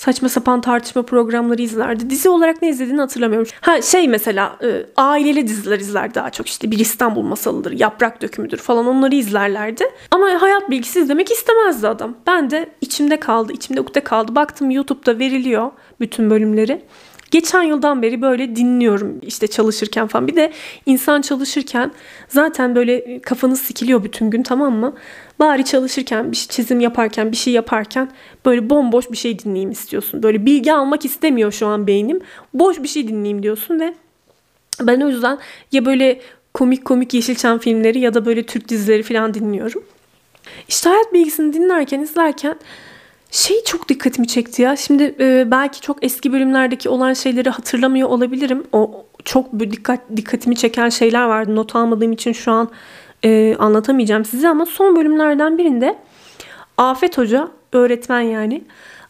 saçma 0.00 0.28
sapan 0.28 0.60
tartışma 0.60 1.02
programları 1.02 1.62
izlerdi. 1.62 2.10
Dizi 2.10 2.28
olarak 2.28 2.62
ne 2.62 2.68
izlediğini 2.68 3.00
hatırlamıyorum. 3.00 3.48
Ha 3.60 3.82
şey 3.82 4.08
mesela 4.08 4.56
e, 4.62 4.86
aileli 4.96 5.48
diziler 5.48 5.80
izler 5.80 6.14
daha 6.14 6.30
çok 6.30 6.48
işte 6.48 6.70
bir 6.70 6.78
İstanbul 6.78 7.22
masalıdır, 7.22 7.72
yaprak 7.72 8.22
dökümüdür 8.22 8.58
falan 8.58 8.86
onları 8.86 9.14
izlerlerdi. 9.14 9.84
Ama 10.10 10.26
hayat 10.42 10.70
bilgisi 10.70 11.00
izlemek 11.00 11.30
istemezdi 11.30 11.88
adam. 11.88 12.16
Ben 12.26 12.50
de 12.50 12.68
içimde 12.80 13.20
kaldı, 13.20 13.52
içimde 13.52 13.80
ukde 13.80 14.00
kaldı. 14.00 14.34
Baktım 14.34 14.70
YouTube'da 14.70 15.18
veriliyor 15.18 15.70
bütün 16.00 16.30
bölümleri. 16.30 16.82
Geçen 17.30 17.62
yıldan 17.62 18.02
beri 18.02 18.22
böyle 18.22 18.56
dinliyorum 18.56 19.18
işte 19.22 19.46
çalışırken 19.46 20.06
falan. 20.06 20.26
Bir 20.26 20.36
de 20.36 20.52
insan 20.86 21.20
çalışırken 21.20 21.92
zaten 22.28 22.74
böyle 22.74 23.20
kafanız 23.20 23.60
sikiliyor 23.60 24.04
bütün 24.04 24.30
gün 24.30 24.42
tamam 24.42 24.74
mı? 24.74 24.94
Bari 25.38 25.64
çalışırken, 25.64 26.32
bir 26.32 26.36
çizim 26.36 26.80
yaparken, 26.80 27.32
bir 27.32 27.36
şey 27.36 27.52
yaparken 27.52 28.10
böyle 28.46 28.70
bomboş 28.70 29.10
bir 29.10 29.16
şey 29.16 29.38
dinleyeyim 29.38 29.70
istiyorsun. 29.70 30.22
Böyle 30.22 30.46
bilgi 30.46 30.72
almak 30.72 31.04
istemiyor 31.04 31.52
şu 31.52 31.66
an 31.66 31.86
beynim. 31.86 32.20
Boş 32.54 32.82
bir 32.82 32.88
şey 32.88 33.08
dinleyeyim 33.08 33.42
diyorsun 33.42 33.80
ve 33.80 33.94
ben 34.80 35.00
o 35.00 35.08
yüzden 35.08 35.38
ya 35.72 35.84
böyle 35.84 36.20
komik 36.54 36.84
komik 36.84 37.14
Yeşilçam 37.14 37.58
filmleri 37.58 37.98
ya 37.98 38.14
da 38.14 38.26
böyle 38.26 38.42
Türk 38.42 38.68
dizileri 38.68 39.02
falan 39.02 39.34
dinliyorum. 39.34 39.84
İşte 40.68 40.88
hayat 40.88 41.12
bilgisini 41.12 41.52
dinlerken, 41.52 42.00
izlerken 42.00 42.56
şey 43.30 43.64
çok 43.64 43.88
dikkatimi 43.88 44.26
çekti 44.28 44.62
ya. 44.62 44.76
Şimdi 44.76 45.14
e, 45.20 45.50
belki 45.50 45.80
çok 45.80 46.04
eski 46.04 46.32
bölümlerdeki 46.32 46.88
olan 46.88 47.12
şeyleri 47.12 47.50
hatırlamıyor 47.50 48.08
olabilirim. 48.08 48.64
O 48.72 49.06
çok 49.24 49.60
dikkat 49.60 50.00
dikkatimi 50.16 50.56
çeken 50.56 50.88
şeyler 50.88 51.24
vardı. 51.24 51.56
Not 51.56 51.76
almadığım 51.76 52.12
için 52.12 52.32
şu 52.32 52.52
an 52.52 52.70
e, 53.24 53.56
anlatamayacağım 53.58 54.24
size 54.24 54.48
ama 54.48 54.66
son 54.66 54.96
bölümlerden 54.96 55.58
birinde 55.58 55.98
Afet 56.76 57.18
Hoca, 57.18 57.48
öğretmen 57.72 58.20
yani, 58.20 58.64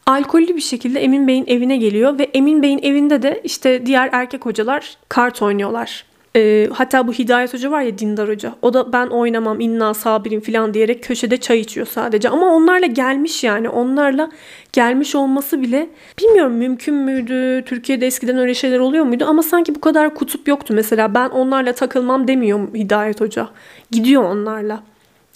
alkollü 0.07 0.57
bir 0.57 0.61
şekilde 0.61 1.01
Emin 1.01 1.29
Bey'in 1.29 1.47
evine 1.47 1.77
geliyor 1.77 2.19
ve 2.19 2.25
Emin 2.25 2.63
Bey'in 2.63 2.83
evinde 2.83 3.23
de 3.23 3.41
işte 3.45 3.87
diğer 3.87 4.09
erkek 4.13 4.47
hocalar 4.47 4.97
kart 5.09 5.43
oynuyorlar. 5.43 6.10
E, 6.37 6.69
hatta 6.73 7.07
bu 7.07 7.13
Hidayet 7.13 7.55
Hoca 7.55 7.71
var 7.71 7.81
ya 7.81 7.99
Dindar 7.99 8.29
Hoca. 8.29 8.55
O 8.63 8.75
da 8.75 8.93
ben 8.93 9.07
oynamam 9.07 9.61
inna 9.61 9.95
sabirim 9.95 10.41
falan 10.41 10.75
diyerek 10.75 11.03
köşede 11.05 11.37
çay 11.37 11.61
içiyor 11.61 11.87
sadece. 11.87 12.29
Ama 12.29 12.47
onlarla 12.47 12.87
gelmiş 12.87 13.45
yani. 13.45 13.69
Onlarla 13.69 14.31
gelmiş 14.73 15.15
olması 15.15 15.63
bile 15.63 15.89
bilmiyorum 16.19 16.53
mümkün 16.53 16.95
müydü? 16.95 17.65
Türkiye'de 17.67 18.07
eskiden 18.07 18.39
öyle 18.39 18.55
şeyler 18.55 18.79
oluyor 18.79 19.05
muydu? 19.05 19.25
Ama 19.29 19.43
sanki 19.43 19.75
bu 19.75 19.81
kadar 19.81 20.15
kutup 20.15 20.49
yoktu 20.49 20.75
mesela. 20.75 21.15
Ben 21.15 21.29
onlarla 21.29 21.73
takılmam 21.73 22.29
demiyor 22.29 22.75
Hidayet 22.75 23.21
Hoca. 23.21 23.49
Gidiyor 23.91 24.23
onlarla. 24.23 24.83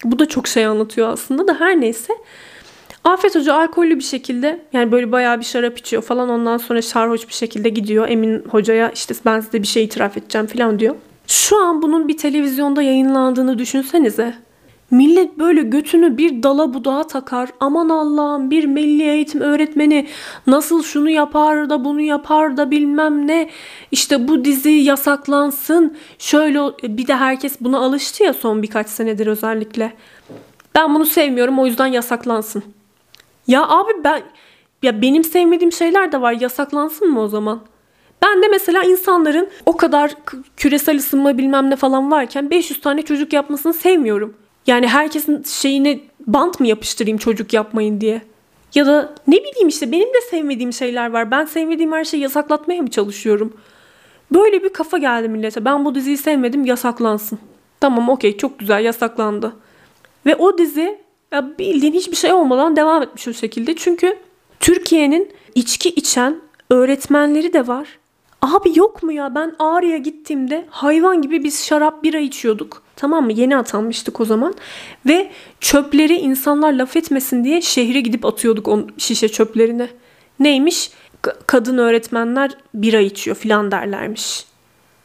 Bu 0.05 0.19
da 0.19 0.29
çok 0.29 0.49
şey 0.49 0.67
anlatıyor 0.67 1.09
aslında 1.09 1.49
da 1.49 1.61
her 1.61 1.81
neyse. 1.81 2.13
Afet 3.05 3.35
Hoca 3.35 3.55
alkollü 3.55 3.99
bir 3.99 4.05
şekilde 4.05 4.61
yani 4.73 4.93
böyle 4.93 5.13
bayağı 5.13 5.41
bir 5.41 5.45
şarap 5.45 5.79
içiyor 5.79 6.03
falan 6.03 6.29
ondan 6.29 6.57
sonra 6.57 6.83
sarhoş 6.83 7.29
bir 7.29 7.33
şekilde 7.33 7.69
gidiyor. 7.69 8.09
Emin 8.09 8.45
Hoca'ya 8.51 8.91
işte 8.91 9.15
ben 9.27 9.41
size 9.41 9.63
bir 9.63 9.67
şey 9.67 9.85
itiraf 9.85 10.17
edeceğim 10.17 10.47
falan 10.47 10.79
diyor. 10.79 10.95
Şu 11.27 11.63
an 11.63 11.83
bunun 11.83 12.09
bir 12.09 12.17
televizyonda 12.17 12.83
yayınlandığını 12.83 13.59
düşünsenize. 13.59 14.35
Millet 14.91 15.39
böyle 15.39 15.63
götünü 15.63 16.19
bir 16.19 16.43
dala 16.43 16.75
budağa 16.75 17.07
takar. 17.07 17.51
Aman 17.61 17.89
Allah'ım 17.89 18.51
bir 18.51 18.65
milli 18.65 19.03
eğitim 19.03 19.41
öğretmeni 19.41 20.07
nasıl 20.47 20.83
şunu 20.83 21.11
yapar 21.11 21.71
da 21.71 21.85
bunu 21.85 22.01
yapar 22.01 22.57
da 22.57 22.71
bilmem 22.71 23.27
ne. 23.27 23.51
İşte 23.91 24.29
bu 24.29 24.45
dizi 24.45 24.71
yasaklansın. 24.71 25.97
Şöyle 26.19 26.61
bir 26.83 27.07
de 27.07 27.15
herkes 27.15 27.61
buna 27.61 27.79
alıştı 27.79 28.25
ya 28.25 28.33
son 28.33 28.63
birkaç 28.63 28.89
senedir 28.89 29.27
özellikle. 29.27 29.93
Ben 30.75 30.95
bunu 30.95 31.07
sevmiyorum 31.07 31.59
o 31.59 31.67
yüzden 31.67 31.87
yasaklansın. 31.87 32.63
Ya 33.47 33.69
abi 33.69 33.93
ben 34.05 34.23
ya 34.83 35.03
benim 35.03 35.25
sevmediğim 35.25 35.73
şeyler 35.73 36.13
de 36.13 36.21
var. 36.21 36.33
Yasaklansın 36.33 37.11
mı 37.11 37.21
o 37.21 37.29
zaman? 37.29 37.61
Ben 38.23 38.43
de 38.43 38.49
mesela 38.49 38.83
insanların 38.83 39.49
o 39.67 39.77
kadar 39.77 40.15
küresel 40.57 40.99
ısınma 40.99 41.39
bilmem 41.39 41.71
ne 41.71 41.77
falan 41.77 42.11
varken 42.11 42.51
500 42.51 42.81
tane 42.81 43.03
çocuk 43.03 43.33
yapmasını 43.33 43.75
sevmiyorum. 43.75 44.35
Yani 44.67 44.89
herkesin 44.89 45.43
şeyine 45.43 46.01
bant 46.27 46.61
mı 46.61 46.67
yapıştırayım 46.67 47.19
çocuk 47.19 47.53
yapmayın 47.53 48.01
diye. 48.01 48.23
Ya 48.75 48.87
da 48.87 49.15
ne 49.27 49.37
bileyim 49.37 49.69
işte 49.69 49.93
benim 49.93 50.09
de 50.09 50.21
sevmediğim 50.31 50.73
şeyler 50.73 51.11
var. 51.11 51.31
Ben 51.31 51.45
sevmediğim 51.45 51.93
her 51.93 52.05
şeyi 52.05 52.23
yasaklatmaya 52.23 52.83
mı 52.83 52.91
çalışıyorum? 52.91 53.53
Böyle 54.33 54.63
bir 54.63 54.69
kafa 54.69 54.99
geldi 54.99 55.29
millete. 55.29 55.65
Ben 55.65 55.85
bu 55.85 55.95
diziyi 55.95 56.17
sevmedim 56.17 56.65
yasaklansın. 56.65 57.39
Tamam 57.81 58.09
okey 58.09 58.37
çok 58.37 58.59
güzel 58.59 58.85
yasaklandı. 58.85 59.53
Ve 60.27 60.37
o 60.37 60.59
dizi 60.59 61.04
ya 61.33 61.59
bildiğin 61.59 61.93
hiçbir 61.93 62.17
şey 62.17 62.33
olmadan 62.33 62.77
devam 62.77 63.03
etmiş 63.03 63.29
o 63.29 63.33
şekilde. 63.33 63.77
Çünkü 63.77 64.19
Türkiye'nin 64.61 65.31
içki 65.55 65.89
içen 65.89 66.41
öğretmenleri 66.71 67.53
de 67.53 67.67
var. 67.67 67.89
Abi 68.43 68.79
yok 68.79 69.03
mu 69.03 69.13
ya 69.13 69.35
ben 69.35 69.55
Ağrı'ya 69.59 69.97
gittiğimde 69.97 70.67
hayvan 70.71 71.23
gibi 71.23 71.45
biz 71.45 71.65
şarap 71.67 72.03
bira 72.03 72.19
içiyorduk. 72.19 72.83
Tamam 72.97 73.25
mı? 73.25 73.33
Yeni 73.33 73.57
atanmıştık 73.57 74.21
o 74.21 74.25
zaman. 74.25 74.55
Ve 75.07 75.31
çöpleri 75.61 76.15
insanlar 76.15 76.73
laf 76.73 76.97
etmesin 76.97 77.45
diye 77.45 77.61
şehre 77.61 78.01
gidip 78.01 78.25
atıyorduk 78.25 78.69
o 78.69 78.87
şişe 78.99 79.29
çöplerini. 79.29 79.89
Neymiş? 80.41 80.91
Kadın 81.47 81.79
öğretmenler 81.79 82.51
bira 82.75 83.01
içiyor 83.01 83.37
filan 83.37 83.71
derlermiş. 83.71 84.45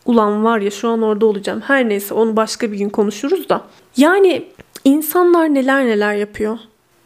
Ulan 0.05 0.43
var 0.43 0.59
ya 0.59 0.71
şu 0.71 0.89
an 0.89 1.01
orada 1.01 1.25
olacağım. 1.25 1.61
Her 1.61 1.89
neyse 1.89 2.13
onu 2.13 2.35
başka 2.35 2.71
bir 2.71 2.77
gün 2.77 2.89
konuşuruz 2.89 3.49
da. 3.49 3.61
Yani 3.97 4.45
insanlar 4.89 5.53
neler 5.53 5.85
neler 5.85 6.13
yapıyor. 6.13 6.59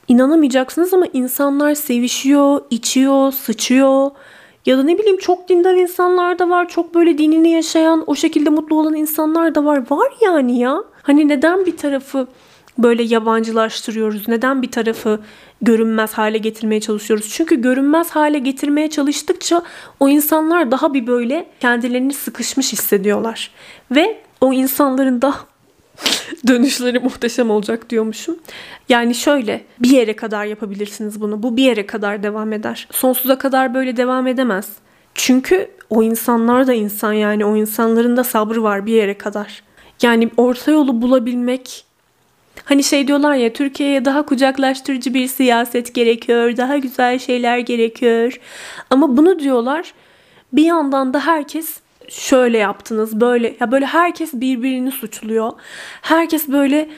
İnanamayacaksınız 0.08 0.94
ama 0.94 1.06
insanlar 1.14 1.74
sevişiyor, 1.74 2.62
içiyor, 2.70 3.32
sıçıyor. 3.32 4.12
Ya 4.66 4.78
da 4.78 4.84
ne 4.84 4.98
bileyim 4.98 5.18
çok 5.18 5.50
dindar 5.50 5.74
insanlar 5.74 6.40
da 6.40 6.50
var. 6.50 6.70
Çok 6.70 6.96
böyle 6.96 7.18
dinini 7.18 7.50
yaşayan, 7.50 8.04
o 8.08 8.16
şekilde 8.16 8.50
mutlu 8.50 8.80
olan 8.80 8.94
insanlar 8.94 9.56
da 9.56 9.66
var. 9.66 9.84
Var 9.90 10.12
yani 10.22 10.60
ya. 10.60 10.84
Hani 11.02 11.28
neden 11.28 11.66
bir 11.66 11.78
tarafı 11.78 12.28
böyle 12.78 13.04
yabancılaştırıyoruz? 13.04 14.28
Neden 14.28 14.62
bir 14.62 14.72
tarafı 14.72 15.20
görünmez 15.62 16.14
hale 16.14 16.38
getirmeye 16.38 16.82
çalışıyoruz? 16.82 17.30
Çünkü 17.30 17.62
görünmez 17.62 18.10
hale 18.10 18.40
getirmeye 18.40 18.90
çalıştıkça 18.90 19.64
o 20.00 20.10
insanlar 20.10 20.72
daha 20.72 20.94
bir 20.94 21.08
böyle 21.08 21.46
kendilerini 21.60 22.14
sıkışmış 22.14 22.74
hissediyorlar. 22.74 23.52
Ve 23.92 24.18
o 24.42 24.54
insanların 24.54 25.22
da 25.22 25.34
dönüşleri 26.48 27.00
muhteşem 27.00 27.50
olacak 27.50 27.90
diyormuşum. 27.90 28.40
Yani 28.90 29.16
şöyle 29.16 29.64
bir 29.80 29.90
yere 29.90 30.16
kadar 30.16 30.46
yapabilirsiniz 30.46 31.22
bunu. 31.22 31.44
Bu 31.44 31.58
bir 31.58 31.64
yere 31.64 31.86
kadar 31.86 32.24
devam 32.24 32.54
eder. 32.54 32.88
Sonsuza 32.92 33.38
kadar 33.38 33.74
böyle 33.74 33.98
devam 33.98 34.28
edemez. 34.28 34.70
Çünkü 35.16 35.72
o 35.90 36.04
insanlar 36.04 36.68
da 36.68 36.74
insan 36.74 37.14
yani 37.14 37.46
o 37.46 37.56
insanların 37.56 38.18
da 38.18 38.24
sabrı 38.24 38.64
var 38.64 38.86
bir 38.86 38.94
yere 38.94 39.18
kadar. 39.18 39.64
Yani 40.02 40.30
orta 40.38 40.72
yolu 40.72 41.02
bulabilmek 41.02 41.86
Hani 42.66 42.84
şey 42.84 43.08
diyorlar 43.08 43.36
ya 43.36 43.54
Türkiye'ye 43.54 44.06
daha 44.06 44.26
kucaklaştırıcı 44.26 45.14
bir 45.14 45.28
siyaset 45.28 45.94
gerekiyor, 45.94 46.58
daha 46.58 46.78
güzel 46.78 47.20
şeyler 47.20 47.58
gerekiyor. 47.58 48.40
Ama 48.90 49.18
bunu 49.18 49.40
diyorlar. 49.40 49.94
Bir 50.54 50.66
yandan 50.66 51.14
da 51.14 51.26
herkes 51.26 51.80
şöyle 52.20 52.58
yaptınız, 52.58 53.22
böyle 53.22 53.56
ya 53.60 53.72
böyle 53.72 53.86
herkes 53.86 54.34
birbirini 54.34 54.92
suçluyor. 54.92 55.52
Herkes 56.02 56.48
böyle 56.48 56.90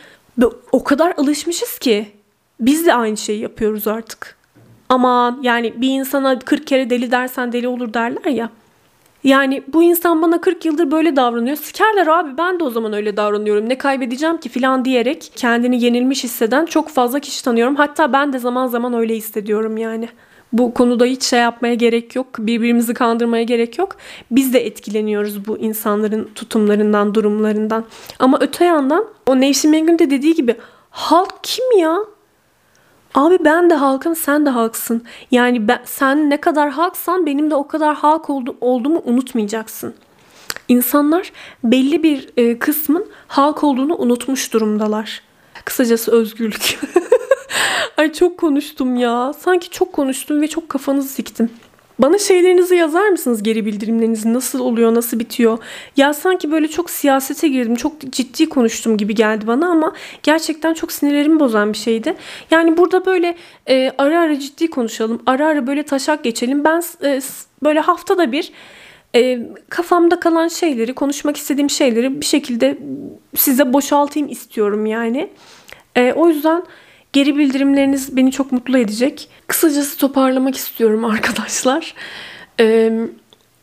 o 0.72 0.84
kadar 0.84 1.14
alışmışız 1.18 1.80
ki 1.80 2.08
biz 2.60 2.86
de 2.86 2.94
aynı 2.94 3.18
şeyi 3.18 3.42
yapıyoruz 3.42 3.88
artık. 3.88 4.36
Ama 4.90 5.40
yani 5.42 5.82
bir 5.82 5.90
insana 5.90 6.40
40 6.40 6.68
kere 6.68 6.90
deli 6.90 7.12
dersen 7.12 7.52
deli 7.52 7.68
olur 7.68 7.94
derler 7.94 8.32
ya. 8.32 8.50
Yani 9.24 9.64
bu 9.74 9.84
insan 9.84 10.22
bana 10.22 10.42
40 10.42 10.66
yıldır 10.66 10.92
böyle 10.92 11.16
davranıyor. 11.16 11.58
Sikerler 11.58 12.08
abi 12.08 12.38
ben 12.38 12.60
de 12.60 12.64
o 12.64 12.70
zaman 12.70 12.94
öyle 12.94 13.18
davranıyorum. 13.18 13.70
Ne 13.70 13.78
kaybedeceğim 13.78 14.38
ki 14.38 14.50
filan 14.50 14.86
diyerek 14.86 15.32
kendini 15.36 15.84
yenilmiş 15.84 16.24
hisseden 16.24 16.66
çok 16.66 16.90
fazla 16.90 17.20
kişi 17.20 17.44
tanıyorum. 17.44 17.76
Hatta 17.76 18.14
ben 18.14 18.34
de 18.34 18.40
zaman 18.40 18.68
zaman 18.68 18.94
öyle 18.94 19.16
hissediyorum 19.16 19.78
yani. 19.78 20.10
Bu 20.56 20.74
konuda 20.74 21.06
hiç 21.06 21.24
şey 21.24 21.40
yapmaya 21.40 21.74
gerek 21.74 22.16
yok. 22.16 22.28
Birbirimizi 22.40 22.94
kandırmaya 22.94 23.44
gerek 23.44 23.78
yok. 23.78 23.96
Biz 24.32 24.54
de 24.54 24.66
etkileniyoruz 24.66 25.48
bu 25.48 25.58
insanların 25.58 26.30
tutumlarından, 26.36 27.16
durumlarından. 27.16 27.86
Ama 28.20 28.38
öte 28.42 28.66
yandan 28.66 29.06
o 29.28 29.42
Nevşin 29.42 29.72
Mengün 29.72 30.00
de 30.00 30.10
dediği 30.10 30.34
gibi 30.36 30.56
halk 30.90 31.34
kim 31.44 31.80
ya? 31.80 31.98
Abi 33.16 33.38
ben 33.46 33.70
de 33.70 33.74
halkım 33.74 34.16
sen 34.16 34.46
de 34.46 34.50
halksın. 34.50 35.04
Yani 35.32 35.68
ben, 35.68 35.80
sen 35.86 36.30
ne 36.30 36.42
kadar 36.42 36.70
halksan 36.70 37.26
benim 37.26 37.52
de 37.52 37.56
o 37.56 37.68
kadar 37.68 37.96
halk 37.96 38.30
oldu, 38.30 38.56
olduğumu 38.62 39.02
unutmayacaksın. 39.06 39.94
İnsanlar 40.68 41.32
belli 41.64 42.04
bir 42.04 42.30
e, 42.38 42.60
kısmın 42.60 43.06
halk 43.28 43.64
olduğunu 43.64 43.96
unutmuş 43.98 44.54
durumdalar. 44.54 45.22
Kısacası 45.66 46.12
özgürlük. 46.12 46.80
Ay 47.98 48.14
çok 48.14 48.38
konuştum 48.38 48.96
ya. 48.96 49.34
Sanki 49.40 49.70
çok 49.70 49.94
konuştum 49.94 50.42
ve 50.42 50.48
çok 50.48 50.70
kafanızı 50.70 51.08
siktim. 51.08 51.50
Bana 52.00 52.18
şeylerinizi 52.18 52.76
yazar 52.76 53.10
mısınız 53.10 53.44
geri 53.44 53.66
bildirimlerinizi? 53.66 54.34
Nasıl 54.34 54.60
oluyor, 54.60 54.96
nasıl 54.96 55.20
bitiyor? 55.20 55.58
Ya 55.98 56.14
sanki 56.14 56.52
böyle 56.52 56.68
çok 56.68 56.90
siyasete 56.90 57.48
girdim, 57.48 57.76
çok 57.76 58.00
ciddi 58.00 58.50
konuştum 58.50 58.98
gibi 58.98 59.16
geldi 59.16 59.48
bana 59.48 59.70
ama 59.70 59.94
gerçekten 60.24 60.74
çok 60.74 60.92
sinirlerimi 60.92 61.40
bozan 61.40 61.74
bir 61.74 61.78
şeydi. 61.78 62.16
Yani 62.52 62.78
burada 62.78 63.06
böyle 63.06 63.36
e, 63.70 63.92
ara 63.98 64.20
ara 64.20 64.40
ciddi 64.40 64.70
konuşalım, 64.70 65.22
ara 65.26 65.48
ara 65.48 65.68
böyle 65.68 65.84
taşak 65.84 66.24
geçelim. 66.24 66.64
Ben 66.64 66.84
e, 67.04 67.22
böyle 67.64 67.80
haftada 67.80 68.32
bir 68.32 68.52
e, 69.16 69.40
kafamda 69.70 70.20
kalan 70.20 70.48
şeyleri, 70.48 70.94
konuşmak 70.94 71.38
istediğim 71.38 71.70
şeyleri 71.70 72.22
bir 72.22 72.26
şekilde 72.26 72.78
size 73.36 73.74
boşaltayım 73.74 74.30
istiyorum 74.30 74.86
yani. 74.86 75.30
E, 75.96 76.14
o 76.14 76.28
yüzden 76.28 76.64
Geri 77.16 77.38
bildirimleriniz 77.38 78.18
beni 78.18 78.32
çok 78.32 78.52
mutlu 78.52 78.78
edecek. 78.78 79.30
Kısacası 79.48 79.98
toparlamak 79.98 80.56
istiyorum 80.56 81.06
arkadaşlar. 81.16 81.94
Ee, 82.60 83.00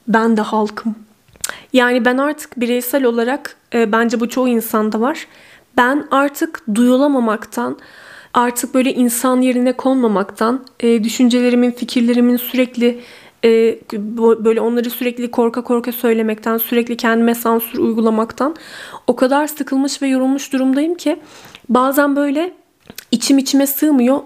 ben 0.09 0.37
de 0.37 0.41
halkım. 0.41 0.95
Yani 1.73 2.05
ben 2.05 2.19
artık 2.19 2.61
bireysel 2.61 3.05
olarak 3.05 3.57
e, 3.75 3.93
bence 3.93 4.21
bu 4.21 4.29
çoğu 4.29 4.49
insanda 4.49 5.01
var. 5.01 5.27
Ben 5.77 6.07
artık 6.11 6.63
duyulamamaktan, 6.75 7.79
artık 8.35 8.75
böyle 8.75 8.95
insan 8.95 9.41
yerine 9.41 9.73
konmamaktan, 9.73 10.65
e, 10.81 11.05
düşüncelerimin, 11.05 11.71
fikirlerimin 11.71 12.37
sürekli 12.37 13.01
e, 13.45 13.79
böyle 14.19 14.61
onları 14.61 14.91
sürekli 14.91 15.31
korka 15.31 15.65
korka 15.65 15.93
söylemekten, 15.93 16.59
sürekli 16.59 16.97
kendime 16.97 17.35
sansür 17.35 17.79
uygulamaktan 17.79 18.57
o 19.07 19.17
kadar 19.17 19.47
sıkılmış 19.47 20.03
ve 20.03 20.07
yorulmuş 20.09 20.53
durumdayım 20.53 20.95
ki 20.95 21.21
bazen 21.69 22.17
böyle 22.17 22.62
içim 23.13 23.39
içime 23.39 23.67
sığmıyor. 23.67 24.21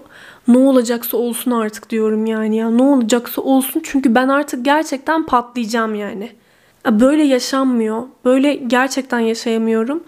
Ne 0.47 0.57
olacaksa 0.57 1.17
olsun 1.17 1.51
artık 1.51 1.89
diyorum 1.89 2.25
yani 2.25 2.57
ya. 2.57 2.69
Ne 2.69 2.83
olacaksa 2.83 3.41
olsun 3.41 3.81
çünkü 3.83 4.15
ben 4.15 4.27
artık 4.27 4.65
gerçekten 4.65 5.25
patlayacağım 5.25 5.95
yani. 5.95 6.31
Böyle 6.91 7.23
yaşanmıyor. 7.23 8.03
Böyle 8.25 8.55
gerçekten 8.55 9.19
yaşayamıyorum. 9.19 10.03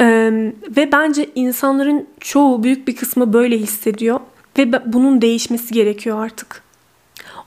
Ee, 0.00 0.52
ve 0.76 0.92
bence 0.92 1.30
insanların 1.34 2.06
çoğu 2.20 2.62
büyük 2.62 2.88
bir 2.88 2.96
kısmı 2.96 3.32
böyle 3.32 3.58
hissediyor. 3.58 4.20
Ve 4.58 4.92
bunun 4.92 5.22
değişmesi 5.22 5.74
gerekiyor 5.74 6.24
artık. 6.24 6.62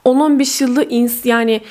10-15 0.06 0.64
yılda 0.64 0.84
ins 0.84 1.26
yani 1.26 1.62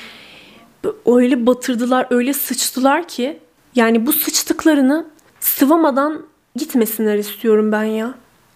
öyle 1.05 1.45
batırdılar, 1.45 2.07
öyle 2.09 2.33
sıçtılar 2.33 3.07
ki 3.07 3.39
yani 3.75 4.05
bu 4.05 4.13
sıçtıklarını 4.13 5.05
sıvamadan 5.39 6.25
gitmesinler 6.55 7.17
istiyorum 7.17 7.71
ben 7.71 7.83
ya. 7.83 8.13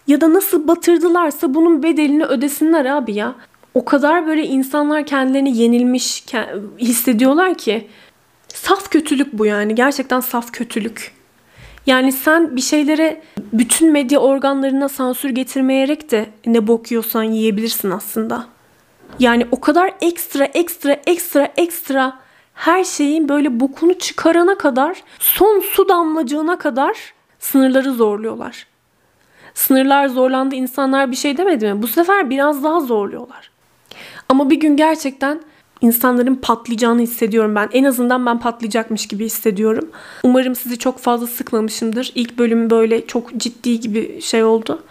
Ya 0.08 0.22
da 0.22 0.34
nasıl 0.34 0.68
batırdılarsa 0.68 1.54
bunun 1.54 1.84
bedelini 1.84 2.26
ödesinler 2.26 2.86
abi 2.86 3.14
ya. 3.14 3.36
O 3.74 3.86
kadar 3.86 4.28
böyle 4.28 4.43
insanlar 4.43 5.06
kendilerini 5.06 5.58
yenilmiş 5.58 6.26
hissediyorlar 6.80 7.58
ki. 7.58 7.88
Saf 8.47 8.89
kötülük 8.89 9.34
bu 9.34 9.45
yani. 9.45 9.76
Gerçekten 9.76 10.20
saf 10.20 10.51
kötülük. 10.51 11.12
Yani 11.86 12.12
sen 12.12 12.56
bir 12.56 12.62
şeylere 12.62 13.22
bütün 13.54 13.91
medya 13.91 14.20
organlarına 14.20 14.89
sansür 14.89 15.30
getirmeyerek 15.30 16.12
de 16.12 16.26
ne 16.45 16.68
bok 16.68 16.91
yiyorsan 16.91 17.24
yiyebilirsin 17.24 17.91
aslında. 17.91 18.45
Yani 19.20 19.47
o 19.51 19.60
kadar 19.60 19.93
ekstra 20.01 20.45
ekstra 20.45 20.93
ekstra 21.06 21.51
ekstra 21.58 22.20
her 22.54 22.84
şeyin 22.84 23.30
böyle 23.30 23.60
bokunu 23.60 23.93
çıkarana 23.93 24.58
kadar 24.58 25.04
son 25.20 25.60
su 25.60 25.89
damlacığına 25.89 26.58
kadar 26.58 27.14
sınırları 27.39 27.93
zorluyorlar. 27.93 28.72
Sınırlar 29.54 30.08
zorlandı 30.08 30.56
insanlar 30.56 31.12
bir 31.12 31.16
şey 31.16 31.38
demedi 31.38 31.74
mi? 31.74 31.82
Bu 31.82 31.88
sefer 31.88 32.30
biraz 32.30 32.64
daha 32.64 32.80
zorluyorlar. 32.80 33.51
Ama 34.30 34.49
bir 34.49 34.60
gün 34.60 34.78
gerçekten 34.78 35.41
insanların 35.82 36.36
patlayacağını 36.36 37.01
hissediyorum 37.01 37.56
ben. 37.56 37.70
En 37.74 37.84
azından 37.84 38.26
ben 38.26 38.39
patlayacakmış 38.39 39.08
gibi 39.08 39.26
hissediyorum. 39.26 39.89
Umarım 40.24 40.56
sizi 40.56 40.78
çok 40.80 40.99
fazla 40.99 41.28
sıkmamışımdır. 41.28 42.12
İlk 42.16 42.38
bölüm 42.38 42.70
böyle 42.70 43.08
çok 43.08 43.38
ciddi 43.38 43.80
gibi 43.80 44.22
şey 44.22 44.43
oldu. 44.43 44.84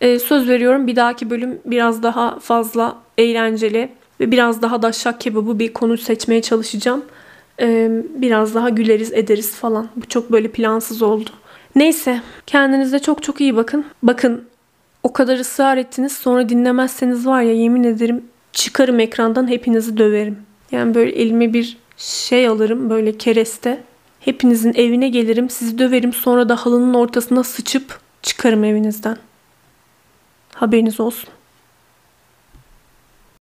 Ee, 0.00 0.18
söz 0.18 0.48
veriyorum 0.48 0.86
bir 0.86 0.96
dahaki 0.96 1.30
bölüm 1.30 1.58
biraz 1.64 2.02
daha 2.02 2.38
fazla 2.38 2.96
eğlenceli 3.18 3.88
ve 4.20 4.30
biraz 4.30 4.62
daha 4.62 4.82
da 4.82 4.92
şak 4.92 5.20
kebabı 5.20 5.58
bir 5.58 5.72
konu 5.72 5.98
seçmeye 5.98 6.42
çalışacağım. 6.42 7.04
Ee, 7.60 7.90
biraz 8.14 8.54
daha 8.54 8.68
güleriz 8.68 9.12
ederiz 9.12 9.54
falan. 9.54 9.88
Bu 9.96 10.06
çok 10.06 10.32
böyle 10.32 10.48
plansız 10.48 11.02
oldu. 11.02 11.30
Neyse 11.74 12.22
kendinize 12.46 12.98
çok 12.98 13.22
çok 13.22 13.40
iyi 13.40 13.56
bakın. 13.56 13.86
Bakın 14.02 14.44
o 15.02 15.12
kadar 15.12 15.38
ısrar 15.38 15.76
ettiniz 15.76 16.12
sonra 16.12 16.48
dinlemezseniz 16.48 17.26
var 17.26 17.42
ya 17.42 17.52
yemin 17.52 17.84
ederim 17.84 18.24
çıkarım 18.52 19.00
ekrandan 19.00 19.48
hepinizi 19.48 19.96
döverim. 19.96 20.38
Yani 20.72 20.94
böyle 20.94 21.10
elime 21.10 21.52
bir 21.52 21.76
şey 21.96 22.48
alırım 22.48 22.90
böyle 22.90 23.18
kereste. 23.18 23.82
Hepinizin 24.20 24.74
evine 24.74 25.08
gelirim 25.08 25.50
sizi 25.50 25.78
döverim 25.78 26.12
sonra 26.12 26.48
da 26.48 26.56
halının 26.56 26.94
ortasına 26.94 27.42
sıçıp 27.44 28.00
çıkarım 28.22 28.64
evinizden. 28.64 29.16
Haberiniz 30.54 31.00
olsun. 31.00 31.28